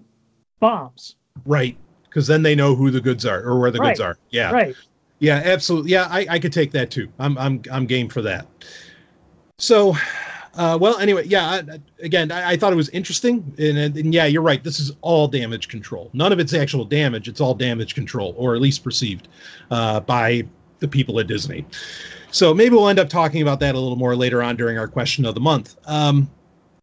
[0.61, 1.17] bombs.
[1.45, 1.77] right.
[2.05, 4.17] Because then they know who the goods are or where the goods are.
[4.31, 4.51] Yeah.
[4.51, 4.75] Right.
[5.19, 5.91] Yeah, absolutely.
[5.91, 7.07] Yeah, I, I could take that too.
[7.19, 8.47] I'm I'm I'm game for that.
[9.59, 9.95] So,
[10.55, 11.63] uh, well, anyway, yeah.
[12.03, 14.63] Again, I, I thought it was interesting, and, and, and yeah, you're right.
[14.63, 16.11] This is all damage control.
[16.13, 17.29] None of it's actual damage.
[17.29, 19.29] It's all damage control, or at least perceived
[19.71, 20.45] uh, by
[20.81, 21.65] the people at Disney.
[22.31, 24.89] So maybe we'll end up talking about that a little more later on during our
[24.89, 25.77] question of the month.
[25.87, 26.31] Um,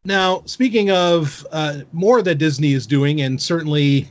[0.04, 4.10] now, speaking of uh, more that Disney is doing, and certainly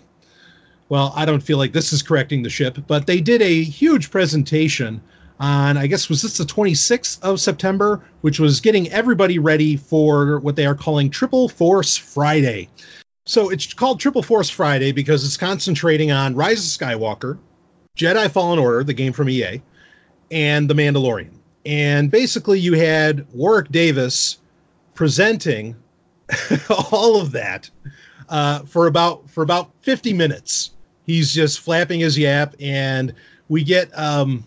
[0.89, 4.11] well, I don't feel like this is correcting the ship, but they did a huge
[4.11, 5.01] presentation
[5.41, 10.39] on, I guess, was this the 26th of September, which was getting everybody ready for
[10.41, 12.69] what they are calling Triple Force Friday.
[13.27, 17.39] So it's called Triple Force Friday because it's concentrating on Rise of Skywalker,
[17.97, 19.63] Jedi Fallen Order, the game from EA,
[20.31, 21.33] and The Mandalorian.
[21.67, 24.39] And basically, you had Warwick Davis
[24.95, 25.75] presenting
[26.93, 27.71] all of that
[28.29, 30.71] uh, for about for about 50 minutes.
[31.07, 33.15] He's just flapping his yap, and
[33.49, 34.45] we get um,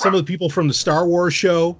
[0.00, 1.76] some of the people from the Star Wars show.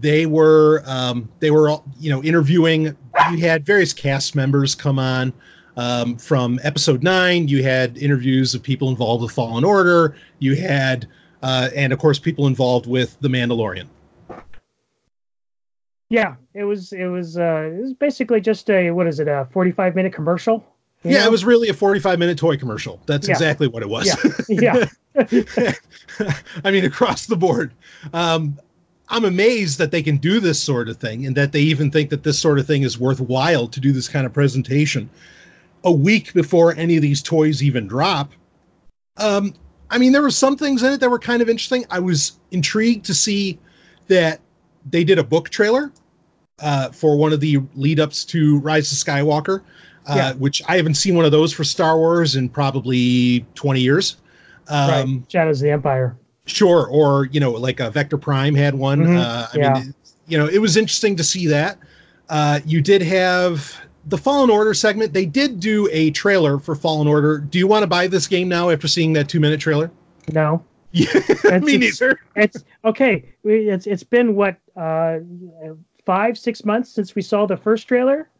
[0.00, 2.96] They were um, they were you know interviewing.
[3.30, 5.32] You had various cast members come on
[5.76, 7.48] um, from Episode Nine.
[7.48, 10.16] You had interviews of people involved with Fallen Order.
[10.38, 11.08] You had
[11.42, 13.86] uh, and of course people involved with the Mandalorian.
[16.10, 19.48] Yeah, it was it was uh, it was basically just a what is it a
[19.50, 20.64] forty five minute commercial.
[21.02, 21.26] Yeah, know?
[21.26, 23.00] it was really a 45 minute toy commercial.
[23.06, 23.34] That's yeah.
[23.34, 24.06] exactly what it was.
[24.48, 24.76] Yeah.
[24.76, 24.84] yeah.
[26.64, 27.72] I mean, across the board.
[28.12, 28.58] Um,
[29.08, 32.10] I'm amazed that they can do this sort of thing and that they even think
[32.10, 35.08] that this sort of thing is worthwhile to do this kind of presentation
[35.84, 38.32] a week before any of these toys even drop.
[39.16, 39.54] Um,
[39.90, 41.84] I mean, there were some things in it that were kind of interesting.
[41.90, 43.58] I was intrigued to see
[44.08, 44.40] that
[44.84, 45.92] they did a book trailer
[46.60, 49.60] uh, for one of the lead ups to Rise of Skywalker,
[50.06, 50.32] uh, yeah.
[50.34, 54.16] which I haven't seen one of those for Star Wars in probably 20 years.
[54.68, 55.30] Um, right.
[55.30, 56.16] Shadows of the Empire.
[56.46, 56.86] Sure.
[56.86, 59.00] Or, you know, like a Vector Prime had one.
[59.00, 59.16] Mm-hmm.
[59.16, 59.74] Uh, I yeah.
[59.74, 59.94] mean,
[60.28, 61.78] you know, it was interesting to see that.
[62.28, 65.12] Uh, you did have the Fallen Order segment.
[65.12, 67.38] They did do a trailer for Fallen Order.
[67.38, 69.90] Do you want to buy this game now after seeing that two minute trailer?
[70.32, 70.64] No.
[70.92, 72.18] Yeah, me neither.
[72.36, 73.34] It's, it's okay.
[73.44, 75.18] It's it's been what uh,
[76.06, 78.30] five six months since we saw the first trailer.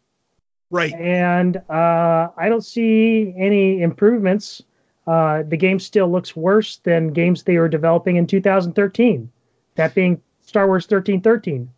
[0.70, 0.94] Right.
[0.94, 4.62] And uh, I don't see any improvements.
[5.06, 9.30] Uh, the game still looks worse than games they were developing in 2013.
[9.76, 11.68] That being Star Wars 1313.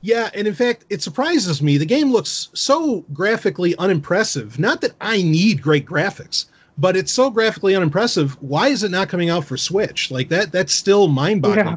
[0.00, 1.76] Yeah, and in fact, it surprises me.
[1.76, 4.58] The game looks so graphically unimpressive.
[4.58, 6.46] Not that I need great graphics,
[6.76, 8.40] but it's so graphically unimpressive.
[8.40, 10.10] Why is it not coming out for Switch?
[10.12, 11.66] Like that that's still mind-boggling.
[11.66, 11.76] Yeah.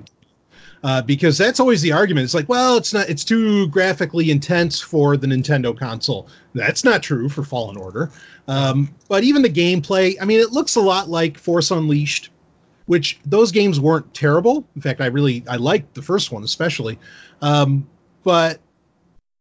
[0.83, 2.23] Uh, because that's always the argument.
[2.23, 3.07] It's like, well, it's not.
[3.07, 6.27] It's too graphically intense for the Nintendo console.
[6.55, 8.09] That's not true for Fallen Order.
[8.47, 12.31] Um, but even the gameplay, I mean, it looks a lot like Force Unleashed,
[12.87, 14.65] which those games weren't terrible.
[14.75, 16.97] In fact, I really I liked the first one especially.
[17.43, 17.87] Um,
[18.23, 18.59] but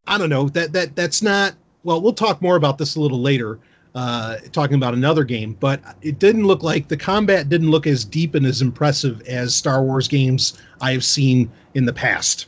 [0.06, 1.54] I don't know that that that's not.
[1.84, 3.58] Well, we'll talk more about this a little later
[3.94, 8.04] uh, talking about another game, but it didn't look like the combat didn't look as
[8.04, 12.46] deep and as impressive as Star Wars games I have seen in the past.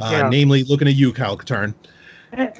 [0.00, 0.28] Uh, yeah.
[0.28, 1.74] Namely, looking at you, Kyle Katarn.
[2.32, 2.52] And,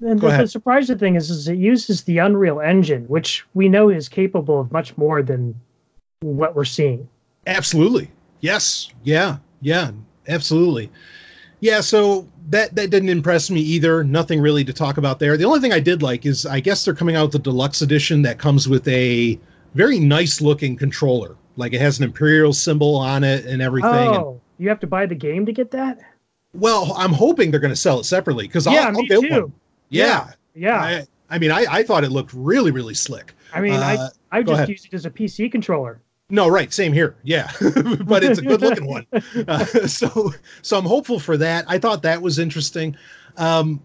[0.00, 3.88] and the, the, surprising thing is, is it uses the Unreal Engine, which we know
[3.88, 5.54] is capable of much more than
[6.20, 7.08] what we're seeing.
[7.46, 8.10] Absolutely.
[8.40, 8.90] Yes.
[9.04, 9.38] Yeah.
[9.60, 9.92] Yeah.
[10.28, 10.90] Absolutely.
[11.64, 11.80] Yeah.
[11.80, 14.04] So that that didn't impress me either.
[14.04, 15.38] Nothing really to talk about there.
[15.38, 17.80] The only thing I did like is I guess they're coming out with the deluxe
[17.80, 19.38] edition that comes with a
[19.72, 21.36] very nice looking controller.
[21.56, 23.90] Like it has an imperial symbol on it and everything.
[23.90, 26.00] Oh, and, you have to buy the game to get that?
[26.52, 29.30] Well, I'm hoping they're going to sell it separately because yeah, I'll, I'll build too.
[29.30, 29.52] one.
[29.88, 30.88] Yeah, yeah.
[30.90, 31.06] yeah.
[31.30, 33.32] I, I, mean, I, I thought it looked really, really slick.
[33.54, 34.68] I mean, uh, I I just ahead.
[34.68, 36.00] used it as a PC controller.
[36.30, 37.16] No, right, same here.
[37.22, 37.50] Yeah,
[38.04, 39.06] but it's a good looking one.
[39.46, 40.32] Uh, so,
[40.62, 41.64] so I'm hopeful for that.
[41.68, 42.96] I thought that was interesting.
[43.36, 43.82] Um,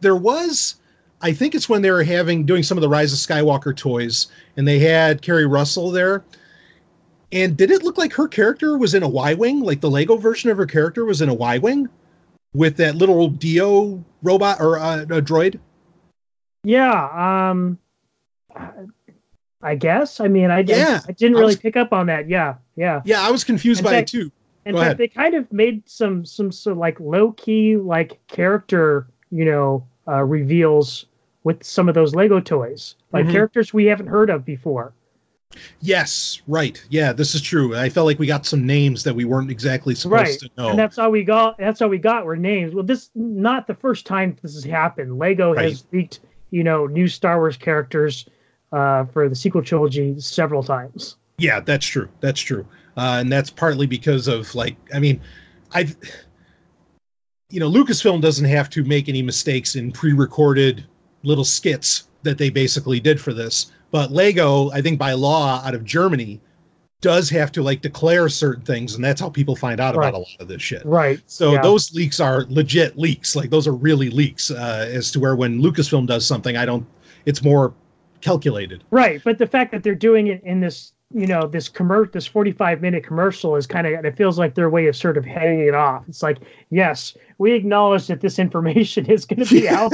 [0.00, 0.76] there was,
[1.20, 4.28] I think it's when they were having doing some of the Rise of Skywalker toys,
[4.56, 6.24] and they had Keri Russell there.
[7.32, 9.60] And did it look like her character was in a Y wing?
[9.60, 11.88] Like the Lego version of her character was in a Y wing
[12.52, 15.58] with that little D-O robot or uh, a droid?
[16.64, 17.50] Yeah.
[17.50, 17.78] Um,
[19.62, 20.20] I guess.
[20.20, 22.28] I mean, I, yeah, I, I didn't really was, pick up on that.
[22.28, 23.00] Yeah, yeah.
[23.04, 24.32] Yeah, I was confused in by fact, it too.
[24.64, 24.98] In Go fact, ahead.
[24.98, 29.86] they kind of made some some sort of like low key like character, you know,
[30.08, 31.06] uh, reveals
[31.44, 33.32] with some of those Lego toys, like mm-hmm.
[33.32, 34.92] characters we haven't heard of before.
[35.80, 36.82] Yes, right.
[36.88, 37.76] Yeah, this is true.
[37.76, 40.38] I felt like we got some names that we weren't exactly supposed right.
[40.38, 40.70] to know.
[40.70, 41.58] And that's all we got.
[41.58, 42.74] That's all we got were names.
[42.74, 45.18] Well, this not the first time this has happened.
[45.18, 45.70] Lego right.
[45.70, 46.20] has leaked,
[46.50, 48.26] you know, new Star Wars characters
[48.72, 51.16] uh, for the sequel trilogy several times.
[51.38, 52.08] Yeah, that's true.
[52.20, 52.66] That's true.
[52.96, 55.20] Uh, and that's partly because of like, I mean,
[55.72, 55.96] I've,
[57.48, 60.84] you know, Lucasfilm doesn't have to make any mistakes in pre-recorded
[61.22, 63.72] little skits that they basically did for this.
[63.90, 66.40] But Lego, I think by law out of Germany,
[67.02, 70.08] does have to like declare certain things, and that's how people find out right.
[70.08, 70.84] about a lot of this shit.
[70.86, 71.20] Right.
[71.26, 71.62] So yeah.
[71.62, 73.36] those leaks are legit leaks.
[73.36, 74.50] Like those are really leaks.
[74.50, 76.86] Uh, as to where when Lucasfilm does something, I don't.
[77.26, 77.74] It's more
[78.22, 78.82] calculated.
[78.90, 82.26] Right, but the fact that they're doing it in this, you know, this commercial, this
[82.26, 85.60] 45 minute commercial is kind of, it feels like their way of sort of heading
[85.60, 86.04] it off.
[86.08, 86.38] It's like,
[86.70, 89.92] yes, we acknowledge that this information is going to be out.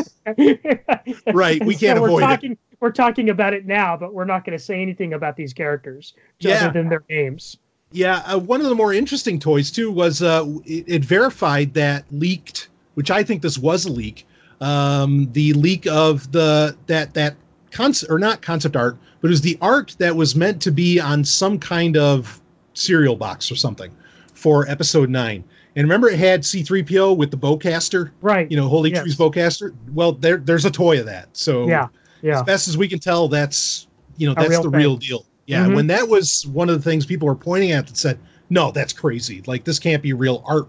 [1.32, 2.58] right, we can't so avoid talking, it.
[2.80, 6.14] we're talking about it now, but we're not going to say anything about these characters
[6.40, 6.66] Yeah.
[6.66, 7.56] other than their names.
[7.90, 12.04] Yeah, uh, one of the more interesting toys too was uh, it, it verified that
[12.10, 14.26] leaked, which I think this was a leak.
[14.60, 17.36] Um, the leak of the that that
[17.70, 21.00] concept or not concept art, but it was the art that was meant to be
[21.00, 22.40] on some kind of
[22.74, 23.90] cereal box or something
[24.34, 25.42] for episode nine.
[25.76, 28.50] And remember, it had C-3PO with the bowcaster, Right.
[28.50, 29.02] you know, Holy Yes.
[29.02, 29.72] Tree's bowcaster.
[29.92, 31.28] Well, there there's a toy of that.
[31.32, 31.88] So Yeah.
[32.22, 32.36] Yeah.
[32.38, 33.86] as best as we can tell, that's
[34.16, 34.78] you know that's real the thing.
[34.78, 35.24] real deal.
[35.46, 35.74] Yeah, Mhm.
[35.76, 38.18] when that was one of the things people were pointing at that said,
[38.50, 39.42] no, that's crazy.
[39.46, 40.68] Like this can't be real art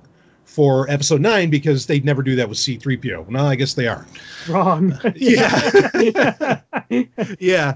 [0.50, 3.30] for episode nine because they'd never do that with C3PO.
[3.30, 4.06] No, I guess they are.
[4.48, 4.98] Wrong.
[5.16, 6.62] Yeah.
[7.40, 7.76] Yeah.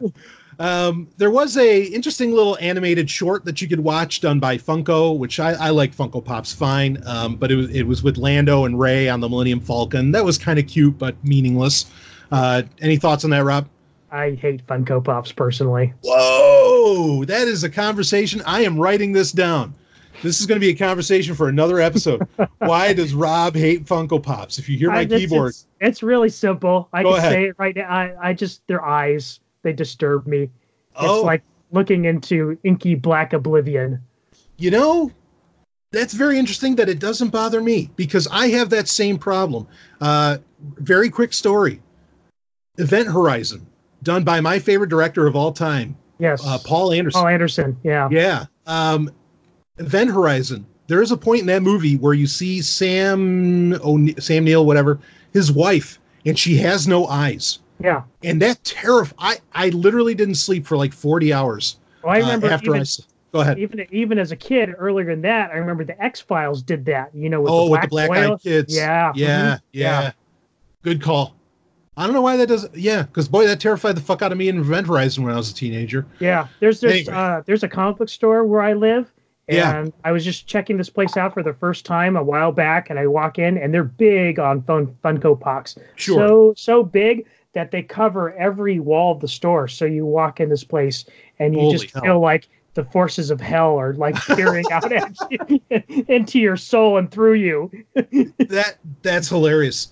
[0.59, 5.17] Um, there was a interesting little animated short that you could watch done by Funko,
[5.17, 7.01] which I, I like Funko Pops fine.
[7.05, 10.11] Um, but it was it was with Lando and Rey on the Millennium Falcon.
[10.11, 11.85] That was kind of cute but meaningless.
[12.31, 13.67] Uh, any thoughts on that, Rob?
[14.11, 15.93] I hate Funko Pops personally.
[16.03, 18.41] Whoa, that is a conversation.
[18.45, 19.73] I am writing this down.
[20.23, 22.25] This is going to be a conversation for another episode.
[22.59, 24.57] Why does Rob hate Funko Pops?
[24.57, 26.89] If you hear my I- keyboard, It's, it's really simple.
[26.93, 27.31] I Go can ahead.
[27.33, 27.89] say it right now.
[27.89, 30.43] I, I just their eyes they disturb me.
[30.43, 30.49] It's
[30.95, 34.01] oh, like looking into inky black oblivion.
[34.57, 35.11] you know,
[35.91, 39.67] that's very interesting that it doesn't bother me because I have that same problem.
[40.01, 40.37] Uh,
[40.77, 41.81] very quick story
[42.77, 43.65] Event Horizon,
[44.03, 46.41] done by my favorite director of all time, Yes.
[46.45, 47.19] uh, Paul Anderson.
[47.21, 47.77] Paul Anderson.
[47.83, 48.07] Yeah.
[48.11, 48.45] Yeah.
[48.65, 49.11] Um,
[49.77, 50.65] Event Horizon.
[50.87, 54.99] There is a point in that movie where you see Sam O'Ne- Sam Neill, whatever,
[55.31, 57.59] his wife, and she has no eyes.
[57.81, 58.03] Yeah.
[58.23, 61.77] And that terrif I I literally didn't sleep for like 40 hours.
[62.03, 63.57] Well, I uh, remember after I even, s- go ahead.
[63.59, 67.09] even even as a kid earlier than that, I remember the X Files did that.
[67.15, 68.75] You know, with oh, the with the black eyed kids.
[68.75, 69.11] Yeah.
[69.15, 70.11] Yeah, mhm, yeah.
[70.83, 71.35] Good call.
[71.95, 72.67] I don't know why that does.
[72.73, 75.37] Yeah, because boy, that terrified the fuck out of me in Event Horizon when I
[75.37, 76.05] was a teenager.
[76.19, 77.13] Yeah, there's there's Anyway.
[77.13, 79.11] uh, there's a comic book store where I live,
[79.47, 79.85] and Yeah.
[80.03, 82.97] I was just checking this place out for the first time a while back, and
[82.99, 86.27] I walk in, and they're big on Fun Funko Pops, Sure.
[86.27, 89.67] so so big that they cover every wall of the store.
[89.67, 91.05] So you walk in this place,
[91.39, 92.03] and you Holy just hell.
[92.03, 95.61] feel like the forces of hell are like peering out at you
[96.07, 97.69] into your soul and through you.
[97.95, 99.89] that that's hilarious.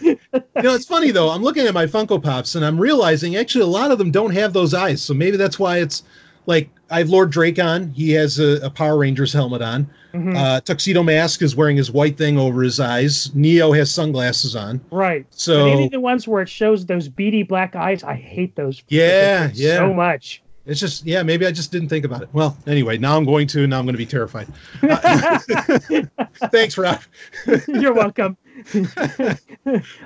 [0.00, 0.18] you
[0.62, 1.28] know, it's funny though.
[1.28, 4.30] I'm looking at my Funko Pops and I'm realizing actually a lot of them don't
[4.32, 5.02] have those eyes.
[5.02, 6.04] So maybe that's why it's
[6.46, 7.92] like I have Lord Drakkon.
[7.94, 9.88] He has a, a Power Rangers helmet on.
[10.12, 10.36] Mhm.
[10.36, 13.30] Uh, Tuxedo Mask is wearing his white thing over his eyes.
[13.34, 14.80] Neo has sunglasses on.
[14.90, 15.24] right.
[15.30, 18.82] So any of the ones where it shows those beady black eyes, I hate those.
[18.88, 19.76] Yeah, yeah.
[19.76, 20.42] so much.
[20.66, 21.22] it's just yeah.
[21.22, 22.28] Maybe I just didn't think about it.
[22.34, 23.66] Well, anyway, now I'm going to.
[23.66, 24.48] Now I'm going to be terrified.
[24.82, 25.38] Uh,
[26.50, 27.00] thanks, Rob.
[27.68, 28.36] You're welcome.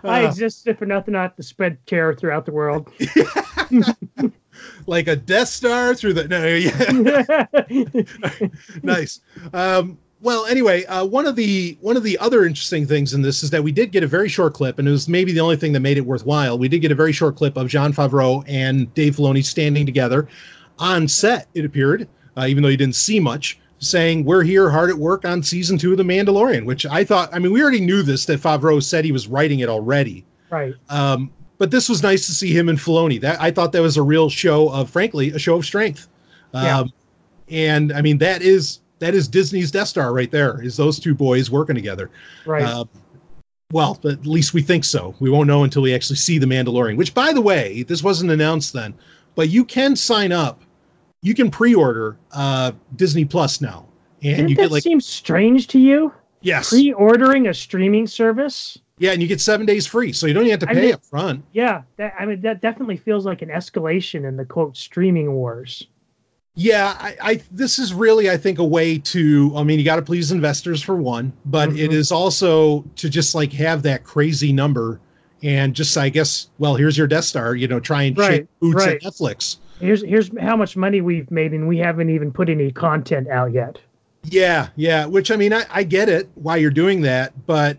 [0.04, 2.90] I Uh, exist for nothing not to spread terror throughout the world.
[4.86, 6.46] Like a Death Star through the no.
[6.46, 6.82] Yeah.
[8.82, 9.20] nice.
[9.52, 13.42] Um, well, anyway, uh, one of the one of the other interesting things in this
[13.42, 15.56] is that we did get a very short clip, and it was maybe the only
[15.56, 16.58] thing that made it worthwhile.
[16.58, 20.26] We did get a very short clip of Jon Favreau and Dave Filoni standing together
[20.78, 21.48] on set.
[21.54, 25.24] It appeared, uh, even though you didn't see much, saying we're here hard at work
[25.24, 26.64] on season two of The Mandalorian.
[26.64, 29.60] Which I thought, I mean, we already knew this that Favreau said he was writing
[29.60, 30.24] it already.
[30.50, 30.74] right.
[30.88, 33.20] Um, but this was nice to see him and Filoni.
[33.20, 36.08] That I thought that was a real show of, frankly, a show of strength.
[36.54, 36.84] Um, Yeah.
[37.48, 40.60] And I mean, that is that is Disney's Death Star right there.
[40.62, 42.10] Is those two boys working together?
[42.44, 42.64] Right.
[42.64, 42.84] Uh,
[43.72, 45.14] well, at least we think so.
[45.20, 46.96] We won't know until we actually see the Mandalorian.
[46.96, 48.94] Which, by the way, this wasn't announced then,
[49.34, 50.62] but you can sign up.
[51.22, 53.86] You can pre-order uh, Disney Plus now,
[54.22, 56.12] and Didn't you get like seem strange to you?
[56.42, 58.78] yes, Pre-ordering a streaming service?
[58.98, 60.80] Yeah, and you get seven days free, so you don't even have to I pay
[60.86, 61.44] mean- up front.
[61.52, 65.86] Yeah, that, I mean that definitely feels like an escalation in the quote streaming wars.
[66.54, 69.96] Yeah, I, I this is really I think a way to I mean you got
[69.96, 71.94] to please investors for one, but it Mhm.
[71.94, 74.98] is also to just like have that crazy number
[75.42, 78.46] and just I guess well here's your Death Star, you know, try and Right, shake
[78.60, 78.96] boots right.
[78.96, 79.58] at Netflix.
[79.80, 83.52] Here's here's how much money we've made, and we haven't even put any content out
[83.52, 83.78] yet.
[84.24, 87.76] Yeah, yeah, which I mean I, I get it why you're doing that, but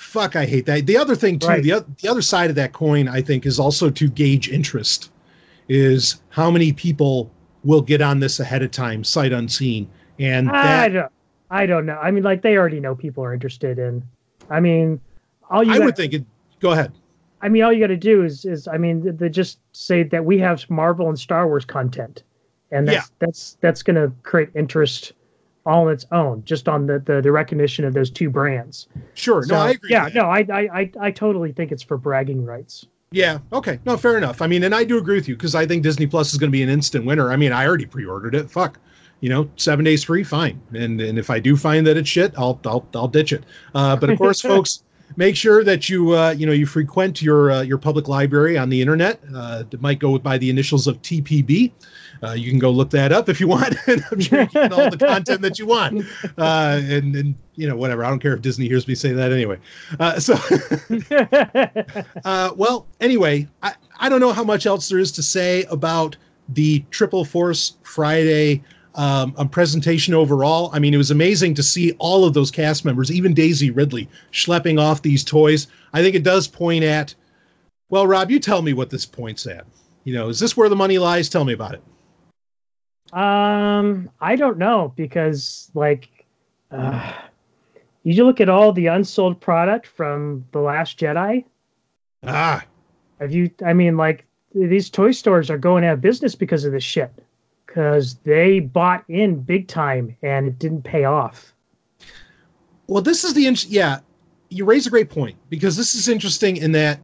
[0.00, 0.86] fuck I hate that.
[0.86, 1.62] The other thing too, Right.
[1.62, 5.10] the the other side of that coin I think is also to gauge interest
[5.68, 7.30] is how many people
[7.64, 11.12] will get on this ahead of time sight unseen and I don't,
[11.50, 11.98] I don't know.
[11.98, 14.02] I mean, like they already know people are interested in.
[14.48, 15.00] I mean,
[15.50, 16.24] all you I got- would think it
[16.60, 16.92] go ahead.
[17.42, 20.22] I mean, all you got to do is, is I mean, they just say that
[20.24, 22.22] we have Marvel and Star Wars content,
[22.70, 23.14] and that's Yeah.
[23.18, 25.12] that's that's going to create interest
[25.66, 28.88] all on its own, just on the, the the recognition of those two brands.
[29.14, 29.42] Sure.
[29.42, 29.90] So, no, I agree.
[29.90, 32.86] Yeah, no, I, I I I totally think it's for bragging rights.
[33.12, 33.38] Yeah.
[33.52, 33.80] Okay.
[33.84, 34.40] No, fair enough.
[34.40, 36.50] I mean, and I do agree with you because I think Disney Plus is going
[36.50, 37.32] to be an instant winner.
[37.32, 38.50] I mean, I already pre-ordered it.
[38.50, 38.78] Fuck.
[39.20, 40.60] You know, seven days free, fine.
[40.72, 43.44] And and if I do find that it's shit, I'll I'll I'll ditch it.
[43.74, 44.82] Uh, but of course, folks,
[45.16, 48.70] make sure that you uh, you know you frequent your uh, your public library on
[48.70, 49.20] the internet.
[49.34, 51.72] Uh, it might go by the initials of TPB.
[52.22, 53.74] Uh, you can go look that up if you want.
[53.86, 56.04] and I'm sure you get all the content that you want.
[56.36, 58.04] Uh, and and you know whatever.
[58.04, 59.58] I don't care if Disney hears me say that anyway.
[59.98, 60.34] Uh, so
[62.24, 66.16] uh, well, anyway, I I don't know how much else there is to say about
[66.50, 68.62] the Triple Force Friday
[68.94, 70.70] um, a presentation overall.
[70.72, 74.08] I mean, it was amazing to see all of those cast members, even Daisy Ridley,
[74.32, 75.68] schlepping off these toys.
[75.92, 77.14] I think it does point at,
[77.88, 79.64] well, Rob, you tell me what this points at.
[80.04, 81.28] You know, is this where the money lies?
[81.28, 81.82] Tell me about it.
[83.12, 86.08] Um, I don't know because like,
[86.70, 87.12] uh,
[88.02, 91.44] you look at all the unsold product from the Last Jedi.
[92.24, 92.64] Ah,
[93.20, 93.50] Have you?
[93.64, 97.10] I mean, like these toy stores are going out of business because of this shit.
[97.66, 101.54] Because they bought in big time and it didn't pay off.
[102.88, 104.00] well, this is the yeah.
[104.48, 106.98] You raise a great point because this is interesting in that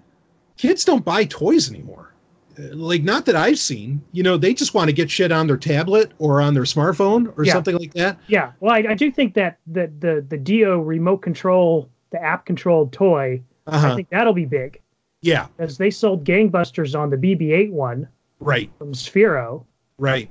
[0.56, 2.12] kids don't buy toys anymore.
[2.58, 4.02] Like, not that I've seen.
[4.12, 7.32] You know, they just want to get shit on their tablet or on their smartphone
[7.36, 7.52] or Yeah.
[7.52, 8.18] something like that.
[8.28, 12.46] Yeah, well, I, I do think that the the the D-O remote control, the app
[12.46, 13.96] controlled toy, I Uh-huh.
[13.96, 14.80] think that'll be big
[15.22, 15.48] Yeah.
[15.56, 18.08] because they sold gangbusters on the BB-8 one
[18.40, 18.70] Right.
[18.78, 19.64] from Sphero.
[19.98, 20.30] Right.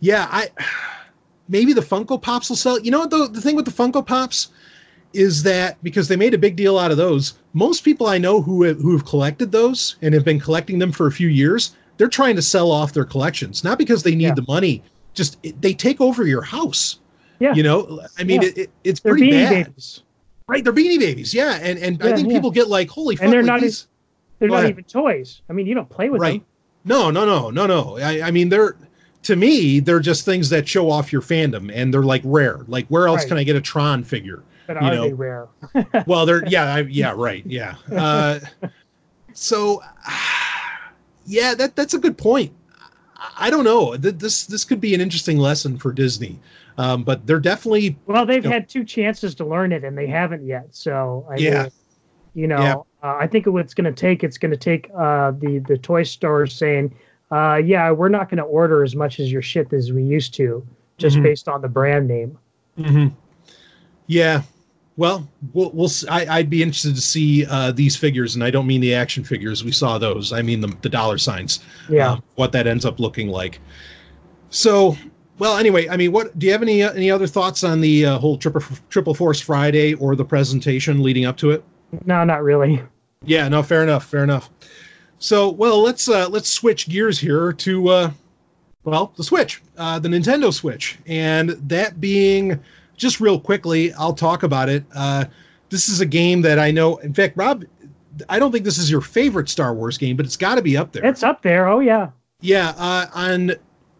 [0.00, 0.48] Yeah, I
[1.48, 2.78] maybe the Funko Pops will sell.
[2.80, 4.48] You know what the thing with the Funko Pops
[5.12, 8.42] is that because they made a big deal out of those, most people I know
[8.42, 11.74] who have, who have collected those and have been collecting them for a few years,
[11.96, 14.34] they're trying to sell off their collections, not because they need Yeah.
[14.34, 14.82] the money,
[15.14, 17.00] just it, they take over your house.
[17.40, 17.54] Yeah.
[17.54, 18.48] You know, I mean, Yeah.
[18.48, 20.02] it, it, it's They're pretty bad, babies,
[20.46, 20.62] right?
[20.62, 22.34] They're beanie babies, yeah, and and I think yeah.
[22.34, 23.86] people get like, holy fuck, And they're like not these-
[24.38, 24.70] They're Go not ahead.
[24.70, 25.42] even toys.
[25.48, 26.44] I mean, you don't play with right them.
[26.84, 28.76] no no no no no I, I mean they're
[29.24, 32.86] to me they're just things that show off your fandom and they're like rare like
[32.86, 33.28] where else Right.
[33.28, 35.02] can i get a tron figure But you are know.
[35.06, 35.48] they rare?
[36.06, 38.38] well they're yeah I, yeah right yeah uh,
[39.32, 39.82] so
[41.26, 42.52] yeah that that's a good point
[43.38, 46.38] I- don't know this this could be an interesting lesson for disney
[46.76, 48.52] um, but they're definitely Well, they've Yep.
[48.52, 50.66] had two chances to learn it and they haven't yet.
[50.70, 51.62] So I Yeah.
[51.62, 51.70] mean,
[52.34, 52.74] you know, Yeah.
[53.02, 55.76] uh, I think what it's going to take, it's going to take uh, the the
[55.76, 56.94] toy stores saying,
[57.32, 60.34] uh, "Yeah, we're not going to order as much as your shit as we used
[60.34, 60.64] to,
[60.98, 61.22] just Mhm.
[61.24, 62.38] based on the brand name."
[64.06, 64.42] yeah
[64.98, 68.66] well we'll, we'll I, i'd be interested to see uh, these figures and i don't
[68.66, 72.12] mean the action figures we saw those i mean the, the dollar signs Yeah.
[72.12, 73.60] um, what that ends up looking like.
[74.50, 74.96] So,
[75.38, 78.06] well, anyway, I mean, what do you have any uh, any other thoughts on the
[78.06, 81.62] uh, whole triple triple force Friday or the presentation leading up to it?
[82.06, 82.82] no, not really.
[83.24, 84.48] Yeah, no, fair enough, fair enough.
[85.18, 88.10] So, well, let's uh, let's switch gears here to uh,
[88.84, 92.58] well, the Switch, uh, the Nintendo Switch, and that being
[92.98, 94.84] just real quickly, I'll talk about it.
[94.94, 95.24] Uh,
[95.70, 96.96] this is a game that I know.
[96.98, 97.64] In fact, Rob,
[98.28, 100.76] I don't think this is your favorite Star Wars game, but it's got to be
[100.76, 101.04] up there.
[101.06, 101.68] It's up there.
[101.68, 102.10] Oh yeah.
[102.40, 103.52] Yeah, uh, on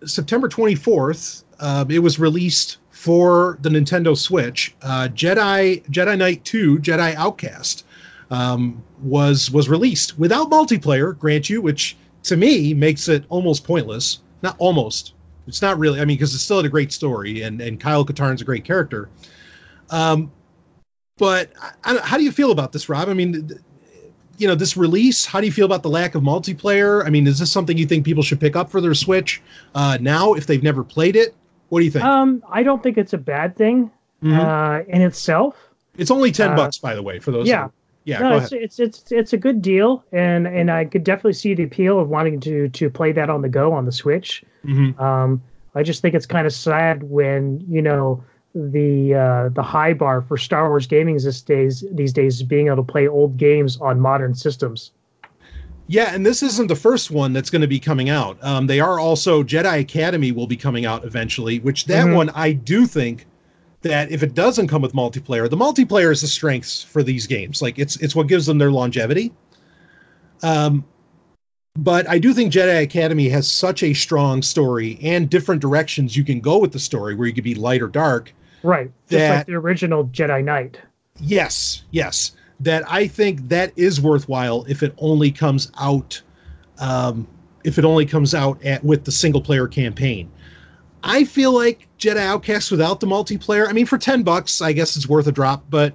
[0.04, 4.74] September 24th, uh, it was released for the Nintendo Switch.
[4.82, 7.84] Uh, Jedi Jedi Knight 2, Jedi Outcast,
[8.30, 14.20] um, was was released without multiplayer, grant you, which to me makes it almost pointless.
[14.42, 15.14] Not almost.
[15.48, 16.00] It's not really.
[16.00, 18.64] I mean, because it still had a great story, and and Kyle Katarn's a great
[18.64, 19.08] character.
[19.90, 20.30] Um,
[21.16, 23.08] but I, I, how do you feel about this, Rob?
[23.08, 23.60] I mean, th-
[24.36, 25.24] you know, this release.
[25.26, 27.04] How do you feel about the lack of multiplayer?
[27.04, 29.42] I mean, is this something you think people should pick up for their Switch
[29.74, 31.34] uh, now if they've never played it?
[31.70, 32.04] What do you think?
[32.04, 33.90] Um, I don't think it's a bad thing
[34.22, 34.38] Mhm.
[34.38, 35.56] uh, in itself.
[35.96, 37.48] it's only ten uh, bucks, by the way, for those.
[37.48, 37.64] yeah.
[37.64, 37.72] that-
[38.04, 38.20] yeah.
[38.20, 41.64] no, it's, it's it's it's a good deal, and and I could definitely see the
[41.64, 44.42] appeal of wanting to to play that on the go on the Switch.
[44.64, 44.98] Mhm.
[45.00, 45.42] Um,
[45.74, 48.22] I just think it's kind of sad when you know
[48.54, 52.66] the uh, the high bar for Star Wars gaming these days these days is being
[52.66, 54.92] able to play old games on modern systems.
[55.86, 58.36] Yeah, and this isn't the first one that's going to be coming out.
[58.42, 62.14] Um, they are also Jedi Academy will be coming out eventually, which that Mhm.
[62.14, 63.26] one I do think
[63.82, 67.62] that if it doesn't come with multiplayer, the multiplayer is the strengths for these games.
[67.62, 69.32] Like it's it's what gives them their longevity.
[70.42, 70.84] Um,
[71.78, 76.24] but I do think Jedi Academy has such a strong story and different directions you
[76.24, 78.34] can go with the story, where you could be light or dark.
[78.62, 80.78] Right, just That- like the original Jedi Knight.
[81.20, 82.32] Yes, yes.
[82.60, 86.20] That I think that is worthwhile if it only comes out,
[86.80, 87.26] um,
[87.64, 90.28] if it only comes out at with the single player campaign.
[91.04, 93.68] I feel like Jedi Outcast without the multiplayer.
[93.68, 95.64] I mean, for ten bucks, I guess it's worth a drop.
[95.70, 95.94] But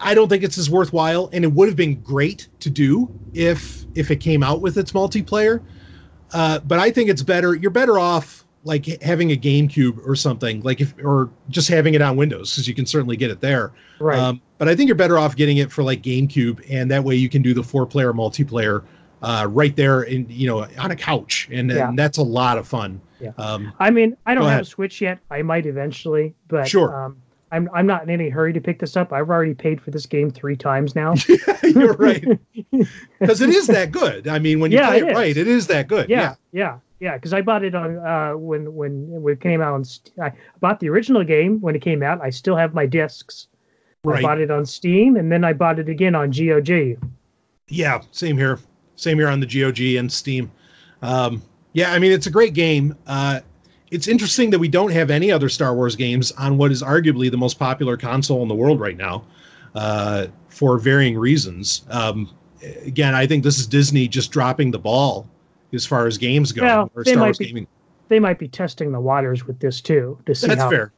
[0.00, 3.84] I- don't think it's as worthwhile, and it would have been great to do if
[3.94, 5.62] if it came out with its multiplayer.
[6.32, 7.54] Uh, but I think it's better.
[7.54, 12.02] You're better off like having a GameCube or something, like if or just having it
[12.02, 13.72] on Windows because you can certainly get it there.
[14.00, 14.18] Right.
[14.18, 17.14] Um, but I think you're better off getting it for like GameCube, and that way
[17.14, 18.82] you can do the four player multiplayer
[19.22, 21.88] uh, right there, in you know, on a couch, and, Yeah.
[21.88, 23.00] and that's a lot of fun.
[23.20, 23.30] Yeah.
[23.38, 24.62] Um, I mean, I don't have ahead.
[24.62, 25.18] a Switch yet.
[25.30, 26.94] I might eventually, but Sure.
[27.04, 27.16] um,
[27.52, 29.12] I'm I'm not in any hurry to pick this up.
[29.12, 31.14] I've already paid for this game three times now.
[31.62, 32.24] you're right
[33.20, 34.26] because it is that good.
[34.28, 36.08] I mean, when you Yeah, play it it, right, it is that good.
[36.08, 37.14] yeah, yeah, yeah.
[37.14, 39.84] Because I bought it on uh, when when when it came out on.
[40.20, 42.20] I bought the original game when it came out.
[42.20, 43.46] I still have my discs.
[44.04, 44.18] Right.
[44.18, 46.98] I bought it on Steam, and then I bought it again on GOG.
[47.68, 48.58] Yeah, same here.
[48.96, 50.50] Same here on the GOG and Steam.
[51.02, 51.42] Um,
[51.72, 52.96] yeah, I mean it's a great game.
[53.06, 53.40] Uh,
[53.96, 57.30] it's interesting that we don't have any other Star Wars games on what is arguably
[57.30, 59.24] the most popular console in the world right now,
[59.74, 61.86] uh, for varying reasons.
[61.88, 62.30] Um,
[62.84, 65.26] again, I think this is Disney just dropping the ball
[65.72, 67.66] as far as games go, Well, or they Star might Wars be- gaming.
[68.08, 70.70] They might be testing the waters with this too to see That's how.
[70.70, 70.92] fair.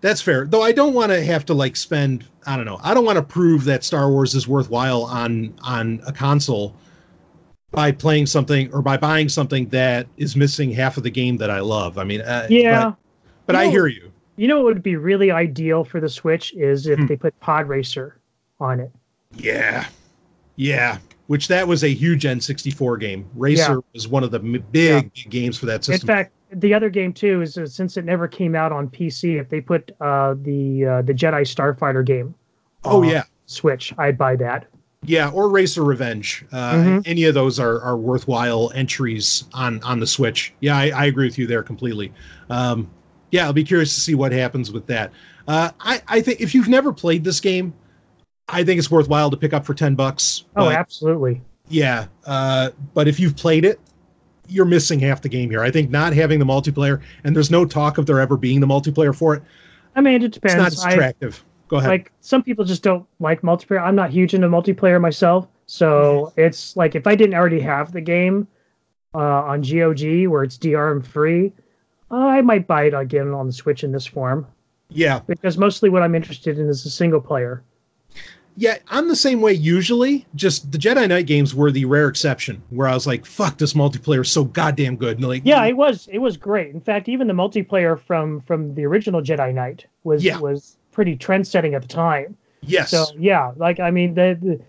[0.00, 0.46] That's fair.
[0.46, 2.24] Though I don't want to have to like spend.
[2.46, 2.80] I don't know.
[2.82, 6.74] I don't want to prove that Star Wars is worthwhile on on a console
[7.72, 11.50] by playing something or by buying something that is missing half of the game that
[11.50, 11.98] I love.
[11.98, 12.96] I mean, uh, Yeah, But,
[13.46, 14.12] but I hear you.
[14.36, 17.06] you know what would be really ideal for the Switch is if Hmm.
[17.06, 18.18] they put Pod Racer
[18.60, 18.90] on it.
[19.36, 19.86] Yeah,
[20.56, 20.98] yeah.
[21.28, 23.24] Which that was a huge N64 game.
[23.34, 26.10] Racer was one of the big, big games for that system.
[26.10, 29.40] In fact, the other game too is uh, since it never came out on PC,
[29.40, 32.34] if they put uh, the uh, the Jedi Starfighter game,
[32.84, 34.66] oh on yeah, Switch, I'd buy that.
[35.04, 36.44] Yeah, or Racer Revenge.
[36.52, 37.02] Uh, Mhm.
[37.06, 40.54] Any of those are, are worthwhile entries on on the Switch.
[40.60, 42.12] Yeah, I, I agree with you there completely.
[42.50, 42.88] Um,
[43.32, 45.10] yeah, I'll be curious to see what happens with that.
[45.48, 47.72] Uh, I I think if you've never played this game,
[48.48, 50.44] I think it's worthwhile to pick up for ten bucks.
[50.54, 51.40] Oh, But, absolutely.
[51.68, 52.06] yeah.
[52.24, 53.80] Uh, but if you've played it,
[54.48, 55.62] you're missing half the game here.
[55.62, 58.66] I think not having the multiplayer, and there's no talk of there ever being the
[58.68, 59.42] multiplayer for it.
[59.96, 60.56] I mean, it It's depends.
[60.58, 61.44] not as I, attractive.
[61.72, 61.88] Go ahead.
[61.88, 63.82] like some people just don't like multiplayer.
[63.82, 68.02] I'm not huge into multiplayer myself, so it's like if I didn't already have the
[68.02, 68.46] game
[69.14, 71.50] uh, on GOG where it's DRM free,
[72.10, 74.46] I might buy it again on the Switch in this form
[74.90, 75.20] yeah.
[75.26, 77.62] because mostly what I'm interested in is a single player.
[78.54, 80.26] Yeah, I'm the same way usually.
[80.34, 83.72] Just the Jedi Knight games were the rare exception where I was like, fuck, this
[83.72, 85.18] multiplayer is so goddamn good.
[85.18, 86.74] And like, Yeah, it was it was great.
[86.74, 90.38] In fact, even the multiplayer from from the original Jedi Knight was Yeah.
[90.38, 92.36] was pretty trend setting at the time.
[92.62, 92.90] yes.
[92.90, 94.60] So yeah, like I mean, the, the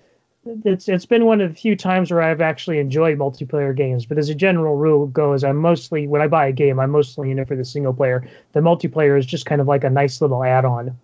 [0.65, 4.05] it's it's been one of the few times where I've actually enjoyed multiplayer games.
[4.05, 7.31] But as a general rule goes, I'm mostly when I buy a game, I'm mostly
[7.31, 8.27] in it for the single player.
[8.53, 10.97] The multiplayer is just kind of like a nice little add on.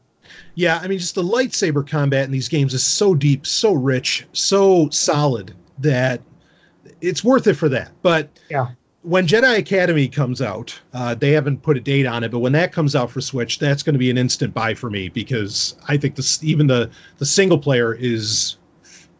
[0.55, 4.27] yeah, I mean, just the lightsaber combat in these games is so deep, so rich,
[4.33, 6.21] so solid that
[7.01, 7.91] it's worth it for that.
[8.01, 8.69] But Yeah.
[9.01, 12.51] When Jedi Academy comes out, uh, they haven't put a date on it, but when
[12.51, 15.75] that comes out for Switch, that's going to be an instant buy for me because
[15.87, 18.57] I think this even the the single player is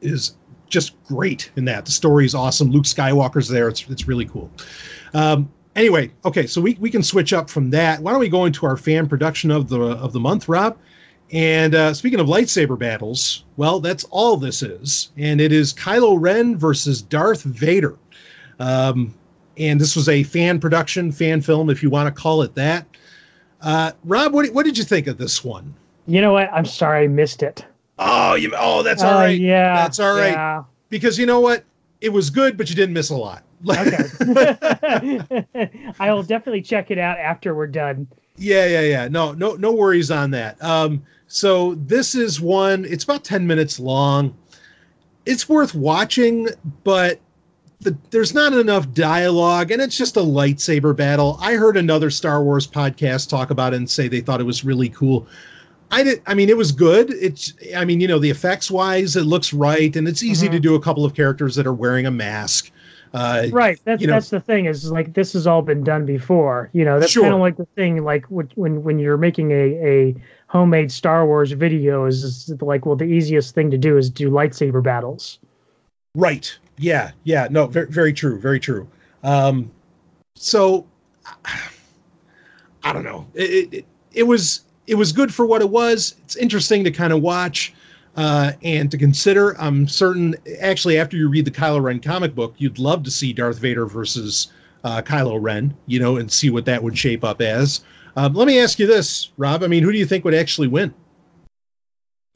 [0.01, 0.35] is
[0.68, 1.85] just great in that.
[1.85, 2.69] The story is awesome.
[2.72, 3.69] Luke Skywalker's there.
[3.69, 4.51] It's it's really cool.
[5.14, 8.01] Um, anyway, okay, so we, we can switch up from that.
[8.01, 10.77] Why don't we go into our fan production of the of the month, Rob?
[11.31, 16.18] And uh, speaking of lightsaber battles, well, that's all this is, and it is Kylo
[16.19, 17.97] Ren versus Darth Vader.
[18.60, 19.14] Um,
[19.60, 22.86] and this was a fan production, fan film, if you want to call it that.
[23.61, 25.73] Uh, Rob, what, what did you think of this one?
[26.07, 26.49] You know what?
[26.53, 27.65] I'm sorry I missed it.
[27.99, 29.40] Oh, you, oh, that's all Uh, right.
[29.40, 30.31] Yeah, That's all right.
[30.31, 30.64] yeah.
[30.90, 31.65] Because you know what?
[32.02, 33.44] It was good, but you didn't miss a lot.
[33.69, 34.06] Okay.
[35.99, 38.07] I will definitely check it out after we're done.
[38.38, 39.07] Yeah, yeah, yeah.
[39.10, 40.64] No, no, no worries on that.
[40.64, 42.86] Um, so this is one.
[42.86, 44.34] It's about ten minutes long.
[45.26, 46.48] It's worth watching,
[46.86, 47.19] but
[47.81, 51.38] the, there's not enough dialogue, and it's just a lightsaber battle.
[51.41, 54.65] I heard another Star Wars podcast talk about it and say they thought it was
[54.65, 55.27] really cool.
[55.91, 56.22] I did.
[56.27, 57.11] I mean, it was good.
[57.14, 57.53] It's.
[57.76, 60.51] I mean, you know, the effects wise, it looks right, and it's easy Mhm.
[60.51, 62.72] to do a couple of characters that are wearing a mask.
[63.11, 63.80] Uh, Right.
[63.85, 66.69] That's you know- that's the thing is like this has all been done before.
[66.73, 69.56] You know, that's kind of like the thing like when when when you're making a
[69.84, 70.15] a
[70.45, 74.30] homemade Star Wars video is, is like well the easiest thing to do is do
[74.30, 75.39] lightsaber battles.
[76.14, 76.56] Right.
[76.80, 77.11] Yeah.
[77.23, 77.47] Yeah.
[77.51, 77.68] No.
[77.68, 78.39] Very, very true.
[78.39, 78.88] Very true.
[79.23, 79.72] Um,
[80.35, 80.88] so
[82.84, 83.27] I don't know.
[83.34, 86.15] It, it it was it was good for what it was.
[86.23, 87.73] It's interesting to kind of watch
[88.15, 89.60] uh, and to consider.
[89.61, 90.35] I'm certain.
[90.61, 93.85] Actually, after you read the Kylo Ren comic book, you'd love to see Darth Vader
[93.85, 94.51] versus
[94.84, 95.76] uh, Kylo Ren.
[95.85, 97.81] You know, and see what that would shape up as.
[98.15, 99.64] Um, let me ask you this, Rob.
[99.64, 100.93] I mean, who do you think would actually win?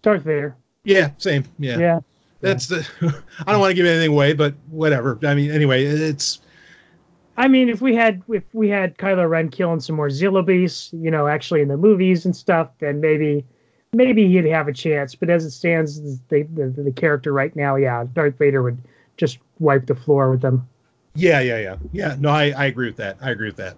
[0.02, 0.56] Darth Vader.
[0.84, 1.46] Yeah, same.
[1.58, 1.78] Yeah.
[1.78, 2.00] Yeah.
[2.44, 2.88] That's the.
[3.48, 5.18] I don't want to give anything away, but whatever.
[5.24, 6.42] I mean, anyway, it's.
[7.38, 10.92] I mean, if we had if we had Kylo Ren killing some more Zillo beasts,
[10.94, 13.46] you know, actually in the movies and stuff, then maybe
[13.94, 15.16] maybe he'd have a chance.
[15.16, 18.78] But as it stands, the the, the character right now, yeah, Darth Vader would
[19.18, 20.68] just wipe the floor with them.
[21.16, 22.16] Yeah, yeah, yeah, yeah.
[22.20, 23.18] No, I, I agree with that.
[23.22, 23.78] I agree with that.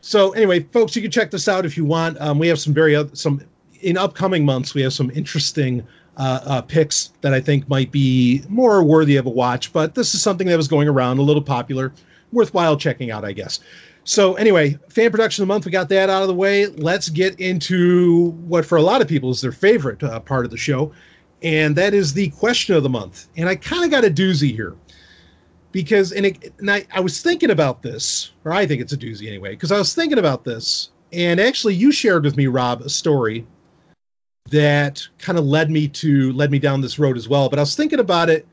[0.00, 2.18] So anyway, folks, you can check this out if you want.
[2.20, 3.42] Um, we have some very some
[3.82, 4.72] in upcoming months.
[4.72, 5.86] We have some interesting
[6.16, 9.72] uh, uh, picks that I think might be more worthy of a watch.
[9.72, 11.92] But this is something that was going around, a little popular,
[12.32, 13.60] worthwhile checking out, I guess.
[14.04, 16.66] So anyway, fan production of the month, we got that out of the way.
[16.66, 20.52] Let's get into what for a lot of people is their favorite uh, part of
[20.52, 20.92] the show,
[21.42, 23.26] and that is the question of the month.
[23.36, 24.76] And I kind of got a doozy here
[25.72, 28.96] because and, it, and I, I was thinking about this, or I think it's a
[28.96, 32.82] doozy anyway, because I was thinking about this, and actually you shared with me, Rob,
[32.82, 33.44] a story
[34.50, 37.48] that kind of led me to led me down this road as well.
[37.48, 38.46] But I was thinking about it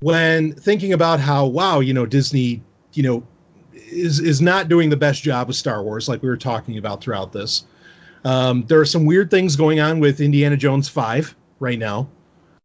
[0.00, 3.26] when thinking about how wow, you know, Disney, you know,
[3.72, 7.02] is is not doing the best job with Star Wars, like we were talking about
[7.02, 7.64] throughout this.
[8.24, 12.08] Um, there are some weird things going on with Indiana Jones Five right now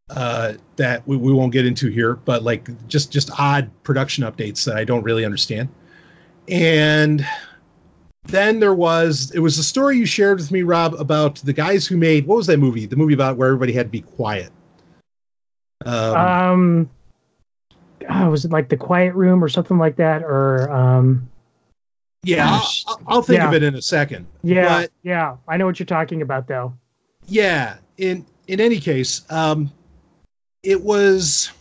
[0.10, 4.64] uh, that we, we won't get into here, but like just just odd production updates
[4.65, 5.69] that I don't really understand.
[6.48, 7.26] And
[8.26, 11.88] then there was it was a story you shared with me, Rob, about the guys
[11.88, 12.85] who made what was that movie?
[12.85, 14.52] The movie about where everybody had to be quiet.
[15.85, 16.89] Um, um
[18.10, 21.27] oh, was it like the Quiet Room or something like that, or um?
[22.23, 23.48] Yeah, I'll, I'll, think yeah.
[23.48, 24.27] of it in a second.
[24.43, 26.72] Yeah, but, yeah, I know what you're talking about, though.
[27.26, 29.72] Yeah, in in any case, um,
[30.61, 31.52] it was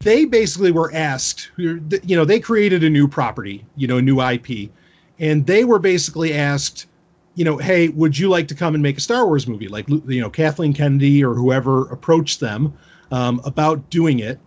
[0.00, 4.20] they basically were asked you know they created a new property you know a new
[4.20, 4.70] ip
[5.18, 6.86] and they were basically asked
[7.34, 9.68] you know hey would you like to come and make a star wars movie?
[9.68, 12.76] Like you know kathleen kennedy or whoever approached them
[13.10, 14.38] um, about doing it.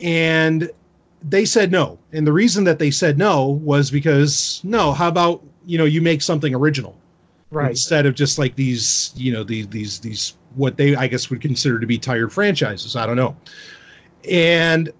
[0.00, 0.70] And
[1.22, 1.98] they said no.
[2.12, 6.02] And the reason that they said no was because no how about you know you
[6.02, 6.96] make something original?
[7.50, 7.70] Right.
[7.70, 11.40] Instead of just like these you know these these these what they I guess would
[11.40, 12.96] consider to be tired franchises.
[12.96, 13.36] I don't know.
[14.28, 14.90] And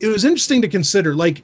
[0.00, 1.42] it was interesting to consider like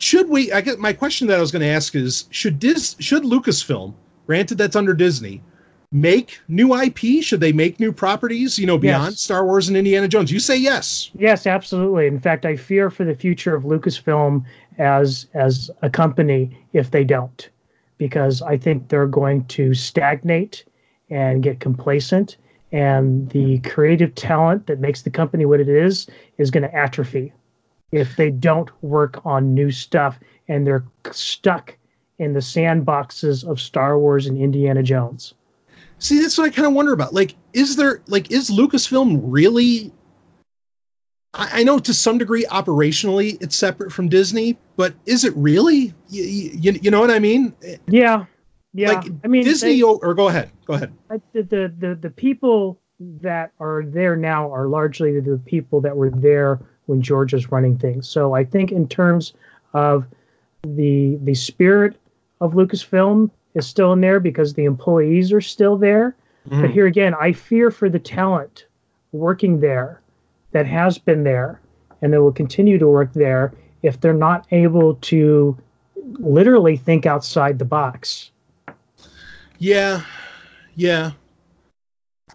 [0.00, 2.96] should we I get my question that I was going to ask is should Dis
[2.98, 3.94] should Lucasfilm,
[4.26, 5.42] granted that's under Disney,
[5.92, 7.22] make new IP?
[7.22, 9.20] Should they make new properties, you know, beyond yes.
[9.20, 10.32] Star Wars and Indiana Jones?
[10.32, 11.10] You say yes.
[11.18, 12.06] Yes, absolutely.
[12.06, 14.44] In fact, I fear for the future of Lucasfilm
[14.78, 17.48] as as a company if they don't
[17.98, 20.64] because I think they're going to stagnate
[21.10, 22.38] and get complacent
[22.72, 26.06] and the creative talent that makes the company what it is
[26.38, 27.32] is going to atrophy
[27.92, 30.18] if they don't work on new stuff
[30.48, 31.76] and they're stuck
[32.18, 35.34] in the sandboxes of Star Wars and Indiana Jones.
[35.98, 37.14] See, that's what I kind of wonder about.
[37.14, 39.92] Like, is there like is Lucasfilm really?
[41.34, 45.94] I, I know to some degree operationally it's separate from Disney, but is it really?
[46.08, 47.54] You, you, you know what I mean?
[47.86, 48.24] Yeah,
[48.72, 49.76] yeah, like I mean Disney.
[49.76, 50.92] They, or go ahead, go ahead.
[51.32, 56.10] The, the the the people that are there now are largely the people that were
[56.10, 56.60] there
[56.90, 58.08] when George was running things.
[58.08, 59.32] So I think in terms
[59.72, 60.04] of
[60.62, 61.96] the the spirit
[62.40, 66.14] of Lucasfilm is still in there because the employees are still there.
[66.48, 66.62] Mm.
[66.62, 68.66] But here again, I fear for the talent
[69.12, 70.00] working there
[70.52, 71.60] that has been there
[72.02, 73.52] and that will continue to work there
[73.82, 75.56] if they're not able to
[76.18, 78.30] literally think outside the box.
[79.58, 80.02] Yeah,
[80.74, 81.12] yeah.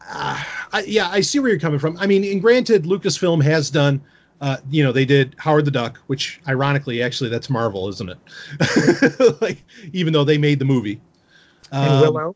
[0.08, 1.98] Uh, I, yeah, I see where you're coming from.
[1.98, 4.02] I mean, and granted, Lucasfilm has done,
[4.42, 9.42] uh, you know, they did Howard the Duck, which ironically, actually, that's Marvel, isn't it?
[9.42, 9.64] like,
[9.94, 11.00] even though they made the movie.
[11.72, 12.36] Um, and Willow.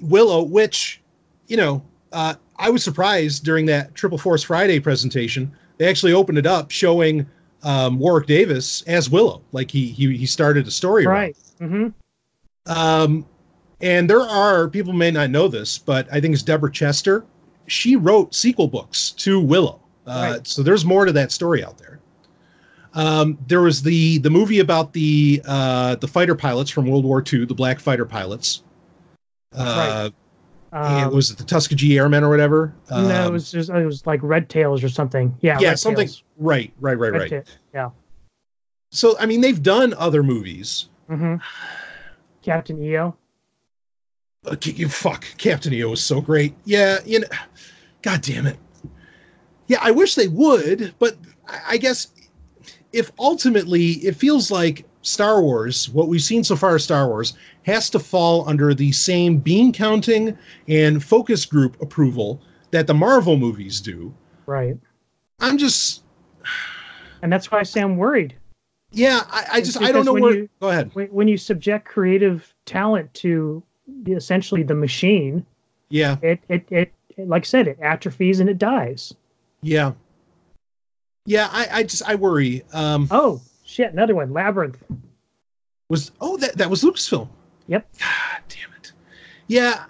[0.00, 1.00] Willow, which,
[1.48, 1.82] you know,
[2.12, 5.52] uh, I was surprised during that Triple Force Friday presentation.
[5.78, 7.26] They actually opened it up showing
[7.62, 11.06] um, Warwick Davis as Willow, like he he he started a story.
[11.06, 11.36] Right.
[11.60, 11.88] Mm-hmm.
[12.66, 13.26] Um,
[13.80, 17.24] and there are people may not know this, but I think it's Deborah Chester.
[17.66, 19.81] She wrote sequel books to Willow.
[20.06, 20.46] Uh, right.
[20.46, 22.00] So there's more to that story out there.
[22.94, 27.22] Um, there was the the movie about the uh, the fighter pilots from World War
[27.32, 28.62] II, the black fighter pilots.
[29.54, 30.10] Uh,
[30.72, 31.04] right.
[31.04, 32.74] Um, was it the Tuskegee Airmen or whatever?
[32.90, 35.34] Um, no, it um, was just it was like Red Tails or something.
[35.40, 36.06] Yeah, yeah, Red something.
[36.06, 36.22] Tails.
[36.38, 37.58] Right, right, right, Red right.
[37.74, 37.90] yeah.
[38.90, 40.88] So I mean, they've done other movies.
[41.08, 41.36] Mm-hmm.
[42.42, 43.16] Captain EO
[44.46, 44.56] uh,
[44.88, 46.54] fuck, Captain EO was so great.
[46.64, 47.28] Yeah, you know,
[48.02, 48.56] god damn it.
[49.72, 51.16] Yeah, I wish they would, but
[51.66, 52.08] I guess
[52.92, 57.88] if ultimately it feels like Star Wars, what we've seen so far Star Wars, has
[57.88, 60.36] to fall under the same bean counting
[60.68, 62.38] and focus group approval
[62.70, 64.12] that the Marvel movies do.
[64.44, 64.76] Right.
[65.40, 66.02] I'm just,
[67.22, 68.34] And that's why I say I'm worried.
[68.90, 70.34] yeah, I, I just, I don't know where.
[70.34, 70.90] you- go ahead.
[70.92, 73.62] When, you subject creative talent to
[74.06, 75.46] essentially the machine,
[75.88, 79.14] Yeah, it, it, it, it, like I said, it atrophies and it dies.
[79.62, 79.92] Yeah,
[81.26, 81.48] yeah.
[81.52, 82.62] I, I just, I worry.
[82.72, 83.92] Um, Oh, shit.
[83.92, 84.32] Another one.
[84.32, 84.82] Labyrinth.
[85.88, 87.28] was oh that that was Lucasfilm.
[87.68, 87.86] Yep.
[87.98, 88.92] God damn it.
[89.46, 89.84] Yeah.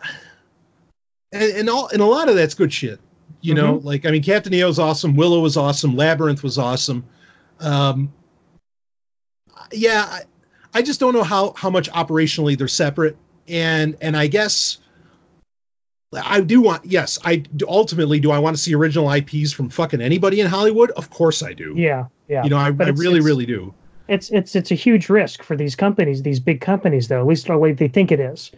[1.32, 3.00] And and all and a lot of that's good shit.
[3.40, 7.04] You know, like I mean Captain EO's awesome, Willow was awesome, Labyrinth was awesome.
[7.60, 8.12] Um
[9.72, 10.22] yeah, I,
[10.74, 13.16] I just don't know how how much operationally they're separate
[13.48, 14.78] and and I guess
[16.14, 19.70] I do want yes, I do- ultimately do I want to see original IPs from
[19.70, 20.90] fucking anybody in Hollywood?
[20.92, 21.72] Of course I do.
[21.76, 22.06] Yeah.
[22.28, 22.44] Yeah.
[22.44, 23.72] You know, I, I it's- really it's- really do.
[24.08, 27.20] it's it's it's a huge risk for these companies, these big companies, though.
[27.20, 28.50] At least the way they think it is.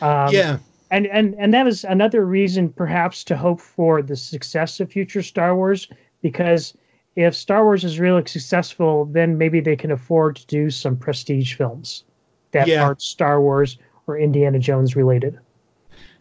[0.00, 0.58] Um, yeah.
[0.90, 5.22] and and and that is another reason, perhaps, to hope for the success of future
[5.22, 5.88] Star Wars,
[6.22, 6.74] because
[7.14, 11.54] if Star Wars is really successful, then maybe they can afford to do some prestige
[11.54, 12.04] films
[12.52, 12.82] that Yeah.
[12.84, 15.38] aren't Star Wars or Indiana Jones related.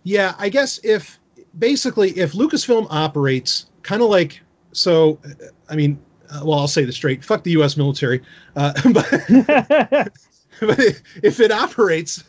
[0.05, 1.19] Yeah, I guess if
[1.57, 4.39] basically if Lucasfilm operates kind of like
[4.71, 5.19] so,
[5.67, 5.99] I mean,
[6.29, 7.75] uh, well, I'll say this straight: fuck the U.S.
[7.75, 8.21] military.
[8.55, 9.09] Uh, but,
[10.59, 10.79] but
[11.23, 12.23] if it operates,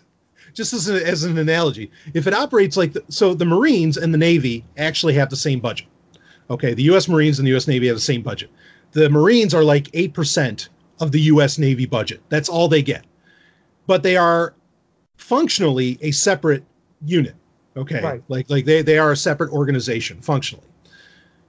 [0.55, 4.13] just as, a, as an analogy, if it operates like the, so, the Marines and
[4.13, 5.87] the Navy actually have the same budget.
[6.49, 7.09] Okay, the U.S.
[7.09, 7.69] Marines and the U.S.
[7.69, 8.51] Navy have the same budget.
[8.93, 11.59] The Marines are like eight percent of the U.S.
[11.59, 12.23] Navy budget.
[12.31, 13.05] That's all they get,
[13.87, 14.55] but they are
[15.19, 16.65] functionally a separate
[17.05, 17.35] unit.
[17.77, 18.23] Okay, Right.
[18.29, 20.67] like like they they are a separate organization functionally.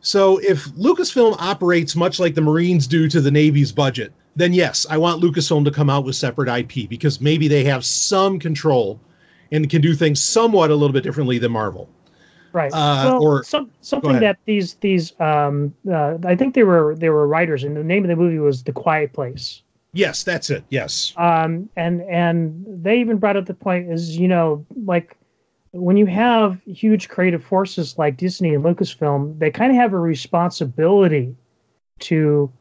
[0.01, 4.85] So if Lucasfilm operates much like the Marines do to the Navy's budget, then yes,
[4.89, 8.99] I want Lucasfilm to come out with separate IP because maybe they have some control
[9.51, 11.89] and can do things somewhat a little bit differently than Marvel.
[12.53, 12.71] Right.
[12.73, 17.09] Uh, well, or- some, something that these these um uh, I think they were they
[17.09, 19.63] were writers, and the name of the movie was The Quiet Place.
[19.93, 20.63] Yes, that's it.
[20.69, 21.13] Yes.
[21.17, 25.16] um and and they even brought up the point is you know like
[25.81, 29.99] when you have huge creative forces like disney and lucasfilm they kind of have a
[29.99, 31.35] responsibility
[31.99, 32.51] to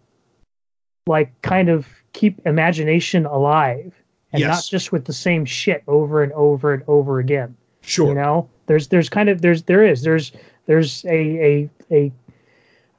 [1.06, 3.94] like kind of keep imagination alive
[4.32, 7.56] and not just with the same shit over and over and over again
[7.86, 8.08] Sure.
[8.08, 8.48] you know?
[8.66, 10.02] There's there's kind of there's there is.
[10.02, 10.32] There's
[10.66, 12.12] there's a a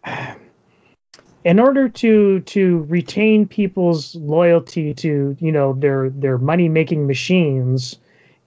[0.06, 0.35] a
[1.44, 7.98] in order to to retain people's loyalty to you know their their money making machines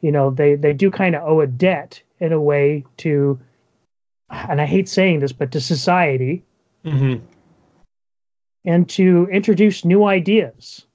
[0.00, 3.38] you know they they do kind of owe a debt in a way to
[4.30, 6.44] and i hate saying this but to society
[6.84, 7.16] hmm
[8.64, 10.86] and to introduce new ideas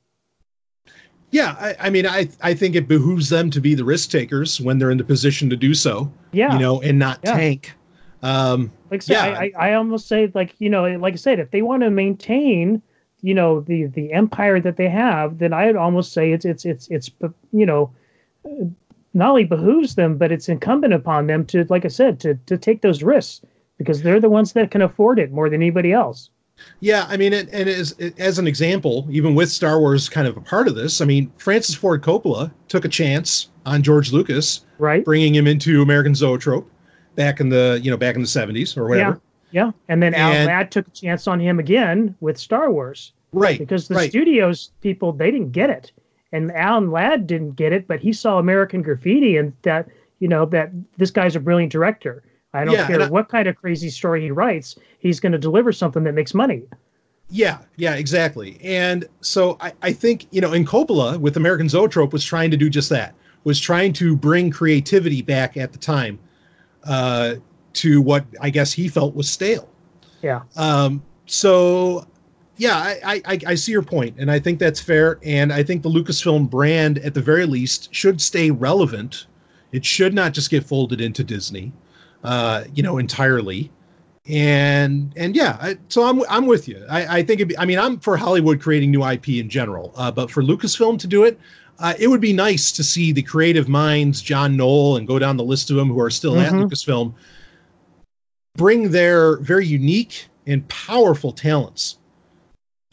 [1.32, 4.62] Yeah, I, I mean, I I think it behooves them to be the risk takers
[4.62, 6.10] when they're in the position to do so.
[6.32, 7.34] yeah You know, and not Yeah.
[7.36, 7.74] tank.
[8.24, 9.40] Um, like I, said, Yeah.
[9.40, 12.82] I, I, almost say like you know like i said if they want to maintain
[13.22, 16.88] you know the the empire that they have then i'd almost say it's it's it's
[16.90, 17.10] it's
[17.52, 17.92] you know
[19.16, 22.58] not only behooves them but it's incumbent upon them to like i said to to
[22.58, 23.42] take those risks
[23.78, 26.30] because they're the ones that can afford it more than anybody else.
[26.80, 30.38] Yeah, I mean, and, and as as an example, even with Star Wars kind of
[30.38, 34.66] a part of this, I mean, Francis Ford Coppola took a chance on George Lucas,
[34.78, 35.04] right.
[35.04, 36.70] bringing him into American Zoetrope
[37.16, 39.22] back in the you know back in the seventies or whatever.
[39.52, 43.12] yeah and then al And- ladd took a chance on him again with star wars.
[43.34, 44.10] Right, because the right.
[44.10, 45.92] studios people they didn't get it
[46.36, 49.88] and alan ladd didn't get it but he saw american graffiti and that
[50.20, 53.48] you know that this guy's a brilliant director i don't Yeah, care I- what kind
[53.48, 56.64] of crazy story he writes he's going to deliver something that makes money
[57.30, 58.60] Yeah, yeah, exactly.
[58.64, 62.58] And so I, I think, you know, and Coppola with American Zoetrope was trying to
[62.58, 66.20] do just that, was trying to bring creativity back at the time
[66.84, 67.36] uh,
[67.74, 69.68] to what I guess he felt was stale.
[70.22, 72.06] yeah Um, so,
[72.58, 75.20] yeah, I, I, I- see your point, and I think that's fair.
[75.24, 79.28] And I think the Lucasfilm brand, at the very least, should stay relevant.
[79.72, 81.74] It should not just get folded into Disney,
[82.24, 83.72] uh, you know, entirely.
[84.28, 86.84] And and yeah, I, so I'm I'm with you.
[86.90, 89.92] I, I think it'd be, I mean I'm for Hollywood creating new IP in general,
[89.96, 91.40] uh, but for Lucasfilm to do it,
[91.78, 95.38] uh, it would be nice to see the creative minds, John Knoll, and go down
[95.38, 96.64] the list of them who are still at Mhm.
[96.64, 97.14] Lucasfilm,
[98.56, 101.98] bring their very unique and powerful talents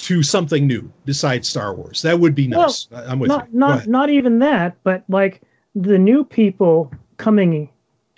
[0.02, 2.02] to something new besides Star Wars.
[2.02, 2.88] That would be nice.
[2.92, 3.58] I- I'm with not you.
[3.58, 5.42] Not not even that but like
[5.74, 7.68] the new people coming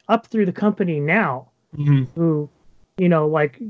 [0.08, 2.06] up through the company now Mhm.
[2.14, 2.48] who,
[2.98, 3.60] you know, like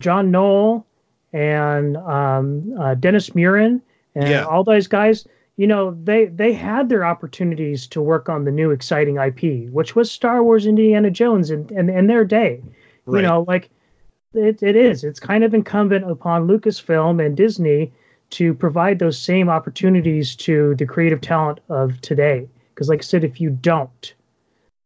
[0.00, 0.86] John Knoll
[1.32, 3.80] and um, uh, Dennis Muren
[4.14, 4.44] and Yeah.
[4.44, 5.26] all those guys,
[5.56, 9.94] you know, they they had their opportunities to work on the new exciting IP, which
[9.96, 12.62] was Star Wars, Indiana Jones, and in, in, in, their day.
[13.06, 13.20] Right.
[13.22, 13.70] You know, like
[14.34, 15.04] it, it is.
[15.04, 17.92] It's kind of incumbent upon Lucasfilm and Disney
[18.30, 22.48] to provide those same opportunities to the creative talent of today.
[22.74, 24.14] Because, like I said, if you don't,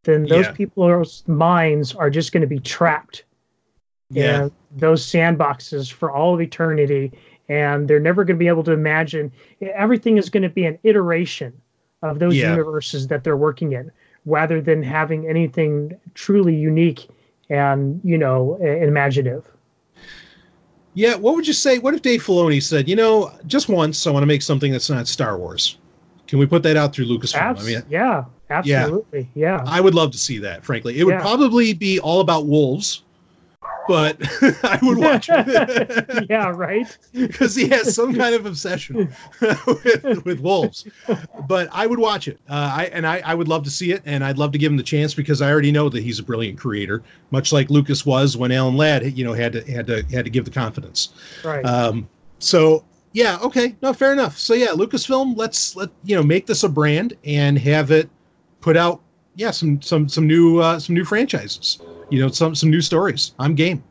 [0.05, 0.53] then those yeah.
[0.53, 3.25] people's minds are just going to be trapped
[4.11, 4.45] yeah.
[4.45, 7.13] in those sandboxes for all of eternity.
[7.49, 9.33] And they're never going to be able to imagine.
[9.61, 11.53] Everything is going to be an iteration
[12.03, 12.51] of those yeah.
[12.51, 13.91] universes that they're working in,
[14.25, 17.09] rather than having anything truly unique
[17.51, 19.45] and, you know, imaginative.
[20.95, 21.79] Yeah, what would you say?
[21.79, 24.91] What if Dave Filoni said, you know, just once I want to make something that's
[24.91, 25.79] not Star Wars?
[26.27, 27.41] Can we put that out through Lucasfilm?
[27.41, 29.63] Abs- I mean, yeah, absolutely, yeah.
[29.63, 29.71] yeah.
[29.71, 30.65] I would love to see that.
[30.65, 31.21] Frankly, it would yeah.
[31.21, 33.03] probably be all about wolves
[33.91, 34.17] but
[34.63, 36.27] I would watch it.
[36.31, 36.97] yeah, right.
[37.13, 40.87] Because he has some kind of obsession with, with, wolves.
[41.49, 42.39] But I would watch it.
[42.49, 44.71] Uh, I and I, I would love to see it, and I'd love to give
[44.71, 47.03] him the chance because I already know that he's a brilliant creator,
[47.33, 50.31] much like Lucas was when Alan Ladd, you know, had to had to had to
[50.31, 51.09] give the confidence.
[51.45, 51.65] Right.
[51.67, 52.09] Um.
[52.39, 54.39] So yeah, okay, no, fair enough.
[54.39, 58.09] So yeah, Lucasfilm, let's let you know make this a brand and have it
[58.61, 59.01] put out
[59.37, 61.81] yeah some some some new uh, some new franchises
[62.11, 63.33] you know some some new stories.
[63.39, 63.83] I'm game.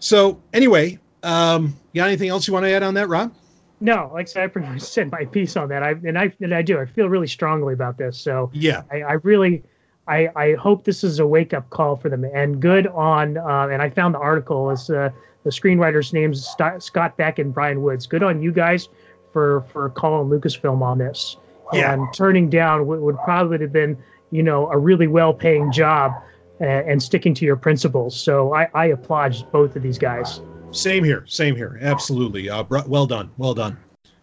[0.00, 3.32] So anyway um you got anything else you want to add on that rob?
[3.80, 5.82] No like i said i pretty much said my piece on that.
[5.82, 6.80] I and i and i do.
[6.80, 8.18] I feel really strongly about this.
[8.18, 8.82] So yeah.
[8.90, 9.62] I, I really
[10.08, 12.24] I, I hope this is a wake up call for them.
[12.24, 15.10] And good on uh, and I found the article is uh,
[15.44, 16.48] the screenwriters names
[16.78, 18.06] Scott Beck and Bryan Woods.
[18.06, 18.88] Good on you guys
[19.32, 21.36] for for calling Lucasfilm on this.
[21.72, 21.94] Yeah.
[21.94, 23.96] and turning down what would probably have been
[24.32, 26.12] you know a really well paying job
[26.58, 28.18] and, and sticking to your principles.
[28.18, 30.40] So I, I applaud both of these guys.
[30.72, 31.24] Same here.
[31.26, 31.78] Same here.
[31.82, 32.48] Absolutely.
[32.48, 33.30] Uh, well done.
[33.36, 33.76] Well done.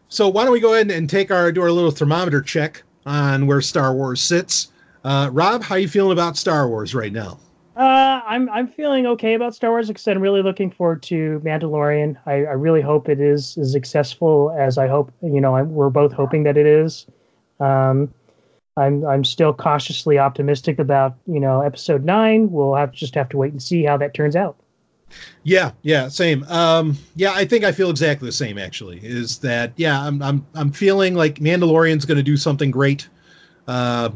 [0.09, 3.47] So why don't we go ahead and take our do our little thermometer check on
[3.47, 4.71] where Star Wars sits.
[5.03, 7.39] Uh, Rob, how you feeling about Star Wars right now?
[7.77, 12.17] Uh, I'm I'm feeling okay about Star Wars because I'm really looking forward to Mandalorian.
[12.25, 15.13] I, I really hope it is as successful as I hope.
[15.21, 17.05] You know, I'm, we're both hoping that it is.
[17.59, 18.13] Um,
[18.79, 22.51] I'm I'm still cautiously optimistic about you know episode nine.
[22.51, 24.57] We'll have just have to wait and see how that turns out.
[25.43, 26.43] Yeah, yeah, same.
[26.43, 28.57] Um, yeah, I think I feel exactly the same.
[28.57, 33.09] Actually, is that yeah, I'm I'm I'm feeling like Mandalorian's going to do something great,
[33.67, 34.09] uh,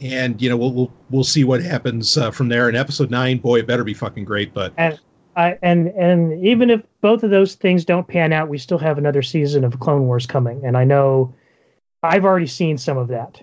[0.00, 2.68] and you know we'll we'll we'll see what happens uh, from there.
[2.68, 4.54] In episode nine, boy, it better be fucking great.
[4.54, 4.98] But and
[5.36, 8.98] I and and even if both of those things don't pan out, we still have
[8.98, 11.34] another season of Clone Wars coming, and I know
[12.02, 13.42] I've already seen some of that.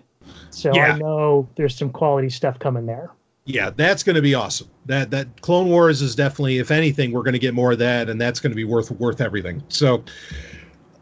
[0.50, 0.94] So yeah.
[0.94, 3.12] I know there's some quality stuff coming there.
[3.46, 4.70] Yeah, that's going to be awesome.
[4.86, 8.10] That that Clone Wars is definitely, if anything, we're going to get more of that,
[8.10, 9.62] and that's going to be worth worth everything.
[9.68, 10.04] So,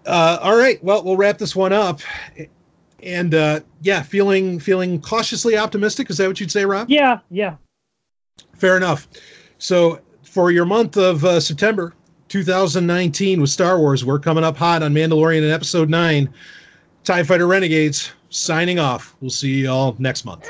[0.08, 2.02] uh, all right, well, we'll wrap this one up.
[3.04, 6.10] And uh, yeah, feeling feeling cautiously optimistic.
[6.10, 6.90] Is that what you'd say, Rob?
[6.90, 7.58] Yeah, yeah.
[8.56, 9.08] Fair enough.
[9.60, 11.94] So for your month of uh, September
[12.30, 16.34] 2019 with Star Wars, we're coming up hot on Mandalorian in Episode Nine.
[17.04, 19.16] TIE Fighter Renegades signing off.
[19.22, 20.50] We'll see you all next month.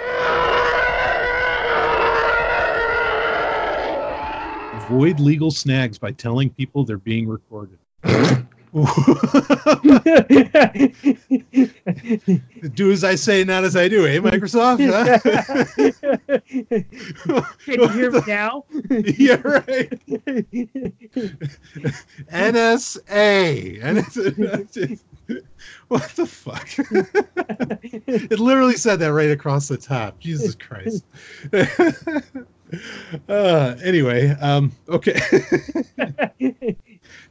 [4.74, 7.78] Avoid legal snags by telling people they're being recorded.
[12.74, 14.80] do as I say, not as I do, eh, Microsoft?
[17.66, 18.64] Can you hear me now?
[18.90, 19.90] yeah, right.
[22.32, 23.82] NSA.
[23.82, 25.00] NSA.
[25.90, 26.70] What the fuck?
[28.08, 30.20] it literally said that right across the top.
[30.20, 31.04] Jesus Christ.
[33.30, 35.20] uh, anyway, um, okay.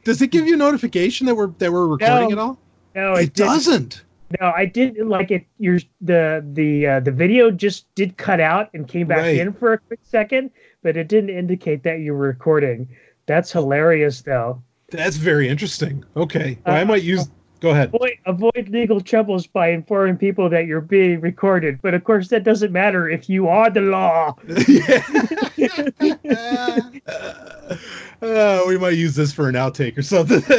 [0.03, 2.59] Does it give you a notification that we're that we're recording no, at all?
[2.93, 4.03] No, it, it doesn't.
[4.39, 5.45] No, I did like it.
[5.57, 9.37] Your the the uh, the video just did cut out and came back right.
[9.37, 10.51] in for a quick second,
[10.83, 12.87] but it didn't indicate that you were recording.
[13.25, 14.61] That's hilarious, though.
[14.89, 16.03] That's very interesting.
[16.15, 17.29] Okay, well, I might use
[17.61, 17.93] Go ahead.
[17.93, 21.79] Avoid, avoid legal troubles by informing people that you're being recorded.
[21.83, 24.35] But of course, that doesn't matter if you are the law.
[28.21, 30.41] uh, we might use this for an outtake or something.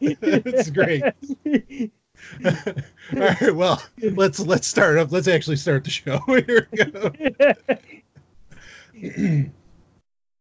[0.00, 1.04] It's great.
[2.44, 2.52] All
[3.12, 3.54] right.
[3.54, 5.12] Well, let's let's start up.
[5.12, 6.18] Let's actually start the show.
[6.26, 6.78] Here we
[9.30, 9.50] go.